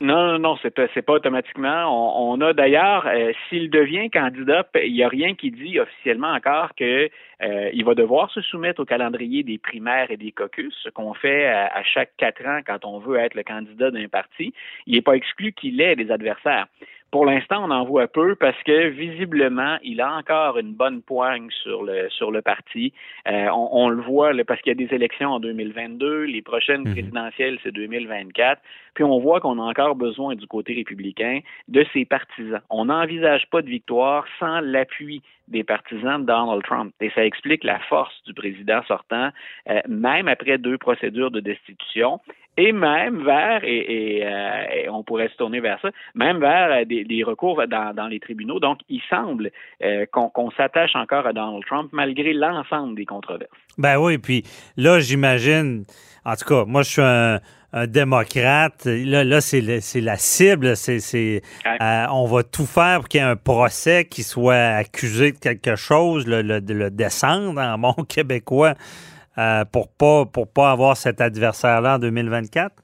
Non, 0.01 0.27
non, 0.27 0.39
non, 0.39 0.57
c'est 0.61 0.73
c'est 0.93 1.01
pas 1.01 1.13
automatiquement. 1.13 1.87
On, 1.89 2.31
on 2.31 2.41
a 2.41 2.53
d'ailleurs, 2.53 3.05
euh, 3.07 3.33
s'il 3.49 3.69
devient 3.69 4.09
candidat, 4.09 4.65
il 4.81 4.93
n'y 4.93 5.03
a 5.03 5.09
rien 5.09 5.35
qui 5.35 5.51
dit 5.51 5.77
officiellement 5.77 6.31
encore 6.31 6.73
que 6.75 7.09
euh, 7.41 7.69
il 7.73 7.83
va 7.83 7.95
devoir 7.95 8.31
se 8.31 8.39
soumettre 8.39 8.81
au 8.81 8.85
calendrier 8.85 9.43
des 9.43 9.57
primaires 9.57 10.09
et 10.09 10.15
des 10.15 10.31
caucus, 10.31 10.73
ce 10.83 10.89
qu'on 10.89 11.13
fait 11.13 11.47
à, 11.47 11.65
à 11.67 11.83
chaque 11.83 12.11
quatre 12.15 12.45
ans 12.45 12.61
quand 12.65 12.85
on 12.85 12.99
veut 12.99 13.17
être 13.17 13.35
le 13.35 13.43
candidat 13.43 13.91
d'un 13.91 14.07
parti. 14.07 14.53
Il 14.87 14.95
n'est 14.95 15.01
pas 15.01 15.17
exclu 15.17 15.51
qu'il 15.51 15.81
ait 15.81 15.97
des 15.97 16.11
adversaires. 16.11 16.67
Pour 17.11 17.25
l'instant, 17.25 17.63
on 17.65 17.71
en 17.71 17.85
voit 17.85 18.07
peu 18.07 18.35
parce 18.35 18.61
que 18.63 18.89
visiblement, 18.89 19.77
il 19.83 19.99
a 19.99 20.13
encore 20.15 20.57
une 20.59 20.73
bonne 20.73 21.01
poigne 21.01 21.49
sur 21.63 21.83
le 21.83 22.07
sur 22.09 22.31
le 22.31 22.41
parti. 22.41 22.93
Euh, 23.27 23.47
on, 23.49 23.69
on 23.71 23.89
le 23.89 24.01
voit 24.01 24.33
là, 24.33 24.43
parce 24.45 24.61
qu'il 24.61 24.69
y 24.69 24.83
a 24.83 24.87
des 24.87 24.93
élections 24.93 25.31
en 25.31 25.39
2022, 25.39 26.23
les 26.23 26.41
prochaines 26.41 26.83
Mhm. 26.83 26.91
présidentielles 26.93 27.59
c'est 27.63 27.71
2024. 27.71 28.61
Puis 28.93 29.03
on 29.03 29.19
voit 29.19 29.39
qu'on 29.39 29.59
a 29.59 29.63
encore 29.63 29.95
besoin 29.95 30.35
du 30.35 30.45
côté 30.47 30.73
républicain 30.73 31.39
de 31.67 31.85
ses 31.93 32.05
partisans. 32.05 32.61
On 32.69 32.85
n'envisage 32.85 33.47
pas 33.49 33.61
de 33.61 33.69
victoire 33.69 34.25
sans 34.39 34.59
l'appui 34.59 35.21
des 35.47 35.63
partisans 35.63 36.21
de 36.21 36.27
Donald 36.27 36.63
Trump. 36.63 36.93
Et 37.01 37.09
ça 37.11 37.25
explique 37.25 37.63
la 37.63 37.79
force 37.79 38.13
du 38.25 38.33
président 38.33 38.81
sortant, 38.87 39.29
euh, 39.69 39.81
même 39.87 40.27
après 40.27 40.57
deux 40.57 40.77
procédures 40.77 41.31
de 41.31 41.39
destitution, 41.39 42.19
et 42.59 42.73
même 42.73 43.23
vers, 43.23 43.63
et, 43.63 44.17
et, 44.17 44.25
euh, 44.25 44.63
et 44.83 44.89
on 44.89 45.01
pourrait 45.01 45.29
se 45.29 45.35
tourner 45.37 45.61
vers 45.61 45.79
ça, 45.81 45.89
même 46.13 46.39
vers 46.39 46.69
euh, 46.71 46.83
des, 46.85 47.05
des 47.05 47.23
recours 47.23 47.61
dans, 47.67 47.95
dans 47.95 48.07
les 48.07 48.19
tribunaux. 48.19 48.59
Donc, 48.59 48.79
il 48.89 49.01
semble 49.09 49.49
euh, 49.81 50.05
qu'on 50.11 50.51
s'attache 50.51 50.93
encore 50.95 51.25
à 51.25 51.31
Donald 51.31 51.63
Trump 51.65 51.89
malgré 51.93 52.33
l'ensemble 52.33 52.95
des 52.95 53.05
controverses. 53.05 53.49
Ben 53.77 53.97
oui, 53.97 54.17
puis 54.17 54.43
là, 54.75 54.99
j'imagine, 54.99 55.85
en 56.25 56.35
tout 56.35 56.45
cas, 56.45 56.65
moi, 56.65 56.81
je 56.81 56.89
suis 56.89 57.01
un, 57.01 57.39
un 57.71 57.87
démocrate. 57.87 58.85
Là, 58.85 59.23
là 59.23 59.39
c'est 59.39 59.61
la 59.61 60.17
cible. 60.17 60.75
C'est, 60.75 60.99
Ouais. 61.65 61.77
euh, 61.81 62.05
on 62.11 62.25
va 62.25 62.43
tout 62.43 62.65
faire 62.65 62.99
pour 62.99 63.07
qu'il 63.07 63.21
y 63.21 63.23
ait 63.23 63.27
un 63.27 63.35
procès 63.37 64.03
qui 64.05 64.23
soit 64.23 64.55
accusé 64.55 65.31
de 65.31 65.37
quelque 65.37 65.75
chose, 65.77 66.27
le, 66.27 66.41
le, 66.41 66.59
de 66.59 66.73
le 66.73 66.89
descendre 66.89 67.61
en 67.61 67.77
bon 67.85 67.93
québécois, 68.03 68.73
euh, 69.39 69.63
pour 69.65 69.87
pas 69.87 70.25
pour 70.25 70.51
pas 70.51 70.71
avoir 70.71 70.97
cet 70.97 71.21
adversaire-là 71.21 71.95
en 71.95 71.99
2024. 71.99 72.75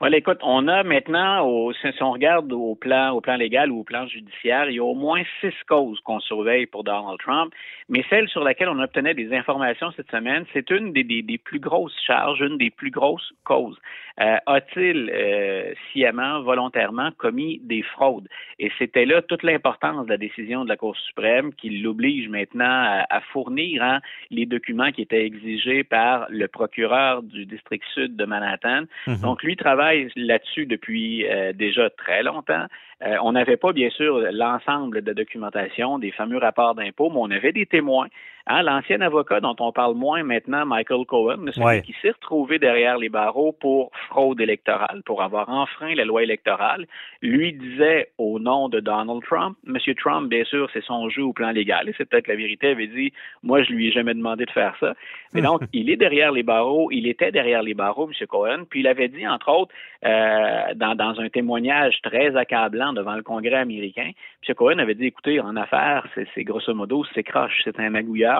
Voilà, 0.00 0.16
écoute, 0.16 0.40
on 0.42 0.66
a 0.66 0.82
maintenant, 0.82 1.46
au, 1.46 1.72
si 1.72 1.86
on 2.02 2.12
regarde 2.12 2.52
au 2.52 2.74
plan, 2.74 3.12
au 3.12 3.20
plan 3.20 3.36
légal 3.36 3.70
ou 3.70 3.80
au 3.80 3.84
plan 3.84 4.06
judiciaire, 4.06 4.68
il 4.68 4.76
y 4.76 4.78
a 4.78 4.84
au 4.84 4.94
moins 4.94 5.22
six 5.40 5.54
causes 5.68 6.00
qu'on 6.00 6.20
surveille 6.20 6.66
pour 6.66 6.82
Donald 6.82 7.18
Trump, 7.20 7.54
mais 7.88 8.04
celle 8.08 8.28
sur 8.28 8.42
laquelle 8.42 8.68
on 8.68 8.78
obtenait 8.80 9.14
des 9.14 9.34
informations 9.34 9.92
cette 9.96 10.10
semaine, 10.10 10.44
c'est 10.52 10.70
une 10.70 10.92
des, 10.92 11.04
des, 11.04 11.22
des 11.22 11.38
plus 11.38 11.60
grosses 11.60 11.96
charges, 12.06 12.40
une 12.40 12.58
des 12.58 12.70
plus 12.70 12.90
grosses 12.90 13.32
causes. 13.44 13.78
Euh, 14.20 14.36
a-t-il 14.46 15.10
euh, 15.12 15.72
sciemment, 15.90 16.42
volontairement 16.42 17.10
commis 17.18 17.60
des 17.64 17.82
fraudes? 17.82 18.28
Et 18.58 18.70
c'était 18.78 19.06
là 19.06 19.22
toute 19.22 19.42
l'importance 19.42 20.06
de 20.06 20.10
la 20.10 20.16
décision 20.16 20.64
de 20.64 20.68
la 20.68 20.76
Cour 20.76 20.96
suprême 20.96 21.52
qui 21.52 21.70
l'oblige 21.80 22.28
maintenant 22.28 22.64
à, 22.64 23.06
à 23.10 23.20
fournir 23.20 23.82
hein, 23.82 24.00
les 24.30 24.46
documents 24.46 24.92
qui 24.92 25.02
étaient 25.02 25.26
exigés 25.26 25.82
par 25.82 26.26
le 26.30 26.46
procureur 26.46 27.22
du 27.22 27.44
district 27.44 27.84
sud 27.92 28.16
de 28.16 28.24
Manhattan. 28.24 28.82
Mhm. 29.06 29.20
Donc, 29.20 29.42
lui 29.42 29.56
travaille 29.56 30.08
là-dessus 30.16 30.66
depuis 30.66 31.26
euh, 31.26 31.52
déjà 31.52 31.90
très 31.90 32.22
longtemps. 32.22 32.66
Euh, 33.04 33.16
on 33.22 33.32
n'avait 33.32 33.56
pas, 33.56 33.72
bien 33.72 33.90
sûr, 33.90 34.18
l'ensemble 34.32 35.02
de 35.02 35.12
documentation 35.12 35.98
des 35.98 36.10
fameux 36.10 36.38
rapports 36.38 36.74
d'impôts, 36.74 37.10
mais 37.10 37.18
on 37.20 37.30
avait 37.30 37.52
des 37.52 37.66
témoins. 37.66 38.08
Hein, 38.46 38.62
L'ancien 38.62 39.00
avocat 39.00 39.40
dont 39.40 39.56
on 39.58 39.72
parle 39.72 39.94
moins 39.94 40.22
maintenant, 40.22 40.66
Michael 40.66 41.06
Cohen, 41.06 41.46
celui 41.52 41.64
Ouais. 41.64 41.82
qui 41.82 41.94
s'est 42.02 42.10
retrouvé 42.10 42.58
derrière 42.58 42.98
les 42.98 43.08
barreaux 43.08 43.52
pour 43.52 43.90
fraude 44.10 44.38
électorale, 44.40 45.02
pour 45.06 45.22
avoir 45.22 45.48
enfreint 45.48 45.94
la 45.94 46.04
loi 46.04 46.22
électorale, 46.22 46.86
lui 47.22 47.54
disait 47.54 48.10
au 48.18 48.38
nom 48.38 48.68
de 48.68 48.80
Donald 48.80 49.22
Trump, 49.22 49.56
Monsieur 49.64 49.94
Trump, 49.94 50.28
bien 50.28 50.44
sûr, 50.44 50.68
c'est 50.74 50.84
son 50.84 51.08
jeu 51.08 51.22
au 51.22 51.32
plan 51.32 51.52
légal, 51.52 51.88
et 51.88 51.94
c'est 51.96 52.04
peut-être 52.04 52.28
la 52.28 52.36
vérité, 52.36 52.68
avait 52.68 52.86
dit, 52.86 53.12
moi, 53.42 53.62
je 53.62 53.72
lui 53.72 53.88
ai 53.88 53.92
jamais 53.92 54.12
demandé 54.12 54.44
de 54.44 54.50
faire 54.50 54.76
ça. 54.78 54.94
Mais 55.32 55.40
donc, 55.40 55.62
il 55.72 55.88
est 55.88 55.96
derrière 55.96 56.30
les 56.30 56.42
barreaux, 56.42 56.90
il 56.90 57.06
était 57.06 57.32
derrière 57.32 57.62
les 57.62 57.74
barreaux, 57.74 58.08
M. 58.10 58.26
Cohen, 58.26 58.64
puis 58.68 58.80
il 58.80 58.86
avait 58.86 59.08
dit, 59.08 59.26
entre 59.26 59.48
autres, 59.50 59.72
euh, 60.04 60.74
dans, 60.74 60.94
dans 60.94 61.18
un 61.18 61.30
témoignage 61.30 61.98
très 62.02 62.36
accablant 62.36 62.92
devant 62.92 63.14
le 63.14 63.22
Congrès 63.22 63.54
américain, 63.56 64.10
M. 64.46 64.54
Cohen 64.54 64.78
avait 64.78 64.94
dit, 64.94 65.06
écoutez, 65.06 65.40
en 65.40 65.56
affaires, 65.56 66.06
c'est 66.34 66.44
grosso 66.44 66.74
modo, 66.74 67.04
c'est 67.14 67.22
croche, 67.22 67.62
c'est 67.64 67.80
un 67.80 67.88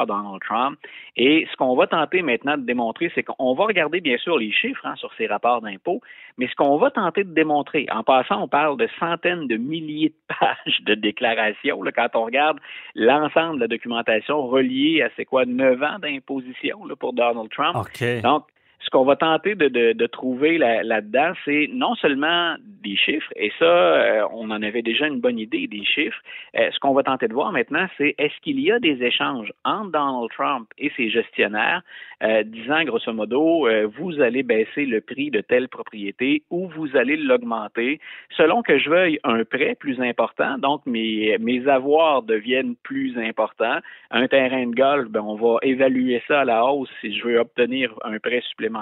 Donald 0.06 0.40
Trump. 0.42 0.78
Et 1.16 1.46
ce 1.50 1.56
qu'on 1.56 1.76
va 1.76 1.86
tenter 1.86 2.22
maintenant 2.22 2.56
de 2.56 2.62
démontrer, 2.62 3.10
c'est 3.14 3.22
qu'on 3.22 3.54
va 3.54 3.64
regarder, 3.64 4.00
bien 4.00 4.18
sûr, 4.18 4.38
les 4.38 4.52
chiffres 4.52 4.84
hein, 4.84 4.96
sur 4.96 5.12
ces 5.14 5.26
rapports 5.26 5.60
d'impôts, 5.60 6.00
mais 6.38 6.48
ce 6.48 6.54
qu'on 6.56 6.76
va 6.76 6.90
tenter 6.90 7.24
de 7.24 7.32
démontrer, 7.32 7.86
en 7.92 8.02
passant, 8.02 8.42
on 8.42 8.48
parle 8.48 8.76
de 8.76 8.88
centaines 8.98 9.46
de 9.46 9.56
milliers 9.56 10.08
de 10.08 10.34
pages 10.40 10.80
de 10.82 10.94
déclarations, 10.94 11.82
là, 11.82 11.92
quand 11.92 12.08
on 12.14 12.24
regarde 12.24 12.58
l'ensemble 12.94 13.56
de 13.56 13.60
la 13.60 13.68
documentation 13.68 14.46
reliée 14.46 15.02
à, 15.02 15.10
c'est 15.16 15.24
quoi, 15.24 15.44
neuf 15.46 15.82
ans 15.82 15.98
d'imposition 16.00 16.80
pour 16.98 17.12
Donald 17.12 17.50
Trump. 17.50 17.76
Donc, 18.22 18.44
ce 18.84 18.90
qu'on 18.90 19.04
va 19.04 19.16
tenter 19.16 19.54
de, 19.54 19.68
de, 19.68 19.92
de 19.92 20.06
trouver 20.06 20.58
là-dedans, 20.58 21.32
c'est 21.44 21.68
non 21.72 21.94
seulement 21.94 22.56
des 22.82 22.96
chiffres, 22.96 23.32
et 23.34 23.50
ça, 23.58 23.64
euh, 23.64 24.26
on 24.32 24.50
en 24.50 24.62
avait 24.62 24.82
déjà 24.82 25.06
une 25.06 25.20
bonne 25.20 25.38
idée 25.38 25.66
des 25.66 25.84
chiffres. 25.84 26.20
Euh, 26.58 26.70
ce 26.70 26.78
qu'on 26.80 26.92
va 26.92 27.02
tenter 27.02 27.28
de 27.28 27.32
voir 27.32 27.50
maintenant, 27.50 27.86
c'est 27.96 28.14
est-ce 28.18 28.38
qu'il 28.42 28.60
y 28.60 28.70
a 28.70 28.78
des 28.78 29.02
échanges 29.02 29.50
entre 29.64 29.90
Donald 29.90 30.30
Trump 30.36 30.68
et 30.76 30.92
ses 30.94 31.08
gestionnaires 31.08 31.80
euh, 32.22 32.42
disant 32.42 32.84
grosso 32.84 33.12
modo, 33.12 33.66
vous 33.98 34.20
allez 34.20 34.42
baisser 34.42 34.84
le 34.84 35.00
prix 35.00 35.30
de 35.30 35.40
telle 35.40 35.68
propriété 35.68 36.42
ou 36.50 36.68
vous 36.76 36.94
allez 36.96 37.16
l'augmenter 37.16 38.00
selon 38.36 38.62
que 38.62 38.78
je 38.78 38.90
veuille 38.90 39.18
un 39.24 39.44
prêt 39.44 39.76
plus 39.78 40.00
important, 40.00 40.58
donc 40.58 40.82
mes, 40.84 41.36
mes 41.38 41.66
avoirs 41.66 42.22
deviennent 42.22 42.76
plus 42.82 43.18
importants. 43.18 43.78
Un 44.10 44.28
terrain 44.28 44.66
de 44.66 44.74
golf, 44.74 45.08
ben, 45.08 45.22
on 45.22 45.36
va 45.36 45.58
évaluer 45.62 46.22
ça 46.28 46.42
à 46.42 46.44
la 46.44 46.64
hausse 46.66 46.90
si 47.00 47.16
je 47.16 47.24
veux 47.24 47.38
obtenir 47.38 47.94
un 48.04 48.18
prêt 48.18 48.42
supplémentaire. 48.48 48.73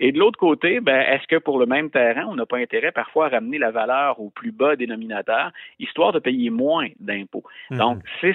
Et 0.00 0.12
de 0.12 0.18
l'autre 0.18 0.38
côté, 0.38 0.80
ben, 0.80 1.00
est-ce 1.00 1.26
que 1.26 1.36
pour 1.36 1.58
le 1.58 1.66
même 1.66 1.90
terrain, 1.90 2.26
on 2.28 2.34
n'a 2.34 2.46
pas 2.46 2.58
intérêt 2.58 2.92
parfois 2.92 3.26
à 3.26 3.28
ramener 3.30 3.58
la 3.58 3.70
valeur 3.70 4.20
au 4.20 4.30
plus 4.30 4.52
bas 4.52 4.76
dénominateur, 4.76 5.50
histoire 5.78 6.12
de 6.12 6.18
payer 6.18 6.50
moins 6.50 6.88
d'impôts? 7.00 7.44
Mhm. 7.70 7.78
Donc, 7.78 7.98
c'est 8.20 8.34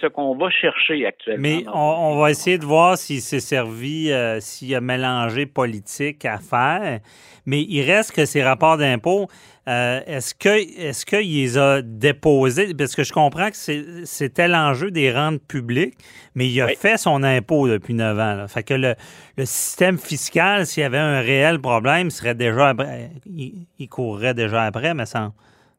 ce 0.00 0.06
qu'on 0.06 0.36
va 0.36 0.50
chercher 0.50 1.06
actuellement. 1.06 1.42
Mais 1.42 1.64
on, 1.72 2.18
va 2.18 2.30
essayer 2.30 2.58
de 2.58 2.64
voir 2.64 2.96
s'il 2.96 3.20
s'est 3.20 3.40
servi, 3.40 4.10
euh, 4.12 4.40
s'il 4.40 4.68
y 4.68 4.74
a 4.74 4.80
mélangé 4.80 5.46
politique 5.46 6.24
à 6.24 6.38
faire. 6.38 7.00
Mais 7.46 7.62
il 7.62 7.82
reste 7.82 8.14
que 8.14 8.24
ces 8.24 8.42
rapports 8.42 8.78
d'impôts, 8.78 9.28
euh, 9.66 10.00
est-ce 10.06 10.34
que 10.34 10.48
est-ce 10.48 11.06
qu'il 11.06 11.20
les 11.20 11.56
a 11.56 11.80
déposés? 11.80 12.74
Parce 12.74 12.94
que 12.94 13.02
je 13.02 13.12
comprends 13.12 13.50
que 13.50 14.04
c'était 14.04 14.46
l'enjeu 14.46 14.90
des 14.90 15.10
rentes 15.10 15.42
publiques, 15.42 15.96
mais 16.34 16.48
il 16.50 16.60
a 16.60 16.68
fait 16.68 16.98
son 16.98 17.22
impôt 17.22 17.66
depuis 17.66 17.94
neuf 17.94 18.18
ans. 18.18 18.46
Fait 18.46 18.62
que 18.62 18.74
le, 18.74 18.94
système 19.44 19.96
fiscal, 19.98 20.66
s'il 20.66 20.82
y 20.82 20.84
avait 20.84 20.98
un 20.98 21.20
réel 21.20 21.60
problème, 21.60 22.10
serait 22.10 22.34
déjà 22.34 22.74
il, 23.26 23.88
courrait 23.88 24.34
déjà 24.34 24.64
après, 24.64 24.92
me 24.92 25.06
semble. 25.06 25.32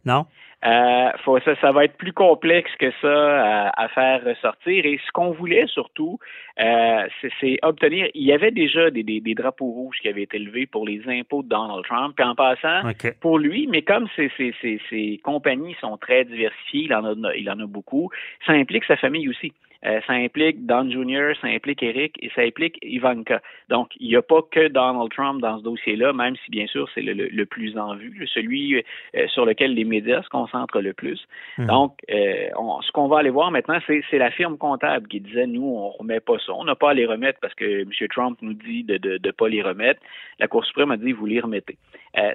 Non? 0.03 0.25
Euh, 0.63 1.09
faut, 1.23 1.39
ça, 1.41 1.55
ça 1.61 1.71
va 1.71 1.85
être 1.85 1.97
plus 1.97 2.13
complexe 2.13 2.71
que 2.79 2.91
ça 3.01 3.07
euh, 3.07 3.69
à, 3.75 3.87
faire 3.89 4.23
ressortir. 4.23 4.85
Et 4.85 4.99
ce 5.05 5.11
qu'on 5.11 5.31
voulait 5.31 5.67
surtout, 5.67 6.17
euh, 6.59 7.07
c'est 7.39 7.57
obtenir. 7.61 8.07
Il 8.13 8.23
y 8.23 8.33
avait 8.33 8.51
déjà 8.51 8.89
des, 8.89 9.03
des, 9.03 9.19
des, 9.19 9.35
drapeaux 9.35 9.71
rouges 9.71 9.97
qui 10.01 10.07
avaient 10.07 10.23
été 10.23 10.39
levés 10.39 10.65
pour 10.65 10.87
les 10.87 11.01
impôts 11.07 11.43
de 11.43 11.49
Donald 11.49 11.83
Trump. 11.85 12.15
Puis 12.15 12.25
en 12.25 12.35
passant, 12.35 12.81
pour 13.19 13.37
lui, 13.37 13.67
mais 13.67 13.81
comme 13.81 14.07
ces, 14.15 14.31
ces, 14.37 15.19
compagnies 15.23 15.75
sont 15.81 15.97
très 15.97 16.25
diversifiées, 16.25 16.85
il 16.85 16.93
en 16.93 17.23
a, 17.23 17.35
il 17.35 17.49
en 17.49 17.59
a 17.59 17.65
beaucoup, 17.65 18.09
ça 18.45 18.53
implique 18.53 18.85
sa 18.85 18.95
famille 18.97 19.29
aussi. 19.29 19.53
Euh, 19.85 19.99
ça 20.07 20.13
implique 20.13 20.65
Don 20.65 20.89
Jr., 20.89 21.33
ça 21.41 21.47
implique 21.47 21.83
Eric 21.83 22.15
et 22.21 22.29
ça 22.35 22.41
implique 22.41 22.77
Ivanka. 22.81 23.41
Donc, 23.69 23.89
il 23.99 24.07
n'y 24.07 24.15
a 24.15 24.21
pas 24.21 24.41
que 24.49 24.67
Donald 24.67 25.11
Trump 25.11 25.41
dans 25.41 25.59
ce 25.59 25.63
dossier-là, 25.63 26.13
même 26.13 26.35
si 26.43 26.51
bien 26.51 26.67
sûr 26.67 26.89
c'est 26.93 27.01
le, 27.01 27.45
plus 27.45 27.77
en 27.77 27.95
vue, 27.95 28.27
celui 28.33 28.75
euh, 28.75 29.27
sur 29.27 29.45
lequel 29.45 29.73
les 29.73 29.83
médias 29.83 30.23
se 30.23 30.29
concentrent 30.29 30.81
le 30.81 30.93
plus. 30.93 31.27
Mhm. 31.57 31.67
Donc, 31.67 31.97
euh, 32.09 32.49
ce 32.81 32.91
qu'on 32.91 33.07
va 33.07 33.19
aller 33.19 33.29
voir 33.29 33.51
maintenant, 33.51 33.79
c'est 33.87 34.17
la 34.17 34.31
firme 34.31 34.57
comptable 34.57 35.07
qui 35.07 35.19
disait 35.19 35.47
nous, 35.47 35.63
on 35.63 35.89
ne 35.89 35.97
remet 35.99 36.19
pas 36.19 36.37
ça, 36.45 36.53
on 36.53 36.63
n'a 36.63 36.75
pas 36.75 36.91
à 36.91 36.93
les 36.93 37.05
remettre 37.05 37.39
parce 37.39 37.53
que 37.53 37.81
M. 37.81 37.89
Trump 38.09 38.37
nous 38.41 38.53
dit 38.53 38.83
de 38.83 39.19
ne 39.23 39.31
pas 39.31 39.47
les 39.47 39.61
remettre. 39.61 40.01
La 40.39 40.47
Cour 40.47 40.65
suprême 40.65 40.91
a 40.91 40.97
dit 40.97 41.11
vous 41.11 41.25
les 41.25 41.39
remettez. 41.39 41.77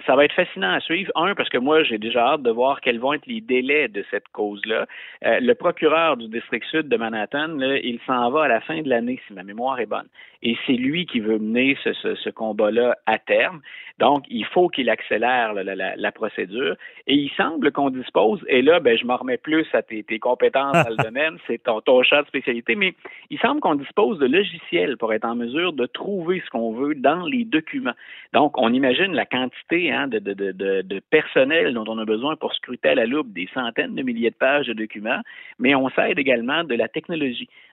ça 0.07 0.15
va 0.15 0.25
être 0.25 0.35
fascinant 0.35 0.73
à 0.73 0.81
suivre. 0.81 1.11
Un, 1.15 1.35
parce 1.35 1.49
que 1.49 1.59
moi, 1.59 1.83
j'ai 1.83 1.99
déjà 1.99 2.33
hâte 2.33 2.43
de 2.43 2.51
voir 2.51 2.81
quels 2.81 2.99
vont 2.99 3.13
être 3.13 3.27
les 3.27 3.41
délais 3.41 3.89
de 3.89 4.05
cette 4.11 4.29
cause-là. 4.29 4.87
le 5.23 5.53
procureur 5.55 6.17
du 6.17 6.29
district 6.29 6.65
sud 6.67 6.89
de 6.89 6.97
Manhattan 6.97 7.30
il 7.35 7.99
s'en 8.07 8.31
va 8.31 8.45
à 8.45 8.49
la 8.49 8.61
fin 8.61 8.83
de 8.83 8.89
l'année, 8.89 9.21
si 9.27 9.33
ma 9.33 9.43
mémoire 9.43 9.79
est 9.81 9.87
bonne. 9.87 10.09
Et 10.43 10.57
c'est 10.67 10.73
lui 10.73 11.05
qui 11.05 11.21
veut 11.21 11.39
mener 11.39 11.77
ce, 11.85 12.31
combat-là 12.31 12.97
à 13.07 13.19
terme. 13.19 13.61
Donc, 13.99 14.25
il 14.31 14.47
faut 14.47 14.69
qu'il 14.69 14.89
accélère 14.89 15.53
la, 15.53 16.13
procédure. 16.13 16.77
Et 17.07 17.15
il 17.15 17.31
semble 17.37 17.71
qu'on 17.73 17.91
dispose, 17.91 18.41
et 18.49 18.63
là, 18.63 18.81
ben, 18.81 18.97
je 18.97 19.05
m'en 19.05 19.17
remets 19.17 19.37
plus 19.37 19.67
à 19.75 19.83
tes, 19.83 20.19
compétences 20.19 20.73
dans 20.85 20.91
le 20.91 21.03
domaine, 21.03 21.37
c'est 21.47 21.63
ton, 21.63 21.81
ton 21.83 22.03
champ 22.03 22.23
de 22.23 22.27
spécialité, 22.27 22.75
mais 22.75 22.95
il 23.29 23.39
semble 23.39 23.61
qu'on 23.61 23.75
dispose 23.75 24.19
de 24.19 24.27
logiciels 24.27 24.97
pour 24.97 25.13
être 25.13 25.27
en 25.27 25.35
mesure 25.35 25.73
de 25.75 25.87
trouver 25.87 26.43
ce 26.45 26.51
qu'on 26.51 26.73
veut 26.73 26.95
dans 26.95 27.27
les 27.27 27.45
documents. 27.45 27.95
Donc, 28.33 28.57
on 28.57 28.73
imagine 28.73 29.13
la 29.13 29.27
quantité 29.27 29.93
hein, 29.93 30.09
de, 30.09 30.19
de, 30.19 31.01
personnel 31.11 31.75
dont 31.75 31.85
on 31.87 31.99
a 31.99 32.05
besoin 32.05 32.37
pour 32.37 32.55
scruter 32.55 32.91
à 32.91 32.95
la 32.95 33.07
loupe 33.07 33.33
des 33.33 33.49
centaines 33.53 33.95
de 33.95 34.03
milliers 34.03 34.31
de 34.31 34.37
pages 34.37 34.67
de 34.67 34.73
documents, 34.73 35.21
mais 35.59 35.75
on 35.75 35.91
s'aide 35.91 36.19
également 36.19 36.65
de 36.65 36.75
la 36.75 36.89
technologie. 36.89 37.20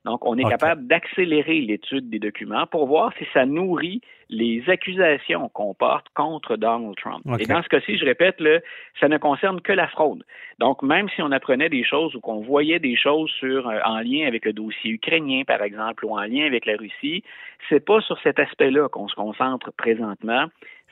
Donc, 0.06 0.26
on 0.26 0.38
est 0.38 0.50
capable 0.50 0.88
d'accélérer 0.88 1.62
l'étude 1.62 2.10
des 2.10 2.20
documents 2.20 2.66
pour 2.68 2.88
voir 2.88 3.12
si 3.18 3.26
ça 3.34 3.46
nourrit 3.46 4.02
les 4.30 4.64
accusations 4.68 5.50
qu'on 5.50 5.74
porte 5.74 6.08
contre 6.14 6.58
Donald 6.58 6.96
Trump. 6.98 7.22
Et 7.40 7.46
dans 7.46 7.62
ce 7.64 7.70
cas-ci, 7.70 7.98
je 7.98 8.06
répète, 8.06 8.40
là, 8.40 8.60
ça 9.00 9.08
ne 9.08 9.18
concerne 9.18 9.62
que 9.62 9.74
la 9.74 9.88
fraude. 9.88 10.24
Donc, 10.60 10.82
même 10.82 11.08
si 11.10 11.22
on 11.22 11.32
apprenait 11.32 11.70
des 11.70 11.84
choses 11.84 12.16
ou 12.16 12.20
qu'on 12.20 12.42
voyait 12.42 12.80
des 12.80 12.96
choses 12.96 13.30
sur, 13.32 13.68
euh, 13.68 13.80
en 13.86 14.00
lien 14.00 14.28
avec 14.28 14.46
le 14.46 14.54
dossier 14.54 14.92
ukrainien, 14.92 15.44
par 15.46 15.62
exemple, 15.62 16.06
ou 16.06 16.18
en 16.18 16.24
lien 16.24 16.46
avec 16.46 16.66
la 16.66 16.76
Russie, 16.78 17.24
c'est 17.70 17.84
pas 17.84 18.02
sur 18.02 18.20
cet 18.22 18.40
aspect-là 18.40 18.90
qu'on 18.90 19.08
se 19.08 19.16
concentre 19.16 19.72
présentement 19.74 20.48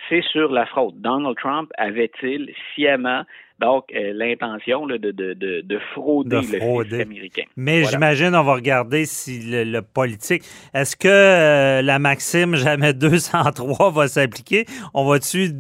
c'est 0.10 0.24
sur 0.32 0.52
la 0.52 0.66
fraude. 0.66 0.96
Donald 1.02 1.36
Trump 1.38 1.72
avait-il 1.78 2.52
sciemment 2.74 3.24
donc 3.60 3.86
euh, 3.96 4.12
l'intention 4.14 4.86
de, 4.86 4.98
de, 4.98 5.12
de, 5.12 5.34
de, 5.34 5.80
frauder, 5.94 6.42
le 6.42 7.02
américain? 7.02 7.44
Mais 7.56 7.84
j'imagine, 7.86 8.36
on 8.36 8.44
va 8.44 8.54
regarder 8.56 9.06
si 9.06 9.40
le, 9.44 9.82
politique. 9.82 10.44
Est-ce 10.74 10.96
que 10.96 11.08
euh, 11.08 11.82
la 11.82 12.00
maxime 12.00 12.56
jamais 12.56 12.94
203 12.94 13.92
va 13.92 14.08
s'appliquer? 14.08 14.66
On 14.94 15.06
va-tu 15.06 15.52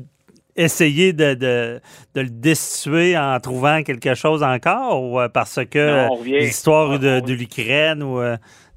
essayer 0.58 1.12
de, 1.14 1.34
de, 1.34 1.82
de, 2.16 2.22
le 2.22 2.30
destituer 2.30 3.18
en 3.18 3.38
trouvant 3.40 3.84
quelque 3.84 4.14
chose 4.16 4.42
encore 4.42 5.04
ou 5.04 5.20
euh, 5.20 5.28
parce 5.28 5.60
que 5.66 6.08
l'histoire 6.24 6.98
de, 6.98 7.20
de 7.20 7.34
l'Ukraine 7.34 8.02
ou 8.04 8.22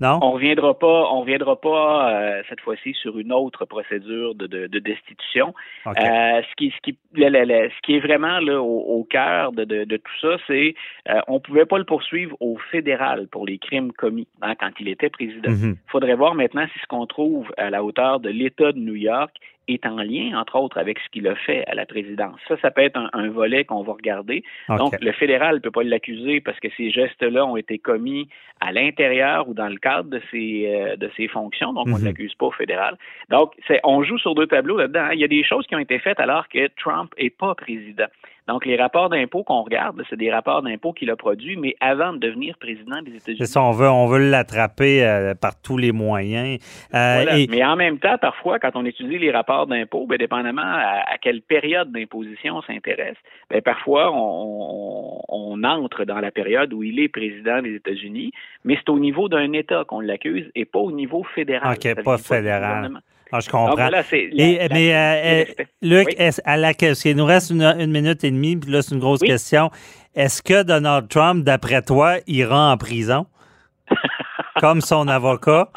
non? 0.01 0.21
On 0.23 0.33
reviendra 0.33 0.79
pas, 0.79 1.11
on 1.13 1.21
reviendra 1.21 1.61
pas 1.61 2.13
euh, 2.13 2.43
cette 2.49 2.61
fois-ci 2.61 2.95
sur 2.95 3.19
une 3.19 3.33
autre 3.33 3.65
procédure 3.65 4.35
de, 4.35 4.47
de, 4.47 4.67
de 4.67 4.79
destitution. 4.79 5.55
Euh, 5.87 5.93
ce 5.93 6.55
qui, 6.57 6.71
ce 6.71 6.81
qui, 6.83 6.97
ce 7.15 7.81
qui 7.83 7.97
est 7.97 8.01
vraiment 8.01 8.39
là 8.39 8.63
au, 8.63 8.79
au 8.79 9.05
cœur 9.05 9.53
de, 9.53 9.65
de, 9.65 9.97
tout 9.97 10.19
ça, 10.21 10.37
c'est 10.47 10.75
euh, 11.09 11.21
on 11.27 11.41
pouvait 11.41 11.67
pas 11.67 11.79
le 11.79 11.85
poursuivre 11.85 12.37
au 12.41 12.57
fédéral 12.71 13.27
pour 13.29 13.47
les 13.47 13.59
crimes 13.59 13.93
commis 13.93 14.29
hein, 14.43 14.55
quand 14.59 14.71
il 14.79 14.89
était 14.89 15.11
président. 15.11 15.51
Il 15.51 15.69
mhm. 15.69 15.77
faudrait 15.89 16.15
voir 16.15 16.35
maintenant 16.35 16.67
si 16.73 16.79
ce 16.79 16.87
qu'on 16.87 17.07
trouve 17.07 17.51
à 17.57 17.71
la 17.71 17.83
hauteur 17.83 18.21
de 18.21 18.29
l'État 18.29 18.73
de 18.73 18.79
New 18.79 18.95
York 18.95 19.35
est 19.69 19.87
en 19.87 19.97
lien, 19.97 20.39
entre 20.39 20.57
autres, 20.57 20.79
avec 20.79 20.99
ce 20.99 21.09
qu'il 21.11 21.27
a 21.29 21.35
fait 21.35 21.64
à 21.69 21.75
la 21.75 21.87
présidence. 21.87 22.39
Ça, 22.49 22.57
ça 22.61 22.71
peut 22.71 22.83
être 22.83 22.99
un, 23.12 23.29
volet 23.29 23.64
qu'on 23.64 23.83
va 23.83 23.93
regarder. 23.93 24.43
Donc, 24.69 24.95
le 25.01 25.12
fédéral 25.12 25.57
ne 25.57 25.61
peut 25.61 25.71
pas 25.71 25.83
l'accuser 25.83 26.41
parce 26.41 26.59
que 26.61 26.69
ces 26.77 26.91
gestes-là 26.91 27.45
ont 27.45 27.57
été 27.57 27.79
commis 27.79 28.29
à 28.61 28.73
l'intérieur 28.73 29.49
ou 29.49 29.55
dans 29.55 29.69
le 29.69 29.77
cadre 29.77 30.09
de 30.11 30.21
ses, 30.31 30.66
euh, 30.66 30.97
de 30.97 31.11
ses 31.16 31.29
fonctions, 31.29 31.73
donc 31.73 31.87
on 31.87 31.93
ne 31.93 31.99
mhm. 31.99 32.05
l'accuse 32.07 32.35
pas 32.35 32.47
au 32.47 32.51
fédéral. 32.51 32.97
Donc, 33.29 33.53
on 33.85 34.03
joue 34.03 34.19
sur 34.19 34.35
deux 34.35 34.47
tableaux 34.47 34.77
là-dedans. 34.77 35.05
Hein. 35.05 35.12
Il 35.12 35.21
y 35.21 35.25
a 35.25 35.29
des 35.29 35.45
choses 35.45 35.66
qui 35.66 35.77
ont 35.77 35.81
été 35.81 35.99
faites 35.99 36.19
alors 36.19 36.49
que 36.49 36.69
Trump 36.77 37.12
n'est 37.21 37.31
pas 37.31 37.55
président. 37.55 38.07
Donc, 38.49 38.65
les 38.65 38.77
rapports 38.77 39.11
d'impôts 39.11 39.45
qu'on 39.45 39.63
regarde, 39.63 40.03
c'est 40.09 40.17
des 40.17 40.33
rapports 40.33 40.63
d'impôts 40.63 40.95
qu'il 40.95 41.11
a 41.11 41.17
produits, 41.17 41.59
mais 41.59 41.77
avant 41.81 42.15
de 42.15 42.19
devenir 42.19 42.57
président 42.57 43.03
des 43.03 43.17
États-Unis. 43.17 43.39
C'est 43.41 43.47
ça, 43.47 43.63
on 43.63 43.73
veut, 43.73 43.91
on 43.91 44.07
veut 44.07 44.31
l'attraper 44.31 45.05
euh, 45.05 45.35
par 45.35 45.61
tous 45.61 45.77
les 45.77 45.93
moyens. 45.93 46.59
Euh, 46.95 47.47
Mais 47.51 47.63
en 47.63 47.77
même 47.77 47.99
temps, 47.99 48.17
parfois, 48.17 48.59
quand 48.59 48.71
on 48.75 48.87
étudie 48.87 49.19
les 49.19 49.31
rapports 49.31 49.67
d'impôts, 49.67 50.07
ben, 50.07 50.17
dépendamment 50.17 50.63
à, 50.63 51.19
quelle 51.21 51.43
période 51.43 51.93
d'imposition 51.93 52.57
on 52.57 52.63
s'intéresse, 52.63 53.17
ben, 53.51 53.61
parfois, 53.61 54.11
on, 54.13 55.21
on, 55.29 55.63
entre 55.65 56.05
dans 56.05 56.21
la 56.21 56.31
période 56.31 56.73
où 56.73 56.83
il 56.83 57.01
est 57.01 57.09
président 57.09 57.61
des 57.61 57.75
États-Unis, 57.75 58.33
mais 58.65 58.77
c'est 58.77 58.89
au 58.89 58.99
niveau 58.99 59.29
d'un 59.29 59.53
État 59.53 59.85
qu'on 59.87 60.01
l'accuse 60.01 60.51
et 60.55 60.65
pas 60.65 60.79
au 60.79 60.91
niveau 60.91 61.23
fédéral. 61.35 61.77
OK, 61.77 62.03
pas 62.03 62.17
fédéral. 62.17 62.91
Ah, 63.31 63.41
je 63.41 63.51
comprends. 63.51 63.76
mais, 63.76 64.95
euh, 64.95 65.45
euh, 65.51 65.64
Luc, 65.83 66.09
à 66.45 66.57
la, 66.57 66.72
il 66.72 67.16
nous 67.16 67.24
reste 67.24 67.51
une, 67.51 67.91
minute 67.91 68.24
et 68.24 68.31
demie, 68.31 68.57
puis 68.57 68.70
là, 68.70 68.83
c'est 68.83 68.95
une 68.95 69.01
grosse 69.01 69.20
question. 69.20 69.70
Est-ce 70.14 70.43
que 70.43 70.62
Donald 70.62 71.09
Trump, 71.09 71.45
d'après 71.45 71.83
toi, 71.83 72.16
ira 72.26 72.72
en 72.72 72.76
prison? 72.76 73.26
comme 74.61 74.81
son 74.81 75.09
avocat? 75.09 75.68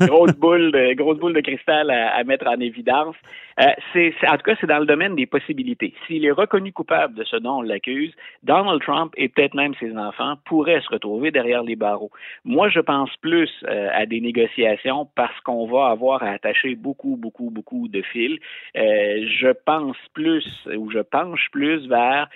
grosse 0.00 0.32
boule 0.32 0.72
de 0.72 0.94
grosse 0.94 1.18
boule 1.18 1.32
de 1.32 1.40
cristal 1.40 1.90
à, 1.90 2.22
mettre 2.24 2.46
en 2.46 2.60
évidence. 2.60 3.16
Euh, 3.58 3.64
c'est, 3.92 4.14
en 4.28 4.36
tout 4.36 4.42
cas, 4.44 4.54
c'est 4.60 4.66
dans 4.66 4.78
le 4.78 4.86
domaine 4.86 5.16
des 5.16 5.26
possibilités. 5.26 5.94
S'il 6.06 6.24
est 6.24 6.30
reconnu 6.30 6.72
coupable 6.72 7.14
de 7.14 7.24
ce 7.24 7.36
dont 7.36 7.58
on 7.58 7.62
l'accuse, 7.62 8.14
Donald 8.42 8.80
Trump 8.82 9.12
et 9.16 9.28
peut-être 9.28 9.54
même 9.54 9.74
ses 9.80 9.96
enfants 9.96 10.34
pourraient 10.44 10.80
se 10.80 10.88
retrouver 10.88 11.30
derrière 11.30 11.62
les 11.62 11.76
barreaux. 11.76 12.10
Moi, 12.44 12.68
je 12.68 12.80
pense 12.80 13.10
plus 13.20 13.50
euh, 13.64 13.88
à 13.92 14.06
des 14.06 14.20
négociations 14.20 15.08
parce 15.16 15.38
qu'on 15.40 15.66
va 15.66 15.88
avoir 15.88 16.22
à 16.22 16.30
attacher 16.30 16.74
beaucoup, 16.74 17.16
beaucoup, 17.16 17.50
beaucoup 17.50 17.88
de 17.88 18.02
fils. 18.02 18.38
Euh, 18.76 19.26
je 19.26 19.52
pense 19.64 19.96
plus 20.14 20.46
ou 20.76 20.90
je 20.90 21.00
penche 21.00 21.48
plus 21.52 21.88
vers 21.88 22.28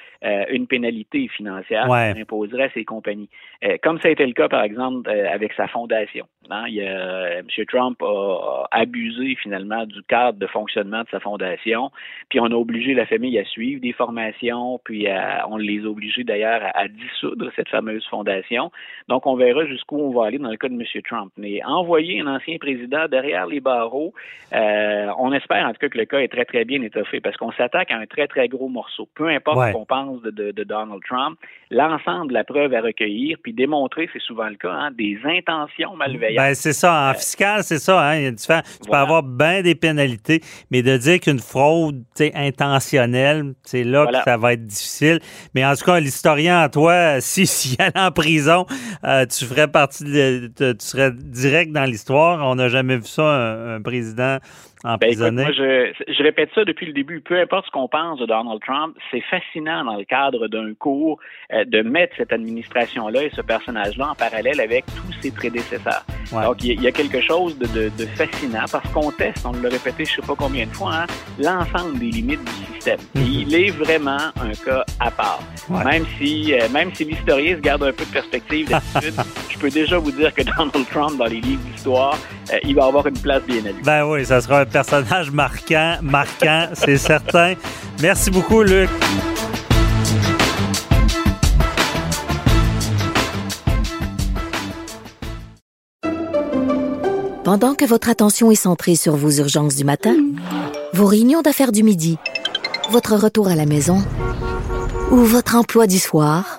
une 0.48 0.66
pénalité 0.66 1.28
financière 1.28 1.88
ouais. 1.88 2.14
imposerait 2.18 2.64
à 2.64 2.70
ces 2.70 2.84
compagnies. 2.84 3.28
comme 3.82 4.00
ça 4.00 4.08
a 4.08 4.10
été 4.10 4.24
le 4.24 4.32
cas, 4.32 4.48
par 4.48 4.62
exemple, 4.62 5.10
avec 5.10 5.52
sa 5.52 5.68
fondation. 5.68 6.26
Hein, 6.50 6.64
il 6.68 6.74
y 6.74 6.86
a, 6.86 7.38
M. 7.38 7.46
Trump 7.68 8.02
a 8.02 8.66
abusé 8.70 9.36
finalement 9.36 9.84
du 9.84 10.02
cadre 10.04 10.38
de 10.38 10.46
fonctionnement 10.46 11.03
de 11.04 11.08
sa 11.10 11.20
fondation. 11.20 11.90
Puis 12.28 12.40
on 12.40 12.46
a 12.46 12.54
obligé 12.54 12.94
la 12.94 13.06
famille 13.06 13.38
à 13.38 13.44
suivre 13.44 13.80
des 13.80 13.92
formations, 13.92 14.80
puis 14.84 15.06
on 15.48 15.56
les 15.56 15.84
a 15.84 15.88
obligés 15.88 16.24
d'ailleurs 16.24 16.62
à, 16.74 16.88
dissoudre 16.88 17.50
cette 17.56 17.68
fameuse 17.68 18.06
fondation. 18.06 18.70
Donc 19.08 19.26
on 19.26 19.36
verra 19.36 19.66
jusqu'où 19.66 19.98
on 19.98 20.10
va 20.10 20.26
aller 20.26 20.38
dans 20.38 20.50
le 20.50 20.56
cas 20.56 20.68
de 20.68 20.74
M. 20.74 20.82
Trump. 21.02 21.32
Mais 21.36 21.62
envoyer 21.64 22.20
un 22.20 22.26
ancien 22.26 22.58
président 22.58 23.06
derrière 23.08 23.46
les 23.46 23.60
barreaux, 23.60 24.12
euh, 24.52 25.06
on 25.18 25.32
espère 25.32 25.66
en 25.66 25.72
tout 25.72 25.78
cas 25.80 25.88
que 25.88 25.98
le 25.98 26.04
cas 26.04 26.18
est 26.18 26.28
très 26.28 26.44
très 26.44 26.64
bien 26.64 26.82
étoffé 26.82 27.20
parce 27.20 27.36
qu'on 27.36 27.52
s'attaque 27.52 27.90
à 27.90 27.96
un 27.96 28.06
très 28.06 28.26
très 28.26 28.48
gros 28.48 28.68
morceau. 28.68 29.08
Peu 29.14 29.28
importe 29.28 29.68
ce 29.68 29.72
qu'on 29.72 29.86
pense 29.86 30.22
de, 30.22 30.64
Donald 30.64 31.02
Trump, 31.06 31.38
l'ensemble 31.70 32.28
de 32.28 32.34
la 32.34 32.44
preuve 32.44 32.74
à 32.74 32.80
recueillir, 32.80 33.36
puis 33.42 33.52
démontrer, 33.52 34.08
c'est 34.12 34.22
souvent 34.22 34.48
le 34.48 34.56
cas, 34.56 34.72
hein, 34.72 34.90
des 34.92 35.18
intentions 35.24 35.94
malveillantes. 35.96 36.44
Ben, 36.44 36.54
c'est 36.54 36.72
ça. 36.72 37.08
En 37.08 37.10
euh, 37.10 37.14
fiscal, 37.14 37.62
c'est 37.62 37.78
ça. 37.78 38.00
Hein, 38.00 38.16
il 38.16 38.24
y 38.24 38.26
a 38.26 38.32
Tu 38.32 38.90
peux 38.90 38.96
avoir 38.96 39.22
bien 39.22 39.62
des 39.62 39.74
pénalités, 39.74 40.40
mais 40.70 40.82
de 40.82 40.93
dire 40.98 41.20
qu'une 41.20 41.38
fraude 41.38 42.02
intentionnelle, 42.34 43.54
c'est 43.64 43.84
là 43.84 44.06
que 44.06 44.16
ça 44.24 44.36
va 44.36 44.52
être 44.54 44.66
difficile. 44.66 45.20
Mais 45.54 45.64
en 45.64 45.74
tout 45.74 45.84
cas, 45.84 46.00
l'historien, 46.00 46.68
toi, 46.68 47.16
si 47.20 47.46
s'il 47.46 47.80
allait 47.80 47.98
en 47.98 48.10
prison, 48.10 48.66
euh, 49.04 49.26
tu 49.26 49.44
ferais 49.44 49.68
partie 49.68 50.04
de, 50.04 50.52
tu 50.56 50.74
serais 50.78 51.12
direct 51.12 51.72
dans 51.72 51.84
l'histoire. 51.84 52.46
On 52.46 52.54
n'a 52.56 52.68
jamais 52.68 52.96
vu 52.96 53.06
ça, 53.06 53.22
un 53.22 53.82
président 53.82 54.38
ben, 54.84 55.30
moi, 55.32 55.50
je, 55.52 55.92
je, 56.08 56.22
répète 56.22 56.50
ça 56.54 56.64
depuis 56.64 56.84
le 56.86 56.92
début. 56.92 57.20
Peu 57.20 57.40
importe 57.40 57.66
ce 57.66 57.70
qu'on 57.70 57.88
pense 57.88 58.18
de 58.18 58.26
Donald 58.26 58.60
Trump, 58.60 58.94
c'est 59.10 59.22
fascinant 59.22 59.82
dans 59.84 59.96
le 59.96 60.04
cadre 60.04 60.46
d'un 60.46 60.74
cours 60.74 61.18
euh, 61.52 61.64
de 61.64 61.80
mettre 61.80 62.14
cette 62.18 62.32
administration-là 62.32 63.24
et 63.24 63.30
ce 63.30 63.40
personnage-là 63.40 64.10
en 64.10 64.14
parallèle 64.14 64.60
avec 64.60 64.84
tous 64.86 65.12
ses 65.22 65.30
prédécesseurs. 65.30 66.04
Donc, 66.30 66.62
il 66.62 66.82
y, 66.82 66.86
a 66.86 66.92
quelque 66.92 67.20
chose 67.20 67.58
de, 67.58 67.66
de, 67.66 67.90
de 67.96 68.06
fascinant 68.06 68.64
parce 68.70 68.86
qu'on 68.92 69.10
teste, 69.10 69.46
on 69.46 69.52
l'a 69.52 69.70
répété 69.70 70.04
je 70.04 70.16
sais 70.16 70.26
pas 70.26 70.34
combien 70.36 70.66
de 70.66 70.72
fois, 70.72 70.94
hein, 70.94 71.06
l'ensemble 71.38 71.98
des 71.98 72.10
limites 72.10 72.44
du 72.44 72.74
système. 72.74 72.98
Mhm. 73.14 73.22
il 73.22 73.54
est 73.54 73.70
vraiment 73.70 74.18
un 74.40 74.52
cas 74.64 74.84
à 75.00 75.10
part. 75.10 75.40
Même 75.84 76.04
si 76.18 76.52
euh, 76.54 76.68
même 76.70 76.92
si 76.94 77.04
l'historien 77.04 77.56
se 77.56 77.60
garde 77.60 77.82
un 77.84 77.92
peu 77.92 78.04
de 78.04 78.12
perspective 78.12 78.68
d'habitude, 78.68 79.14
je 79.50 79.58
peux 79.58 79.70
déjà 79.70 79.98
vous 79.98 80.12
dire 80.12 80.34
que 80.34 80.42
Donald 80.42 80.86
Trump, 80.90 81.16
dans 81.18 81.26
les 81.26 81.40
livres 81.40 81.62
d'histoire, 81.70 82.18
euh, 82.52 82.58
il 82.64 82.74
va 82.74 82.86
avoir 82.86 83.06
une 83.06 83.18
place 83.18 83.42
bien 83.42 83.58
à 83.64 83.68
lui. 83.68 83.82
Ben 83.84 84.04
oui, 84.04 84.24
ça 84.24 84.40
sera 84.40 84.60
un 84.60 84.66
personnage 84.66 85.30
marquant, 85.30 85.96
marquant, 86.02 86.68
c'est 86.72 86.98
certain. 86.98 87.54
Merci 88.00 88.30
beaucoup, 88.30 88.62
Luc. 88.62 88.90
Pendant 97.44 97.74
que 97.74 97.84
votre 97.84 98.08
attention 98.08 98.50
est 98.50 98.54
centrée 98.54 98.96
sur 98.96 99.16
vos 99.16 99.30
urgences 99.30 99.76
du 99.76 99.84
matin, 99.84 100.16
vos 100.94 101.04
réunions 101.04 101.42
d'affaires 101.42 101.72
du 101.72 101.82
midi, 101.82 102.16
votre 102.90 103.16
retour 103.16 103.48
à 103.48 103.54
la 103.54 103.66
maison 103.66 104.02
ou 105.10 105.16
votre 105.18 105.54
emploi 105.54 105.86
du 105.86 105.98
soir, 105.98 106.58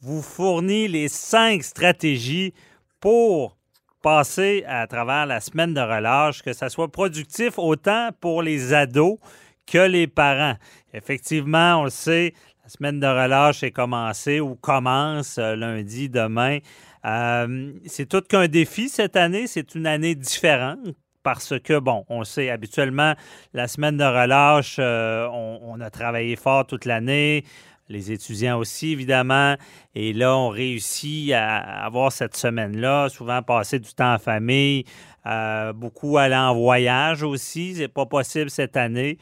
vous 0.00 0.22
fournit 0.22 0.88
les 0.88 1.08
cinq 1.08 1.62
stratégies 1.62 2.54
pour 3.00 3.56
passer 4.02 4.64
à 4.68 4.86
travers 4.86 5.26
la 5.26 5.40
semaine 5.40 5.74
de 5.74 5.80
relâche, 5.80 6.42
que 6.42 6.52
ça 6.52 6.68
soit 6.68 6.92
productif 6.92 7.58
autant 7.58 8.10
pour 8.20 8.42
les 8.42 8.72
ados 8.72 9.18
que 9.66 9.78
les 9.78 10.06
parents. 10.06 10.56
Effectivement, 10.94 11.80
on 11.80 11.84
le 11.84 11.90
sait, 11.90 12.32
la 12.62 12.68
semaine 12.68 13.00
de 13.00 13.06
relâche 13.06 13.62
est 13.62 13.70
commencée 13.70 14.40
ou 14.40 14.54
commence 14.56 15.38
euh, 15.38 15.54
lundi, 15.56 16.08
demain. 16.08 16.58
Euh, 17.04 17.72
c'est 17.86 18.08
tout 18.08 18.22
qu'un 18.22 18.48
défi 18.48 18.88
cette 18.88 19.16
année. 19.16 19.46
C'est 19.46 19.74
une 19.74 19.86
année 19.86 20.14
différente 20.14 20.78
parce 21.22 21.58
que, 21.60 21.78
bon, 21.78 22.04
on 22.08 22.24
sait 22.24 22.50
habituellement, 22.50 23.14
la 23.52 23.68
semaine 23.68 23.96
de 23.96 24.04
relâche, 24.04 24.76
euh, 24.78 25.28
on, 25.32 25.80
a 25.80 25.90
travaillé 25.90 26.36
fort 26.36 26.66
toute 26.66 26.84
l'année 26.84 27.44
les 27.88 28.12
étudiants 28.12 28.58
aussi, 28.58 28.92
évidemment. 28.92 29.54
Et 29.94 30.12
là, 30.12 30.36
on 30.36 30.48
réussit 30.48 31.32
à 31.32 31.84
avoir 31.84 32.12
cette 32.12 32.36
semaine-là, 32.36 33.08
souvent 33.08 33.42
passer 33.42 33.78
du 33.78 33.92
temps 33.94 34.14
en 34.14 34.18
famille, 34.18 34.84
euh, 35.26 35.72
beaucoup 35.72 36.18
aller 36.18 36.36
en 36.36 36.54
voyage 36.54 37.22
aussi. 37.22 37.74
C'est 37.76 37.88
pas 37.88 38.06
possible 38.06 38.50
cette 38.50 38.76
année. 38.76 39.18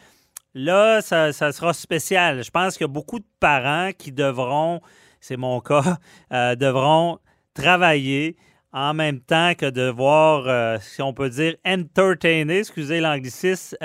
Là, 0.55 1.01
ça, 1.03 1.33
sera 1.33 1.73
spécial. 1.73 2.45
Je 2.45 2.51
pense 2.51 2.75
qu'il 2.77 2.85
y 2.85 2.91
a 2.91 2.93
beaucoup 2.93 3.19
de 3.19 3.27
parents 3.41 3.91
qui 3.97 4.12
devront, 4.12 4.81
c'est 5.21 5.37
mon 5.37 5.61
cas, 5.61 5.99
euh, 6.33 6.55
devront 6.55 7.19
travailler 7.55 8.37
en 8.73 8.93
même 8.93 9.21
temps 9.21 9.55
que 9.55 9.71
devoir, 9.71 10.49
euh, 10.49 10.79
si 10.81 11.01
on 11.01 11.12
peut 11.12 11.31
dire, 11.31 11.55
entertainer, 11.65 12.59
excusez 12.59 13.01
l'anglicisme, 13.01 13.77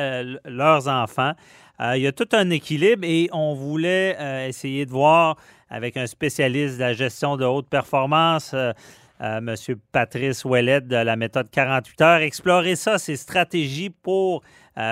leurs 0.46 0.88
enfants. 0.88 1.34
Euh, 1.82 1.96
il 1.96 2.04
y 2.04 2.08
a 2.08 2.12
tout 2.12 2.28
un 2.34 2.50
équilibre 2.50 3.06
et 3.06 3.30
on 3.32 3.54
voulait 3.54 4.18
euh, 4.20 4.48
essayer 4.48 4.86
de 4.86 4.92
voir 4.92 5.38
avec 5.70 5.96
un 5.96 6.08
spécialiste 6.08 6.76
de 6.76 6.82
la 6.82 6.94
gestion 6.94 7.38
de 7.38 7.46
haute 7.46 7.70
performance, 7.70 8.54
euh, 8.54 8.74
M. 9.22 9.56
Patrice 9.92 10.44
Ouellet 10.44 10.82
de 10.82 10.96
la 10.96 11.16
méthode 11.16 11.50
48 11.50 12.02
heures, 12.02 12.22
explorer 12.22 12.76
ça, 12.76 12.98
ces 12.98 13.16
stratégies 13.16 13.90
pour 13.90 14.44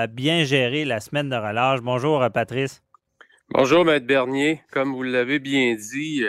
bien 0.09 0.43
gérer 0.43 0.83
la 0.83 0.99
semaine 0.99 1.29
de 1.29 1.35
relâche. 1.37 1.79
Bonjour, 1.79 2.21
Patrice. 2.33 2.83
Bonjour, 3.51 3.85
Maître 3.85 4.05
Bernier. 4.05 4.61
Comme 4.69 4.93
vous 4.93 5.03
l'avez 5.03 5.39
bien 5.39 5.75
dit, 5.75 6.25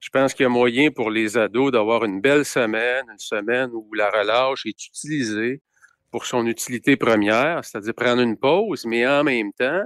je 0.00 0.10
pense 0.10 0.34
qu'il 0.34 0.42
y 0.42 0.46
a 0.46 0.50
moyen 0.50 0.90
pour 0.90 1.10
les 1.10 1.38
ados 1.38 1.72
d'avoir 1.72 2.04
une 2.04 2.20
belle 2.20 2.44
semaine, 2.44 3.06
une 3.10 3.18
semaine 3.18 3.70
où 3.72 3.88
la 3.94 4.10
relâche 4.10 4.66
est 4.66 4.86
utilisée 4.86 5.62
pour 6.14 6.26
son 6.26 6.46
utilité 6.46 6.96
première, 6.96 7.64
c'est-à-dire 7.64 7.92
prendre 7.92 8.22
une 8.22 8.36
pause, 8.36 8.84
mais 8.86 9.04
en 9.04 9.24
même 9.24 9.52
temps, 9.52 9.82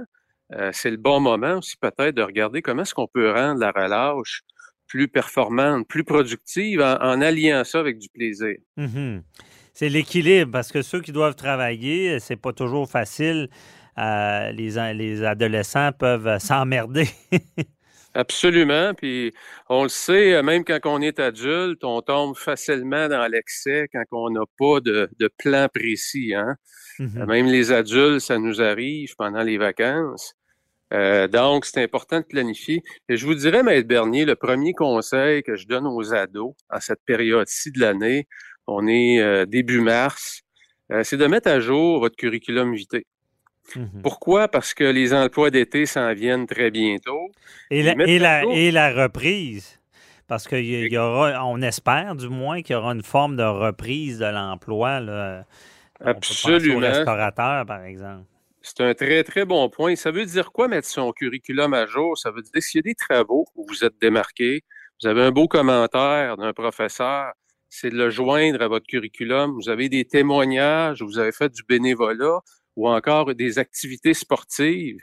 euh, 0.53 0.69
c'est 0.71 0.91
le 0.91 0.97
bon 0.97 1.19
moment 1.19 1.57
aussi 1.57 1.75
peut-être 1.75 2.13
de 2.13 2.21
regarder 2.21 2.61
comment 2.61 2.83
est-ce 2.83 2.93
qu'on 2.93 3.07
peut 3.07 3.31
rendre 3.31 3.59
la 3.59 3.71
relâche 3.71 4.43
plus 4.85 5.07
performante, 5.07 5.87
plus 5.87 6.03
productive 6.03 6.81
en, 6.81 7.21
alliant 7.21 7.63
ça 7.63 7.79
avec 7.79 7.97
du 7.97 8.09
plaisir. 8.09 8.57
Mm-hmm. 8.77 9.23
C'est 9.73 9.89
l'équilibre 9.89 10.51
parce 10.51 10.71
que 10.71 10.83
ceux 10.83 11.01
qui 11.01 11.11
doivent 11.11 11.33
travailler, 11.33 12.19
c'est 12.19 12.35
pas 12.35 12.53
toujours 12.53 12.87
facile. 12.87 13.49
Euh, 13.97 14.51
les, 14.51 14.93
les 14.93 15.23
adolescents 15.23 15.91
peuvent 15.93 16.37
s'emmerder. 16.37 17.09
Absolument. 18.13 18.93
Puis 18.95 19.33
on 19.69 19.83
le 19.83 19.89
sait, 19.89 20.33
euh, 20.33 20.43
même 20.43 20.63
quand 20.63 20.79
on 20.85 21.01
est 21.01 21.19
adulte, 21.19 21.83
on 21.83 22.01
tombe 22.01 22.35
facilement 22.35 23.07
dans 23.07 23.27
l'excès 23.27 23.87
quand 23.93 24.03
on 24.11 24.29
n'a 24.31 24.45
pas 24.57 24.79
de, 24.79 25.09
plan 25.37 25.67
précis. 25.73 26.33
Hein? 26.33 26.55
Mmh 26.99 27.25
même 27.25 27.45
les 27.45 27.71
adultes, 27.71 28.19
ça 28.19 28.39
nous 28.39 28.61
arrive 28.61 29.15
pendant 29.17 29.41
les 29.41 29.57
vacances. 29.57 30.33
Euh, 30.91 31.27
donc, 31.27 31.65
c'est 31.65 31.83
important 31.83 32.19
de 32.19 32.25
planifier. 32.25 32.81
Et 33.09 33.15
je 33.15 33.25
vous 33.25 33.35
dirais, 33.35 33.61
Maître 33.61 33.87
Bernier, 33.87 34.25
le 34.25 34.35
premier 34.35 34.73
conseil 34.73 35.43
que 35.43 35.55
je 35.55 35.67
donne 35.67 35.85
aux 35.85 36.13
ados 36.13 36.55
à 36.69 36.81
cette 36.81 36.99
période-ci 37.05 37.71
de 37.71 37.79
l'année, 37.79 38.27
on 38.65 38.87
est 38.87 39.21
euh, 39.21 39.45
début 39.45 39.81
mars, 39.81 40.41
c'est 41.03 41.17
de 41.17 41.27
mettre 41.27 41.49
à 41.49 41.59
jour 41.59 41.99
votre 41.99 42.15
curriculum 42.15 42.73
vitae. 42.73 43.03
Mhm. 43.75 44.01
Pourquoi? 44.01 44.47
Parce 44.47 44.73
que 44.73 44.83
les 44.83 45.13
emplois 45.13 45.51
d'été 45.51 45.85
s'en 45.85 46.13
viennent 46.13 46.47
très 46.47 46.71
bientôt. 46.71 47.31
Et 47.69 47.83
la, 47.83 48.43
et 48.45 48.71
la, 48.71 48.93
reprise. 48.93 49.79
Parce 50.27 50.47
qu'il 50.47 50.65
y, 50.65 50.97
aura, 50.97 51.45
on 51.45 51.61
espère 51.61 52.15
du 52.15 52.29
moins 52.29 52.61
qu'il 52.61 52.73
y 52.73 52.77
aura 52.77 52.91
une 52.93 53.03
forme 53.03 53.35
de 53.35 53.43
reprise 53.43 54.19
de 54.19 54.25
l'emploi. 54.25 55.01
Absolument. 56.01 56.77
Aux 56.77 56.79
restaurateurs, 56.79 57.65
par 57.65 57.83
exemple. 57.83 58.25
C'est 58.61 58.81
un 58.81 58.93
très, 58.93 59.23
très 59.23 59.45
bon 59.45 59.69
point. 59.69 59.95
Ça 59.95 60.11
veut 60.11 60.25
dire 60.25 60.51
quoi 60.51 60.67
mettre 60.67 60.87
son 60.87 61.11
curriculum 61.11 61.73
à 61.73 61.85
jour? 61.85 62.17
Ça 62.17 62.29
veut 62.31 62.41
dire 62.41 62.61
s'il 62.61 62.79
y 62.79 62.83
a 62.83 62.89
des 62.89 62.95
travaux 62.95 63.45
où 63.55 63.65
vous 63.67 63.83
êtes 63.83 63.99
démarqué, 63.99 64.63
vous 65.01 65.07
avez 65.07 65.23
un 65.23 65.31
beau 65.31 65.47
commentaire 65.47 66.35
d'un 66.37 66.53
professeur, 66.53 67.31
c'est 67.69 67.89
de 67.89 67.95
le 67.95 68.09
joindre 68.09 68.61
à 68.61 68.67
votre 68.67 68.85
curriculum. 68.85 69.53
Vous 69.53 69.69
avez 69.69 69.87
des 69.87 70.03
témoignages, 70.03 71.01
vous 71.01 71.19
avez 71.19 71.31
fait 71.31 71.49
du 71.49 71.63
bénévolat 71.63 72.39
ou 72.79 72.87
encore 72.87 73.35
des 73.35 73.59
activités 73.59 74.13
sportives 74.13 74.99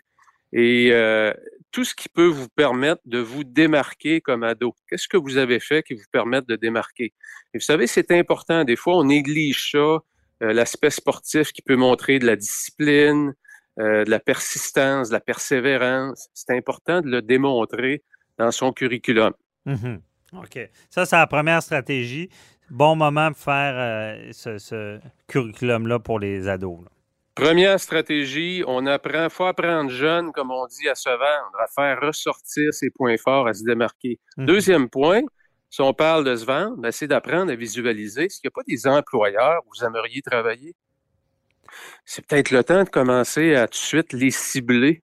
et 0.50 0.88
euh, 0.92 1.34
tout 1.72 1.84
ce 1.84 1.94
qui 1.94 2.08
peut 2.08 2.26
vous 2.26 2.48
permettre 2.48 3.02
de 3.04 3.18
vous 3.18 3.44
démarquer 3.44 4.22
comme 4.22 4.44
ado. 4.44 4.74
Qu'est-ce 4.88 5.08
que 5.08 5.18
vous 5.18 5.36
avez 5.36 5.60
fait 5.60 5.82
qui 5.82 5.92
vous 5.92 6.08
permette 6.10 6.48
de 6.48 6.56
démarquer? 6.56 7.12
Et 7.52 7.58
vous 7.58 7.60
savez, 7.60 7.86
c'est 7.86 8.10
important. 8.12 8.64
Des 8.64 8.76
fois, 8.76 8.96
on 8.96 9.04
néglige 9.04 9.72
ça, 9.72 9.78
euh, 9.78 10.00
l'aspect 10.40 10.88
sportif 10.88 11.52
qui 11.52 11.60
peut 11.60 11.76
montrer 11.76 12.18
de 12.18 12.24
la 12.24 12.36
discipline, 12.36 13.34
euh, 13.78 14.04
de 14.06 14.10
la 14.10 14.20
persistance, 14.20 15.08
de 15.08 15.12
la 15.12 15.20
persévérance. 15.20 16.30
C'est 16.32 16.56
important 16.56 17.02
de 17.02 17.10
le 17.10 17.20
démontrer 17.20 18.04
dans 18.38 18.52
son 18.52 18.72
curriculum. 18.72 19.34
Mhm. 19.66 20.00
OK. 20.32 20.70
Ça, 20.88 21.04
c'est 21.04 21.16
la 21.16 21.26
première 21.26 21.62
stratégie. 21.62 22.30
Bon 22.70 22.96
moment 22.96 23.32
pour 23.32 23.42
faire 23.42 24.18
ce, 24.32 24.98
curriculum-là 25.28 25.98
pour 25.98 26.18
les 26.18 26.48
ados. 26.48 26.80
Première 27.36 27.78
stratégie, 27.78 28.64
on 28.66 28.86
apprend, 28.86 29.28
faut 29.28 29.44
apprendre 29.44 29.90
jeune, 29.90 30.32
comme 30.32 30.50
on 30.50 30.66
dit, 30.66 30.88
à 30.88 30.94
se 30.94 31.10
vendre, 31.10 31.52
à 31.60 31.66
faire 31.66 32.00
ressortir 32.00 32.72
ses 32.72 32.88
points 32.88 33.18
forts, 33.18 33.46
à 33.46 33.52
se 33.52 33.62
démarquer. 33.62 34.18
Mhm. 34.38 34.46
Deuxième 34.46 34.88
point, 34.88 35.20
si 35.68 35.82
on 35.82 35.92
parle 35.92 36.24
de 36.24 36.34
se 36.34 36.46
vendre, 36.46 36.78
ben, 36.78 36.90
c'est 36.90 37.06
d'apprendre 37.06 37.52
à 37.52 37.54
visualiser. 37.54 38.24
Est-ce 38.24 38.40
qu'il 38.40 38.48
n'y 38.48 38.52
a 38.54 38.56
pas 38.56 38.64
des 38.66 38.86
employeurs 38.86 39.60
où 39.66 39.68
vous 39.76 39.84
aimeriez 39.84 40.22
travailler? 40.22 40.74
C'est 42.06 42.26
peut-être 42.26 42.52
le 42.52 42.64
temps 42.64 42.84
de 42.84 42.88
commencer 42.88 43.54
à 43.54 43.68
tout 43.68 43.72
de 43.72 43.84
suite 43.84 44.14
les 44.14 44.30
cibler. 44.30 45.02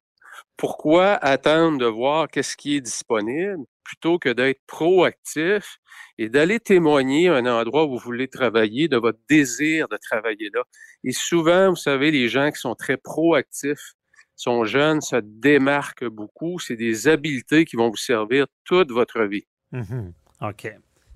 Pourquoi 0.57 1.13
attendre 1.13 1.77
de 1.77 1.85
voir 1.85 2.27
qu'est-ce 2.27 2.55
qui 2.55 2.75
est 2.77 2.81
disponible 2.81 3.63
plutôt 3.83 4.17
que 4.17 4.29
d'être 4.29 4.61
proactif 4.65 5.79
et 6.17 6.29
d'aller 6.29 6.59
témoigner 6.59 7.27
à 7.29 7.35
un 7.35 7.45
endroit 7.45 7.85
où 7.85 7.91
vous 7.91 7.97
voulez 7.97 8.27
travailler, 8.27 8.87
de 8.87 8.97
votre 8.97 9.19
désir 9.29 9.87
de 9.89 9.97
travailler 9.97 10.49
là? 10.53 10.63
Et 11.03 11.11
souvent, 11.11 11.69
vous 11.69 11.75
savez, 11.75 12.11
les 12.11 12.29
gens 12.29 12.51
qui 12.51 12.59
sont 12.59 12.75
très 12.75 12.97
proactifs, 12.97 13.95
sont 14.35 14.65
jeunes, 14.65 15.01
se 15.01 15.17
démarquent 15.17 16.07
beaucoup. 16.07 16.59
C'est 16.59 16.75
des 16.75 17.07
habiletés 17.07 17.65
qui 17.65 17.75
vont 17.75 17.89
vous 17.89 17.97
servir 17.97 18.47
toute 18.63 18.91
votre 18.91 19.23
vie. 19.23 19.45
Mm-hmm. 19.71 20.11
OK. 20.41 20.73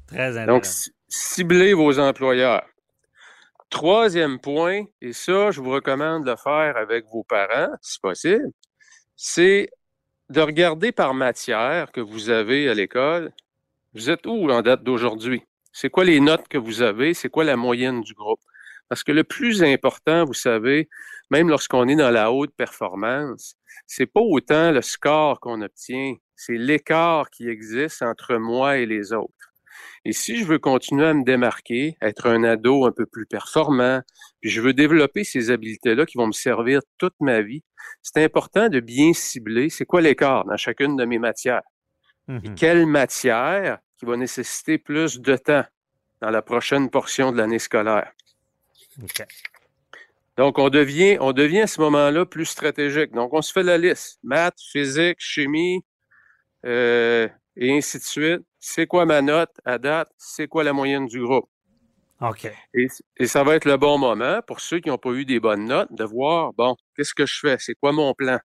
Très 0.07 0.38
intéressant. 0.38 0.45
Donc, 0.45 0.65
ciblez 1.07 1.73
vos 1.73 1.99
employeurs. 1.99 2.65
Troisième 3.69 4.39
point, 4.39 4.83
et 5.01 5.11
ça, 5.11 5.51
je 5.51 5.59
vous 5.59 5.71
recommande 5.71 6.25
de 6.25 6.31
le 6.31 6.38
faire 6.38 6.77
avec 6.77 7.05
vos 7.11 7.23
parents, 7.23 7.75
si 7.81 7.99
possible, 7.99 8.51
c'est 9.18 9.70
de 10.30 10.39
regarder 10.39 10.93
par 10.93 11.13
matière 11.13 11.91
que 11.91 12.01
vous 12.01 12.30
avez 12.30 12.70
à 12.70 12.74
l'école 12.74 13.34
vous 13.97 14.11
êtes 14.11 14.28
où 14.28 14.51
en 14.51 14.61
date 14.61 14.84
d'aujourd'hui? 14.84 15.41
C'est 15.72 15.89
quoi 15.89 16.03
les 16.03 16.20
notes 16.20 16.47
que 16.47 16.59
vous 16.59 16.84
avez? 16.84 17.15
C'est 17.15 17.30
quoi 17.30 17.43
la 17.43 17.55
moyenne 17.55 18.01
du 18.01 18.13
groupe? 18.13 18.41
Parce 18.89 19.03
que 19.03 19.11
le 19.11 19.24
plus 19.24 19.63
important, 19.63 20.24
vous 20.24 20.36
savez, 20.36 20.88
même 21.32 21.49
lorsqu'on 21.49 21.88
est 21.88 21.95
dans 21.95 22.11
la 22.11 22.32
haute 22.32 22.53
performance, 22.55 23.55
c'est 23.88 24.05
pas 24.05 24.22
autant 24.22 24.72
le 24.72 24.84
score 24.84 25.39
qu'on 25.39 25.63
obtient, 25.63 26.13
c'est 26.36 26.57
l'écart 26.57 27.32
qui 27.32 27.47
existe 27.47 28.03
entre 28.03 28.36
moi 28.36 28.78
et 28.78 28.86
les 28.86 29.13
autres. 29.13 29.34
Et 30.05 30.13
si 30.13 30.38
je 30.38 30.45
veux 30.45 30.59
continuer 30.59 31.07
à 31.07 31.13
me 31.15 31.24
démarquer, 31.24 31.97
être 32.01 32.28
un 32.28 32.43
ado 32.43 32.86
un 32.86 32.91
peu 32.91 33.07
plus 33.07 33.26
performant, 33.26 34.01
puis 34.41 34.51
je 34.51 34.61
veux 34.61 34.74
développer 34.74 35.24
ces 35.24 35.49
habiletés-là 35.49 36.05
qui 36.05 36.18
vont 36.18 36.28
me 36.28 36.34
servir 36.34 36.82
toute 36.99 37.15
ma 37.20 37.41
vie, 37.41 37.63
c'est 38.01 38.23
important 38.23 38.69
de 38.69 38.80
bien 38.80 39.13
cibler 39.13 39.69
c'est 39.69 39.86
quoi 39.86 40.01
l'écart 40.01 40.45
dans 40.45 40.57
chacune 40.57 40.95
de 40.95 41.05
mes 41.05 41.19
matières. 41.19 41.63
Et 42.43 42.53
quelle 42.55 42.86
matière 42.86 43.80
qui 43.97 44.05
va 44.05 44.17
nécessiter 44.17 44.78
plus 44.78 45.19
de 45.19 45.38
temps 45.38 45.63
dans 46.21 46.30
la 46.30 46.41
prochaine 46.41 46.89
portion 46.89 47.32
de 47.32 47.38
l'année 47.38 47.59
scolaire. 47.59 48.11
Donc, 50.38 50.59
on 50.59 50.69
devient, 50.69 51.17
on 51.19 51.32
devient 51.32 51.61
à 51.61 51.67
ce 51.67 51.82
moment-là 51.82 52.25
plus 52.25 52.45
stratégique. 52.45 53.11
Donc, 53.11 53.34
on 53.34 53.41
se 53.41 53.51
fait 53.51 53.63
la 53.63 53.78
liste. 53.78 54.19
Maths, 54.23 54.59
physique, 54.71 55.17
chimie, 55.19 55.84
euh, 56.65 57.28
et 57.55 57.75
ainsi 57.75 57.97
de 57.97 58.03
suite. 58.03 58.41
C'est 58.59 58.88
quoi 58.88 59.05
ma 59.05 59.21
note 59.21 59.55
à 59.65 59.78
date? 59.78 60.11
C'est 60.17 60.47
quoi 60.47 60.63
la 60.63 60.73
moyenne 60.73 61.07
du 61.07 61.21
groupe? 61.21 61.49
OK. 62.22 62.51
Et, 62.74 63.28
ça 63.28 63.43
va 63.43 63.55
être 63.55 63.65
le 63.65 63.78
bon 63.78 63.97
moment 63.97 64.41
pour 64.47 64.59
ceux 64.59 64.80
qui 64.80 64.89
n'ont 64.89 64.97
pas 64.97 65.11
eu 65.11 65.26
des 65.26 65.39
bonnes 65.39 65.65
notes 65.65 65.93
de 65.93 66.03
voir, 66.03 66.53
bon, 66.53 66.76
qu'est-ce 66.95 67.13
que 67.13 67.26
je 67.26 67.39
fais? 67.39 67.57
C'est 67.59 67.76
quoi 67.76 67.91
mon 67.91 68.13
plan? 68.13 68.39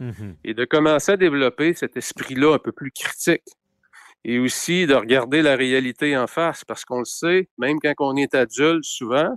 Mm-hmm. 0.00 0.36
Et 0.44 0.54
de 0.54 0.64
commencer 0.64 1.12
à 1.12 1.16
développer 1.16 1.74
cet 1.74 1.96
esprit-là 1.96 2.54
un 2.54 2.58
peu 2.58 2.72
plus 2.72 2.90
critique 2.90 3.44
et 4.24 4.38
aussi 4.38 4.86
de 4.86 4.94
regarder 4.94 5.42
la 5.42 5.56
réalité 5.56 6.16
en 6.16 6.26
face, 6.26 6.64
parce 6.64 6.84
qu'on 6.84 6.98
le 6.98 7.04
sait, 7.04 7.48
même 7.58 7.78
quand 7.80 7.94
on 8.00 8.16
est 8.16 8.34
adulte, 8.34 8.84
souvent, 8.84 9.34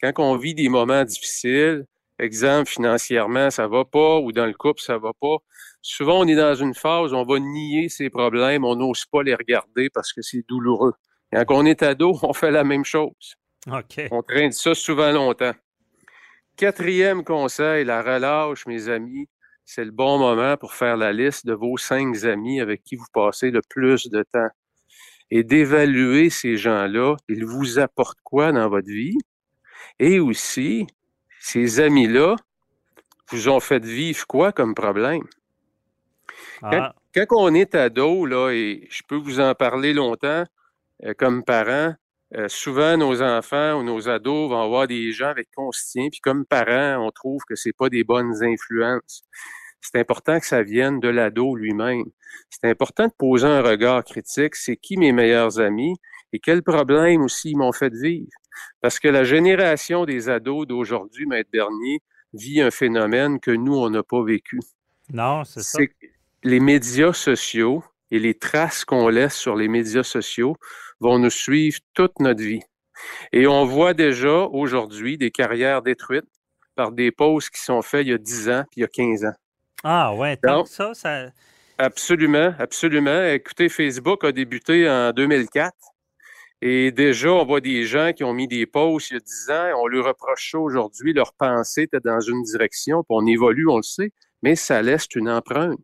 quand 0.00 0.12
on 0.18 0.36
vit 0.36 0.54
des 0.54 0.68
moments 0.68 1.04
difficiles, 1.04 1.84
exemple, 2.18 2.70
financièrement, 2.70 3.50
ça 3.50 3.66
va 3.68 3.84
pas, 3.84 4.18
ou 4.20 4.32
dans 4.32 4.46
le 4.46 4.54
couple, 4.54 4.80
ça 4.80 4.98
va 4.98 5.12
pas, 5.20 5.36
souvent, 5.82 6.20
on 6.20 6.26
est 6.26 6.36
dans 6.36 6.54
une 6.54 6.74
phase 6.74 7.12
où 7.12 7.16
on 7.16 7.24
va 7.24 7.38
nier 7.38 7.88
ses 7.88 8.08
problèmes, 8.08 8.64
on 8.64 8.76
n'ose 8.76 9.04
pas 9.04 9.22
les 9.22 9.34
regarder 9.34 9.90
parce 9.90 10.12
que 10.12 10.22
c'est 10.22 10.44
douloureux. 10.48 10.94
Quand 11.34 11.56
on 11.56 11.66
est 11.66 11.82
ado, 11.82 12.18
on 12.22 12.32
fait 12.32 12.50
la 12.50 12.64
même 12.64 12.84
chose. 12.84 13.36
On 14.10 14.22
traîne 14.22 14.52
ça 14.52 14.74
souvent 14.74 15.10
longtemps. 15.10 15.54
Quatrième 16.56 17.24
conseil, 17.24 17.84
la 17.84 18.02
relâche, 18.02 18.66
mes 18.66 18.88
amis 18.88 19.28
c'est 19.64 19.84
le 19.84 19.90
bon 19.90 20.18
moment 20.18 20.56
pour 20.56 20.74
faire 20.74 20.96
la 20.96 21.12
liste 21.12 21.46
de 21.46 21.54
vos 21.54 21.76
cinq 21.76 22.24
amis 22.24 22.60
avec 22.60 22.82
qui 22.82 22.96
vous 22.96 23.06
passez 23.12 23.50
le 23.50 23.62
plus 23.62 24.08
de 24.08 24.22
temps 24.22 24.48
et 25.30 25.42
d'évaluer 25.42 26.30
ces 26.30 26.56
gens-là. 26.56 27.16
Ils 27.28 27.46
vous 27.46 27.78
apportent 27.78 28.20
quoi 28.22 28.52
dans 28.52 28.68
votre 28.68 28.88
vie? 28.88 29.16
Et 29.98 30.20
aussi, 30.20 30.86
ces 31.40 31.80
amis-là 31.80 32.36
vous 33.30 33.48
ont 33.48 33.60
fait 33.60 33.84
vivre 33.84 34.26
quoi 34.26 34.52
comme 34.52 34.74
problème? 34.74 35.24
Quand, 36.60 36.92
ah. 37.16 37.26
on 37.30 37.54
est 37.54 37.74
ado, 37.74 38.26
là, 38.26 38.50
et 38.50 38.86
je 38.90 39.02
peux 39.08 39.16
vous 39.16 39.40
en 39.40 39.54
parler 39.54 39.92
longtemps, 39.92 40.44
comme 41.18 41.44
parent, 41.44 41.94
euh, 42.36 42.48
souvent 42.48 42.96
nos 42.96 43.22
enfants 43.22 43.78
ou 43.78 43.84
nos 43.84 44.08
ados 44.08 44.50
vont 44.50 44.60
avoir 44.60 44.88
des 44.88 45.12
gens 45.12 45.28
avec 45.28 45.46
qui 45.46 45.58
on 45.58 45.70
se 45.70 45.92
tient, 45.92 46.08
puis 46.10 46.20
comme 46.20 46.44
parents, 46.44 47.06
on 47.06 47.10
trouve 47.10 47.42
que 47.48 47.54
c'est 47.54 47.72
pas 47.72 47.88
des 47.88 48.02
bonnes 48.02 48.42
influences. 48.42 49.22
C'est 49.80 50.00
important 50.00 50.40
que 50.40 50.46
ça 50.46 50.62
vienne 50.62 50.98
de 50.98 51.08
l'ado 51.08 51.54
lui-même. 51.54 52.04
C'est 52.50 52.68
important 52.68 53.06
de 53.06 53.12
poser 53.16 53.46
un 53.46 53.62
regard 53.62 54.02
critique. 54.02 54.56
C'est 54.56 54.76
qui 54.76 54.96
mes 54.96 55.12
meilleurs 55.12 55.60
amis 55.60 55.94
et 56.32 56.40
quels 56.40 56.62
problèmes 56.62 57.22
aussi 57.22 57.50
ils 57.50 57.56
m'ont 57.56 57.72
fait 57.72 57.94
vivre? 57.94 58.30
Parce 58.80 58.98
que 58.98 59.08
la 59.08 59.24
génération 59.24 60.04
des 60.04 60.28
ados 60.28 60.66
d'aujourd'hui, 60.66 61.26
Maître 61.26 61.50
Bernier, 61.52 62.00
vit 62.32 62.60
un 62.60 62.70
phénomène 62.70 63.38
que 63.38 63.52
nous, 63.52 63.76
on 63.76 63.90
n'a 63.90 64.02
pas 64.02 64.24
vécu. 64.24 64.58
Non, 65.12 65.44
c'est 65.44 65.62
ça. 65.62 65.78
Les 66.42 66.60
médias 66.60 67.12
sociaux 67.12 67.84
et 68.10 68.18
les 68.18 68.34
traces 68.34 68.84
qu'on 68.84 69.08
laisse 69.08 69.34
sur 69.34 69.56
les 69.56 69.68
médias 69.68 70.02
sociaux 70.02 70.56
vont 71.00 71.18
nous 71.18 71.30
suivre 71.30 71.78
toute 71.94 72.18
notre 72.20 72.42
vie. 72.42 72.62
Et 73.32 73.46
on 73.46 73.64
voit 73.64 73.94
déjà 73.94 74.44
aujourd'hui 74.44 75.18
des 75.18 75.30
carrières 75.30 75.82
détruites 75.82 76.24
par 76.74 76.92
des 76.92 77.10
pauses 77.10 77.50
qui 77.50 77.60
sont 77.60 77.82
faites 77.82 78.06
il 78.06 78.10
y 78.10 78.14
a 78.14 78.18
10 78.18 78.48
ans 78.48 78.64
puis 78.70 78.80
il 78.80 78.82
y 78.82 78.84
a 78.84 78.88
15 78.88 79.24
ans. 79.24 79.34
Ah 79.82 80.14
ouais, 80.14 80.36
tant 80.36 80.64
ça, 80.64 80.94
ça. 80.94 81.26
Absolument, 81.78 82.54
absolument. 82.58 83.24
Écoutez, 83.26 83.68
Facebook 83.68 84.24
a 84.24 84.32
débuté 84.32 84.88
en 84.88 85.12
2004. 85.12 85.72
Et 86.62 86.92
déjà, 86.92 87.30
on 87.30 87.44
voit 87.44 87.60
des 87.60 87.84
gens 87.84 88.12
qui 88.14 88.24
ont 88.24 88.32
mis 88.32 88.48
des 88.48 88.64
pauses 88.64 89.08
il 89.10 89.14
y 89.14 89.16
a 89.16 89.20
10 89.20 89.50
ans. 89.50 89.82
On 89.82 89.86
leur 89.86 90.06
reproche 90.06 90.52
ça 90.52 90.58
aujourd'hui. 90.58 91.12
Leur 91.12 91.34
pensée 91.34 91.82
était 91.82 92.00
dans 92.02 92.20
une 92.20 92.42
direction. 92.42 93.02
Puis 93.02 93.10
on 93.10 93.26
évolue, 93.26 93.68
on 93.68 93.76
le 93.76 93.82
sait. 93.82 94.12
Mais 94.42 94.56
ça 94.56 94.80
laisse 94.80 95.06
une 95.14 95.28
empreinte. 95.28 95.78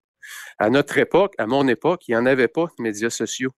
À 0.61 0.71
notre 0.71 0.97
époque, 0.99 1.35
à 1.39 1.47
mon 1.47 1.67
époque, 1.67 2.07
il 2.07 2.13
n'y 2.13 2.17
en 2.17 2.27
avait 2.27 2.47
pas 2.47 2.67
de 2.79 2.83
médias 2.83 3.11
sociaux. 3.11 3.51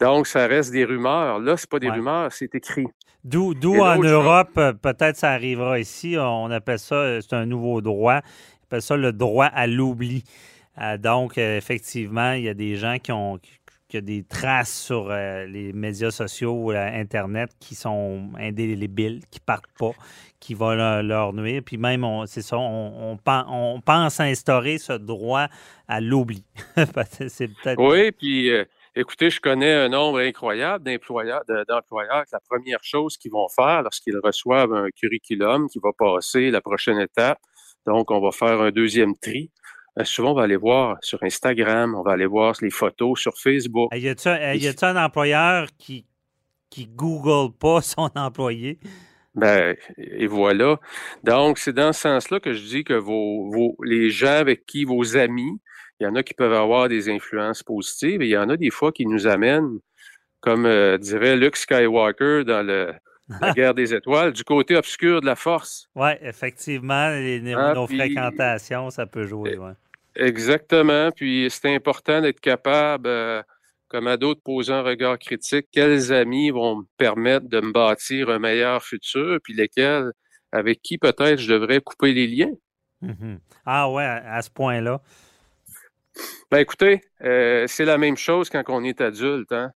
Donc, 0.00 0.26
ça 0.26 0.48
reste 0.48 0.72
des 0.72 0.84
rumeurs. 0.84 1.38
Là, 1.38 1.56
c'est 1.56 1.70
pas 1.70 1.78
des 1.78 1.90
rumeurs, 1.90 2.32
c'est 2.32 2.52
écrit. 2.56 2.86
D'où 3.22 3.54
en 3.78 3.98
Europe, 3.98 4.54
peut-être 4.82 5.16
ça 5.16 5.30
arrivera 5.30 5.78
ici. 5.78 6.16
On 6.18 6.50
appelle 6.50 6.78
ça, 6.78 7.20
c'est 7.20 7.34
un 7.34 7.46
nouveau 7.46 7.80
droit 7.80 8.22
appelle 8.70 8.82
ça 8.82 8.96
le 8.96 9.12
droit 9.12 9.46
à 9.46 9.66
l'oubli. 9.66 10.22
Euh, 10.80 10.96
donc, 10.96 11.36
euh, 11.36 11.56
effectivement, 11.56 12.32
il 12.32 12.44
y 12.44 12.48
a 12.48 12.54
des 12.54 12.76
gens 12.76 12.98
qui 13.02 13.10
ont 13.10 13.40
des 13.98 14.22
traces 14.24 14.72
sur 14.72 15.10
euh, 15.10 15.46
les 15.46 15.72
médias 15.72 16.10
sociaux 16.10 16.52
ou 16.52 16.70
Internet 16.70 17.50
qui 17.60 17.74
sont 17.74 18.30
indélébiles, 18.38 19.22
qui 19.30 19.40
partent 19.40 19.72
pas, 19.78 19.92
qui 20.38 20.54
vont 20.54 20.74
leur, 20.74 21.32
nuire. 21.32 21.62
Puis 21.64 21.76
même, 21.76 22.06
c'est 22.26 22.42
ça, 22.42 22.56
on, 22.58 23.18
on, 23.26 23.80
pense 23.80 24.20
instaurer 24.20 24.78
ce 24.78 24.94
droit 24.94 25.48
à 25.88 26.00
l'oubli. 26.00 26.44
oui, 27.78 28.12
puis 28.12 28.50
écoutez, 28.94 29.30
je 29.30 29.40
connais 29.40 29.72
un 29.72 29.88
nombre 29.88 30.20
incroyable 30.20 30.84
d'employeurs, 30.84 31.42
d'employeurs 31.68 32.24
la 32.32 32.40
première 32.40 32.82
chose 32.82 33.16
qu'ils 33.16 33.32
vont 33.32 33.48
faire 33.48 33.82
lorsqu'ils 33.82 34.18
reçoivent 34.22 34.72
un 34.72 34.88
curriculum 34.90 35.68
qui 35.68 35.78
va 35.82 35.90
passer 35.96 36.50
la 36.50 36.60
prochaine 36.60 36.98
étape, 36.98 37.38
Donc, 37.86 38.10
on 38.10 38.20
va 38.20 38.30
faire 38.30 38.60
un 38.60 38.70
deuxième 38.70 39.16
tri. 39.16 39.50
Euh, 39.98 40.04
souvent, 40.04 40.32
on 40.32 40.34
va 40.34 40.42
aller 40.42 40.56
voir 40.56 40.98
sur 41.02 41.22
Instagram, 41.22 41.94
on 41.94 42.02
va 42.02 42.12
aller 42.12 42.26
voir 42.26 42.54
les 42.62 42.70
photos 42.70 43.18
sur 43.18 43.36
Facebook. 43.38 43.90
Y 43.94 44.08
a-t-il 44.08 44.84
un 44.84 45.04
employeur 45.04 45.66
qui, 45.78 46.06
qui 46.68 46.86
Google 46.86 47.52
pas 47.56 47.80
son 47.82 48.10
employé? 48.14 48.78
Ben, 49.34 49.76
et 49.96 50.26
voilà. 50.26 50.78
Donc, 51.22 51.58
c'est 51.58 51.72
dans 51.72 51.92
ce 51.92 52.00
sens-là 52.00 52.40
que 52.40 52.52
je 52.52 52.62
dis 52.62 52.84
que 52.84 52.94
vos, 52.94 53.50
vos, 53.50 53.76
les 53.84 54.10
gens 54.10 54.38
avec 54.38 54.66
qui, 54.66 54.84
vos 54.84 55.16
amis, 55.16 55.60
il 56.00 56.04
y 56.04 56.06
en 56.06 56.14
a 56.16 56.22
qui 56.22 56.34
peuvent 56.34 56.52
avoir 56.52 56.88
des 56.88 57.08
influences 57.08 57.62
positives 57.62 58.22
et 58.22 58.26
il 58.26 58.30
y 58.30 58.38
en 58.38 58.48
a 58.48 58.56
des 58.56 58.70
fois 58.70 58.90
qui 58.90 59.06
nous 59.06 59.26
amènent, 59.26 59.78
comme 60.40 60.66
euh, 60.66 60.98
dirait 60.98 61.36
Luke 61.36 61.56
Skywalker 61.56 62.44
dans 62.44 62.66
le, 62.66 62.92
la 63.40 63.52
guerre 63.52 63.74
des 63.74 63.94
étoiles, 63.94 64.32
du 64.32 64.44
côté 64.44 64.76
obscur 64.76 65.20
de 65.20 65.26
la 65.26 65.36
force. 65.36 65.88
Oui, 65.94 66.10
effectivement, 66.20 67.10
les, 67.10 67.54
ah, 67.54 67.74
nos 67.74 67.86
fréquentations, 67.86 68.90
ça 68.90 69.06
peut 69.06 69.26
jouer. 69.26 69.56
Ouais. 69.56 69.72
Exactement. 70.16 71.10
Puis 71.12 71.48
c'est 71.50 71.74
important 71.74 72.20
d'être 72.20 72.40
capable. 72.40 73.06
Euh, 73.06 73.42
comme 73.90 74.06
à 74.06 74.16
d'autres, 74.16 74.40
poser 74.40 74.72
un 74.72 74.82
regard 74.82 75.18
critique. 75.18 75.66
Quels 75.72 76.12
amis 76.12 76.50
vont 76.50 76.76
me 76.76 76.84
permettre 76.96 77.48
de 77.48 77.60
me 77.60 77.72
bâtir 77.72 78.30
un 78.30 78.38
meilleur 78.38 78.84
futur, 78.84 79.38
puis 79.42 79.52
lesquels, 79.52 80.12
avec 80.52 80.80
qui 80.80 80.96
peut-être 80.96 81.38
je 81.38 81.52
devrais 81.52 81.80
couper 81.80 82.12
les 82.12 82.28
liens? 82.28 82.52
Mm-hmm. 83.02 83.38
Ah 83.66 83.90
ouais, 83.90 84.04
à 84.04 84.40
ce 84.42 84.50
point-là. 84.50 85.00
Ben 86.50 86.58
écoutez, 86.58 87.00
euh, 87.22 87.66
c'est 87.66 87.84
la 87.84 87.98
même 87.98 88.16
chose 88.16 88.48
quand 88.48 88.62
on 88.68 88.84
est 88.84 89.00
adulte. 89.00 89.50
Hein? 89.52 89.72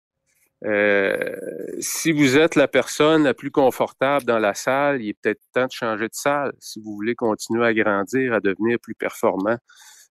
Euh, 0.64 1.36
si 1.80 2.12
vous 2.12 2.38
êtes 2.38 2.54
la 2.54 2.68
personne 2.68 3.24
la 3.24 3.34
plus 3.34 3.50
confortable 3.50 4.24
dans 4.24 4.38
la 4.38 4.54
salle, 4.54 5.02
il 5.02 5.10
est 5.10 5.18
peut-être 5.20 5.40
temps 5.52 5.66
de 5.66 5.72
changer 5.72 6.06
de 6.06 6.14
salle 6.14 6.52
si 6.58 6.80
vous 6.80 6.94
voulez 6.94 7.14
continuer 7.14 7.66
à 7.66 7.74
grandir, 7.74 8.32
à 8.32 8.40
devenir 8.40 8.78
plus 8.80 8.94
performant. 8.94 9.58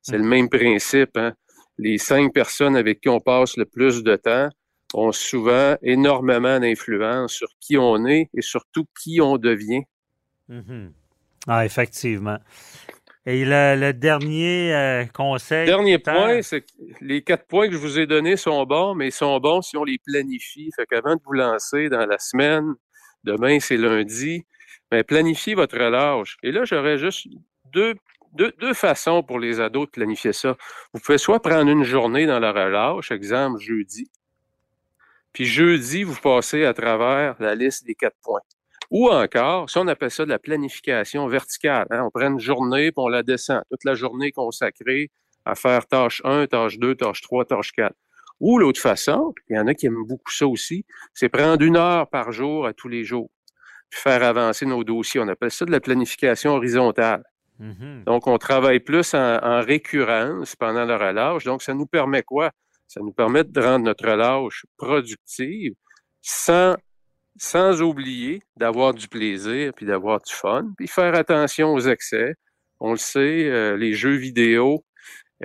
C'est 0.01 0.17
le 0.17 0.23
mm-hmm. 0.23 0.27
même 0.27 0.49
principe. 0.49 1.17
Hein? 1.17 1.33
les 1.77 1.97
cinq 1.97 2.33
personnes 2.33 2.75
avec 2.75 3.01
qui 3.01 3.09
on 3.09 3.19
passe 3.19 3.57
le 3.57 3.65
plus 3.65 4.03
de 4.03 4.15
temps 4.15 4.49
ont 4.93 5.11
souvent 5.11 5.75
énormément 5.81 6.59
d'influence 6.59 7.33
sur 7.33 7.47
qui 7.59 7.77
on 7.77 8.05
est 8.05 8.29
et 8.33 8.41
surtout 8.41 8.85
qui 9.01 9.21
on 9.21 9.37
devient. 9.37 9.81
Mm-hmm. 10.49 10.91
Ah, 11.47 11.65
effectivement. 11.65 12.37
Et 13.25 13.45
le, 13.45 13.91
dernier 13.93 14.73
euh, 14.73 15.05
conseil. 15.05 15.65
Dernier 15.65 15.97
point, 15.97 16.41
c'est 16.41 16.61
que 16.61 16.67
les 16.99 17.21
quatre 17.21 17.47
points 17.47 17.67
que 17.67 17.73
je 17.73 17.77
vous 17.77 17.97
ai 17.97 18.05
donnés 18.05 18.35
sont 18.35 18.63
bons, 18.65 18.95
mais 18.95 19.07
ils 19.07 19.13
sont 19.13 19.39
bons 19.39 19.61
si 19.61 19.77
on 19.77 19.85
les 19.85 19.97
planifie. 19.97 20.69
Fait 20.75 20.85
qu'avant 20.85 21.15
de 21.15 21.21
vous 21.25 21.33
lancer 21.33 21.87
dans 21.87 22.05
la 22.05 22.19
semaine, 22.19 22.73
demain 23.23 23.59
c'est 23.61 23.77
lundi, 23.77 24.45
mais 24.91 25.03
planifiez 25.03 25.55
votre 25.55 25.77
relâche. 25.77 26.37
Et 26.43 26.51
là, 26.51 26.65
j'aurais 26.65 26.97
juste 26.97 27.27
deux 27.73 27.95
deux, 28.33 28.73
façons 28.73 29.21
pour 29.21 29.39
les 29.39 29.59
ados 29.59 29.85
de 29.85 29.91
planifier 29.91 30.33
ça. 30.33 30.57
Vous 30.91 30.99
pouvez 30.99 31.19
soit 31.19 31.39
prendre 31.39 31.69
une 31.69 31.83
journée 31.83 32.25
dans 32.25 32.39
la 32.39 32.51
relâche, 32.51 33.11
exemple 33.11 33.59
jeudi, 33.59 34.09
puis 35.33 35.45
jeudi, 35.45 36.03
vous 36.03 36.15
passez 36.15 36.63
à 36.63 36.73
travers 36.73 37.35
la 37.39 37.55
liste 37.55 37.85
des 37.85 37.95
quatre 37.95 38.17
points. 38.21 38.41
Ou 38.93 39.09
encore, 39.09 39.71
si 39.71 39.79
on 39.79 39.87
appelle 39.87 40.11
ça 40.11 40.23
de 40.23 40.29
la 40.29 40.37
planification 40.37 41.27
verticale, 41.27 41.87
hein, 41.89 42.03
on 42.05 42.11
prend 42.11 42.31
une 42.31 42.39
journée 42.39 42.91
puis 42.91 43.03
on 43.03 43.07
la 43.07 43.23
descend, 43.23 43.63
toute 43.71 43.83
la 43.85 43.95
journée 43.95 44.31
consacrée 44.31 45.09
à 45.45 45.55
faire 45.55 45.87
tâche 45.87 46.21
1, 46.23 46.45
tâche 46.45 46.77
2, 46.77 46.93
tâche 46.93 47.21
3, 47.21 47.45
tâche 47.45 47.71
4. 47.71 47.91
Ou 48.39 48.59
l'autre 48.59 48.79
façon, 48.79 49.33
il 49.49 49.55
y 49.55 49.59
en 49.59 49.65
a 49.65 49.73
qui 49.73 49.87
aiment 49.87 50.05
beaucoup 50.07 50.31
ça 50.31 50.45
aussi, 50.45 50.85
c'est 51.15 51.27
prendre 51.27 51.63
une 51.65 51.75
heure 51.75 52.07
par 52.07 52.31
jour 52.31 52.67
à 52.67 52.73
tous 52.73 52.87
les 52.87 53.03
jours, 53.03 53.31
puis 53.89 53.99
faire 53.99 54.21
avancer 54.21 54.67
nos 54.67 54.83
dossiers. 54.83 55.19
On 55.21 55.27
appelle 55.27 55.49
ça 55.49 55.65
de 55.65 55.71
la 55.71 55.79
planification 55.79 56.51
horizontale. 56.51 57.23
Mm-hmm. 57.59 58.03
Donc, 58.03 58.27
on 58.27 58.37
travaille 58.37 58.79
plus 58.79 59.15
en, 59.15 59.61
récurrence 59.61 60.55
pendant 60.55 60.85
le 60.85 60.95
relâche. 60.95 61.45
Donc, 61.45 61.63
ça 61.63 61.73
nous 61.73 61.87
permet 61.87 62.21
quoi? 62.21 62.51
Ça 62.87 62.99
nous 62.99 63.11
permet 63.11 63.43
de 63.43 63.59
rendre 63.59 63.85
notre 63.85 64.07
relâche 64.07 64.67
productive 64.77 65.73
sans, 66.21 66.75
sans 67.37 67.81
oublier 67.81 68.41
d'avoir 68.57 68.93
du 68.93 69.07
plaisir 69.07 69.71
puis 69.75 69.85
d'avoir 69.85 70.21
du 70.21 70.33
fun, 70.33 70.71
puis 70.77 70.87
faire 70.87 71.15
attention 71.15 71.73
aux 71.73 71.79
excès. 71.79 72.35
On 72.79 72.91
le 72.91 72.97
sait, 72.97 73.49
euh, 73.49 73.77
les 73.77 73.93
jeux 73.93 74.15
vidéo, 74.15 74.83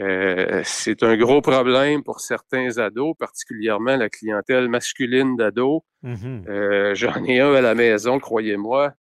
euh, 0.00 0.60
c'est 0.64 1.02
un 1.02 1.16
gros 1.16 1.40
problème 1.40 2.02
pour 2.04 2.20
certains 2.20 2.78
ados, 2.78 3.14
particulièrement 3.18 3.96
la 3.96 4.08
clientèle 4.08 4.68
masculine 4.68 5.36
d'ados. 5.36 5.82
Mm-hmm. 6.04 6.48
Euh, 6.48 6.94
j'en 6.94 7.24
ai 7.24 7.40
un 7.40 7.54
à 7.54 7.60
la 7.60 7.74
maison, 7.74 8.18
croyez-moi. 8.18 8.92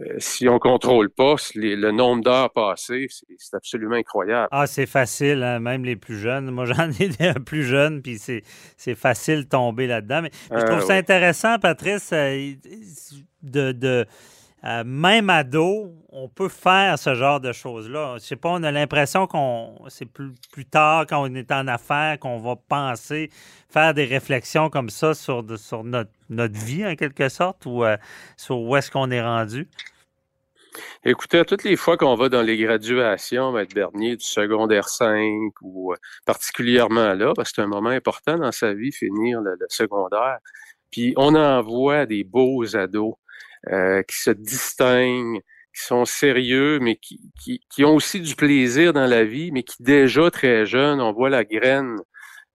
Euh, 0.00 0.14
si 0.18 0.48
on 0.48 0.58
contrôle 0.60 1.10
pas 1.10 1.34
le 1.54 1.90
nombre 1.90 2.22
d'heures 2.22 2.52
passées, 2.52 3.08
c'est 3.36 3.56
absolument 3.56 3.96
incroyable. 3.96 4.48
Ah, 4.52 4.66
c'est 4.66 4.86
facile, 4.86 5.42
hein, 5.42 5.58
même 5.58 5.84
les 5.84 5.96
plus 5.96 6.18
jeunes. 6.18 6.50
Moi, 6.50 6.64
j'en 6.66 6.90
ai 6.90 7.08
des 7.08 7.32
plus 7.44 7.64
jeunes, 7.64 8.00
puis 8.00 8.18
c'est 8.18 8.94
facile 8.94 9.44
de 9.44 9.48
tomber 9.48 9.86
là-dedans. 9.86 10.22
Mais 10.22 10.30
je 10.50 10.64
trouve 10.64 10.82
euh, 10.82 10.86
ça 10.86 10.94
intéressant, 10.94 11.58
Patrice, 11.58 12.10
euh, 12.12 12.52
de, 13.42 14.06
même 14.62 15.30
ado, 15.30 15.94
on 16.10 16.28
peut 16.28 16.48
faire 16.48 16.98
ce 16.98 17.14
genre 17.14 17.40
de 17.40 17.52
choses-là. 17.52 18.16
Je 18.18 18.24
sais 18.24 18.36
pas, 18.36 18.50
on 18.50 18.62
a 18.62 18.70
l'impression 18.72 19.26
qu'on 19.26 19.76
c'est 19.88 20.06
plus, 20.06 20.34
tard, 20.70 21.06
quand 21.06 21.22
on 21.22 21.34
est 21.34 21.52
en 21.52 21.68
affaires, 21.68 22.18
qu'on 22.18 22.38
va 22.38 22.56
penser, 22.56 23.30
faire 23.70 23.94
des 23.94 24.04
réflexions 24.04 24.70
comme 24.70 24.90
ça 24.90 25.14
sur, 25.14 25.44
notre, 25.84 26.58
vie, 26.58 26.86
en 26.86 26.96
quelque 26.96 27.28
sorte, 27.28 27.66
ou 27.66 27.84
sur 28.36 28.60
où 28.60 28.76
est-ce 28.76 28.90
qu'on 28.90 29.10
est 29.10 29.22
rendu? 29.22 29.68
Écoutez, 31.04 31.44
toutes 31.44 31.64
les 31.64 31.76
fois 31.76 31.96
qu'on 31.96 32.14
va 32.14 32.28
dans 32.28 32.42
les 32.42 32.56
graduations, 32.56 33.52
Maître 33.52 33.74
Bernier, 33.74 34.16
du 34.16 34.24
secondaire 34.24 34.88
5 34.88 35.52
ou 35.62 35.92
euh, 35.92 35.96
particulièrement 36.26 37.14
là, 37.14 37.32
parce 37.34 37.50
que 37.50 37.56
c'est 37.56 37.62
un 37.62 37.68
moment 37.68 37.90
important 37.90 38.36
dans 38.38 38.52
sa 38.52 38.74
vie, 38.74 38.92
finir 38.92 39.40
le, 39.40 39.56
secondaire, 39.68 40.38
puis 40.90 41.14
on 41.16 41.34
en 41.34 41.62
voit 41.62 42.06
des 42.06 42.24
beaux 42.24 42.76
ados 42.76 43.14
euh, 43.70 44.02
qui 44.02 44.16
se 44.16 44.30
distinguent, 44.30 45.40
qui 45.74 45.84
sont 45.84 46.04
sérieux, 46.04 46.78
mais 46.80 46.96
qui, 46.96 47.20
qui, 47.70 47.84
ont 47.84 47.94
aussi 47.94 48.20
du 48.20 48.34
plaisir 48.34 48.92
dans 48.92 49.06
la 49.06 49.24
vie, 49.24 49.50
mais 49.52 49.62
qui 49.62 49.82
déjà 49.82 50.30
très 50.30 50.66
jeunes, 50.66 51.00
on 51.00 51.12
voit 51.12 51.30
la 51.30 51.44
graine 51.44 51.96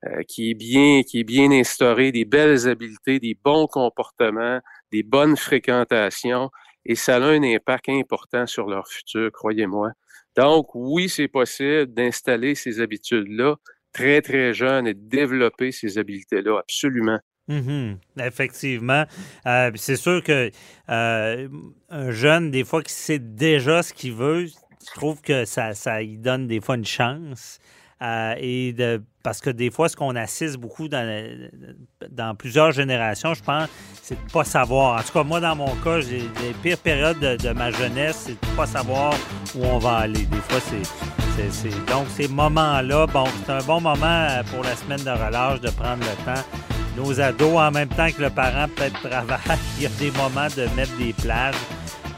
euh, 0.06 0.24
qui 0.28 0.52
est 0.52 0.56
bien, 0.56 1.04
qui 1.04 1.22
est 1.22 1.24
bien 1.24 1.52
instaurée, 1.52 2.12
des 2.12 2.26
belles 2.26 2.68
habiletés, 2.68 3.20
des 3.20 3.38
bons 3.44 3.68
comportements, 3.68 4.60
des 4.92 5.04
bonnes 5.04 5.38
fréquentations 5.38 6.50
et 6.86 6.96
ça 6.96 7.16
a 7.16 7.20
un 7.22 7.44
impact 7.44 7.90
important 7.90 8.46
sur 8.46 8.68
leur 8.68 8.88
futur, 8.88 9.32
croyez-moi. 9.32 9.92
Donc, 10.36 10.74
oui, 10.74 11.10
c'est 11.10 11.28
possible 11.28 11.88
d'installer 11.94 12.56
ces 12.56 12.82
habitudes-là 12.82 13.56
très, 13.94 14.22
très 14.22 14.54
jeunes 14.54 14.88
et 14.88 14.94
de 14.94 15.08
développer 15.08 15.72
ces 15.72 15.98
habiletés-là, 15.98 16.60
absolument. 16.60 17.20
Mm-hmm. 17.50 17.98
Effectivement. 18.20 19.04
Euh, 19.46 19.72
c'est 19.76 19.96
sûr 19.96 20.24
que 20.24 20.52
euh, 20.90 21.48
un 21.90 22.12
jeune, 22.12 22.52
des 22.52 22.64
fois, 22.64 22.82
qui 22.82 22.94
sait 22.94 23.20
déjà 23.20 23.84
ce 23.84 23.94
qu'il 23.94 24.14
veut, 24.14 24.46
je 24.46 24.94
trouve 24.96 25.22
que 25.22 25.46
ça, 25.46 25.74
lui 26.02 26.18
donne 26.18 26.48
des 26.48 26.62
fois 26.62 26.76
une 26.76 26.86
chance. 26.86 27.60
Euh, 28.02 28.36
et 28.38 28.74
de, 28.74 29.02
parce 29.24 29.40
que 29.40 29.50
des 29.50 29.72
fois, 29.72 29.88
ce 29.88 29.96
qu'on 29.96 30.16
assiste 30.16 30.58
beaucoup 30.58 30.90
dans, 30.90 32.36
plusieurs 32.38 32.72
générations, 32.72 33.34
je 33.34 33.42
pense, 33.42 33.70
c'est 34.02 34.16
de 34.16 34.24
ne 34.26 34.30
pas 34.30 34.44
savoir. 34.44 35.00
En 35.00 35.04
tout 35.04 35.14
cas, 35.14 35.24
moi, 35.24 35.40
dans 35.40 35.56
mon 35.56 35.74
cas, 35.78 36.02
j'ai 36.02 36.20
les 36.20 36.54
pires 36.62 36.78
périodes 36.78 37.20
de, 37.20 37.50
ma 37.52 37.72
jeunesse, 37.72 38.26
c'est 38.26 38.42
de 38.42 38.52
ne 38.52 38.58
pas 38.58 38.68
savoir 38.68 39.14
où 39.56 39.64
on 39.64 39.78
va 39.80 39.98
aller. 40.00 40.26
Des 40.26 40.38
fois, 40.38 40.60
c'est. 40.60 40.82
Donc, 41.88 42.06
ces 42.10 42.28
moments-là, 42.28 43.08
bon, 43.08 43.24
c'est 43.44 43.52
un 43.52 43.64
bon 43.64 43.82
moment 43.82 44.28
pour 44.52 44.64
la 44.64 44.76
semaine 44.76 45.04
de 45.04 45.10
relâche 45.10 45.62
de 45.62 45.70
prendre 45.72 46.04
le 46.04 46.26
temps. 46.26 46.73
Nos 46.96 47.20
ados, 47.20 47.58
en 47.58 47.72
même 47.72 47.90
temps 47.90 48.08
que 48.16 48.22
le 48.22 48.30
parent 48.30 48.68
peut-être 48.76 49.02
travaille, 49.10 49.58
il 49.78 49.84
y 49.84 49.86
a 49.86 49.90
des 50.00 50.12
moments 50.12 50.48
de 50.56 50.68
mettre 50.76 50.96
des 50.98 51.14
plages. 51.14 51.56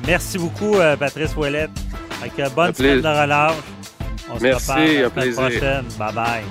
Merci 0.06 0.38
beaucoup, 0.38 0.76
euh, 0.76 0.96
Patrice 0.98 1.36
Ouellette. 1.36 1.72
bonne 2.56 2.74
semaine 2.74 3.02
de 3.02 3.08
relâche. 3.08 3.54
On 4.30 4.38
Merci, 4.42 4.66
se 4.66 4.72
reparle 4.72 4.96
la 5.02 5.10
plaisir. 5.10 5.42
prochaine. 5.42 5.86
Bye 5.98 6.14
bye. 6.14 6.44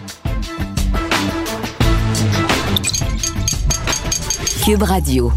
Cube 4.64 4.83
Radio. 4.83 5.33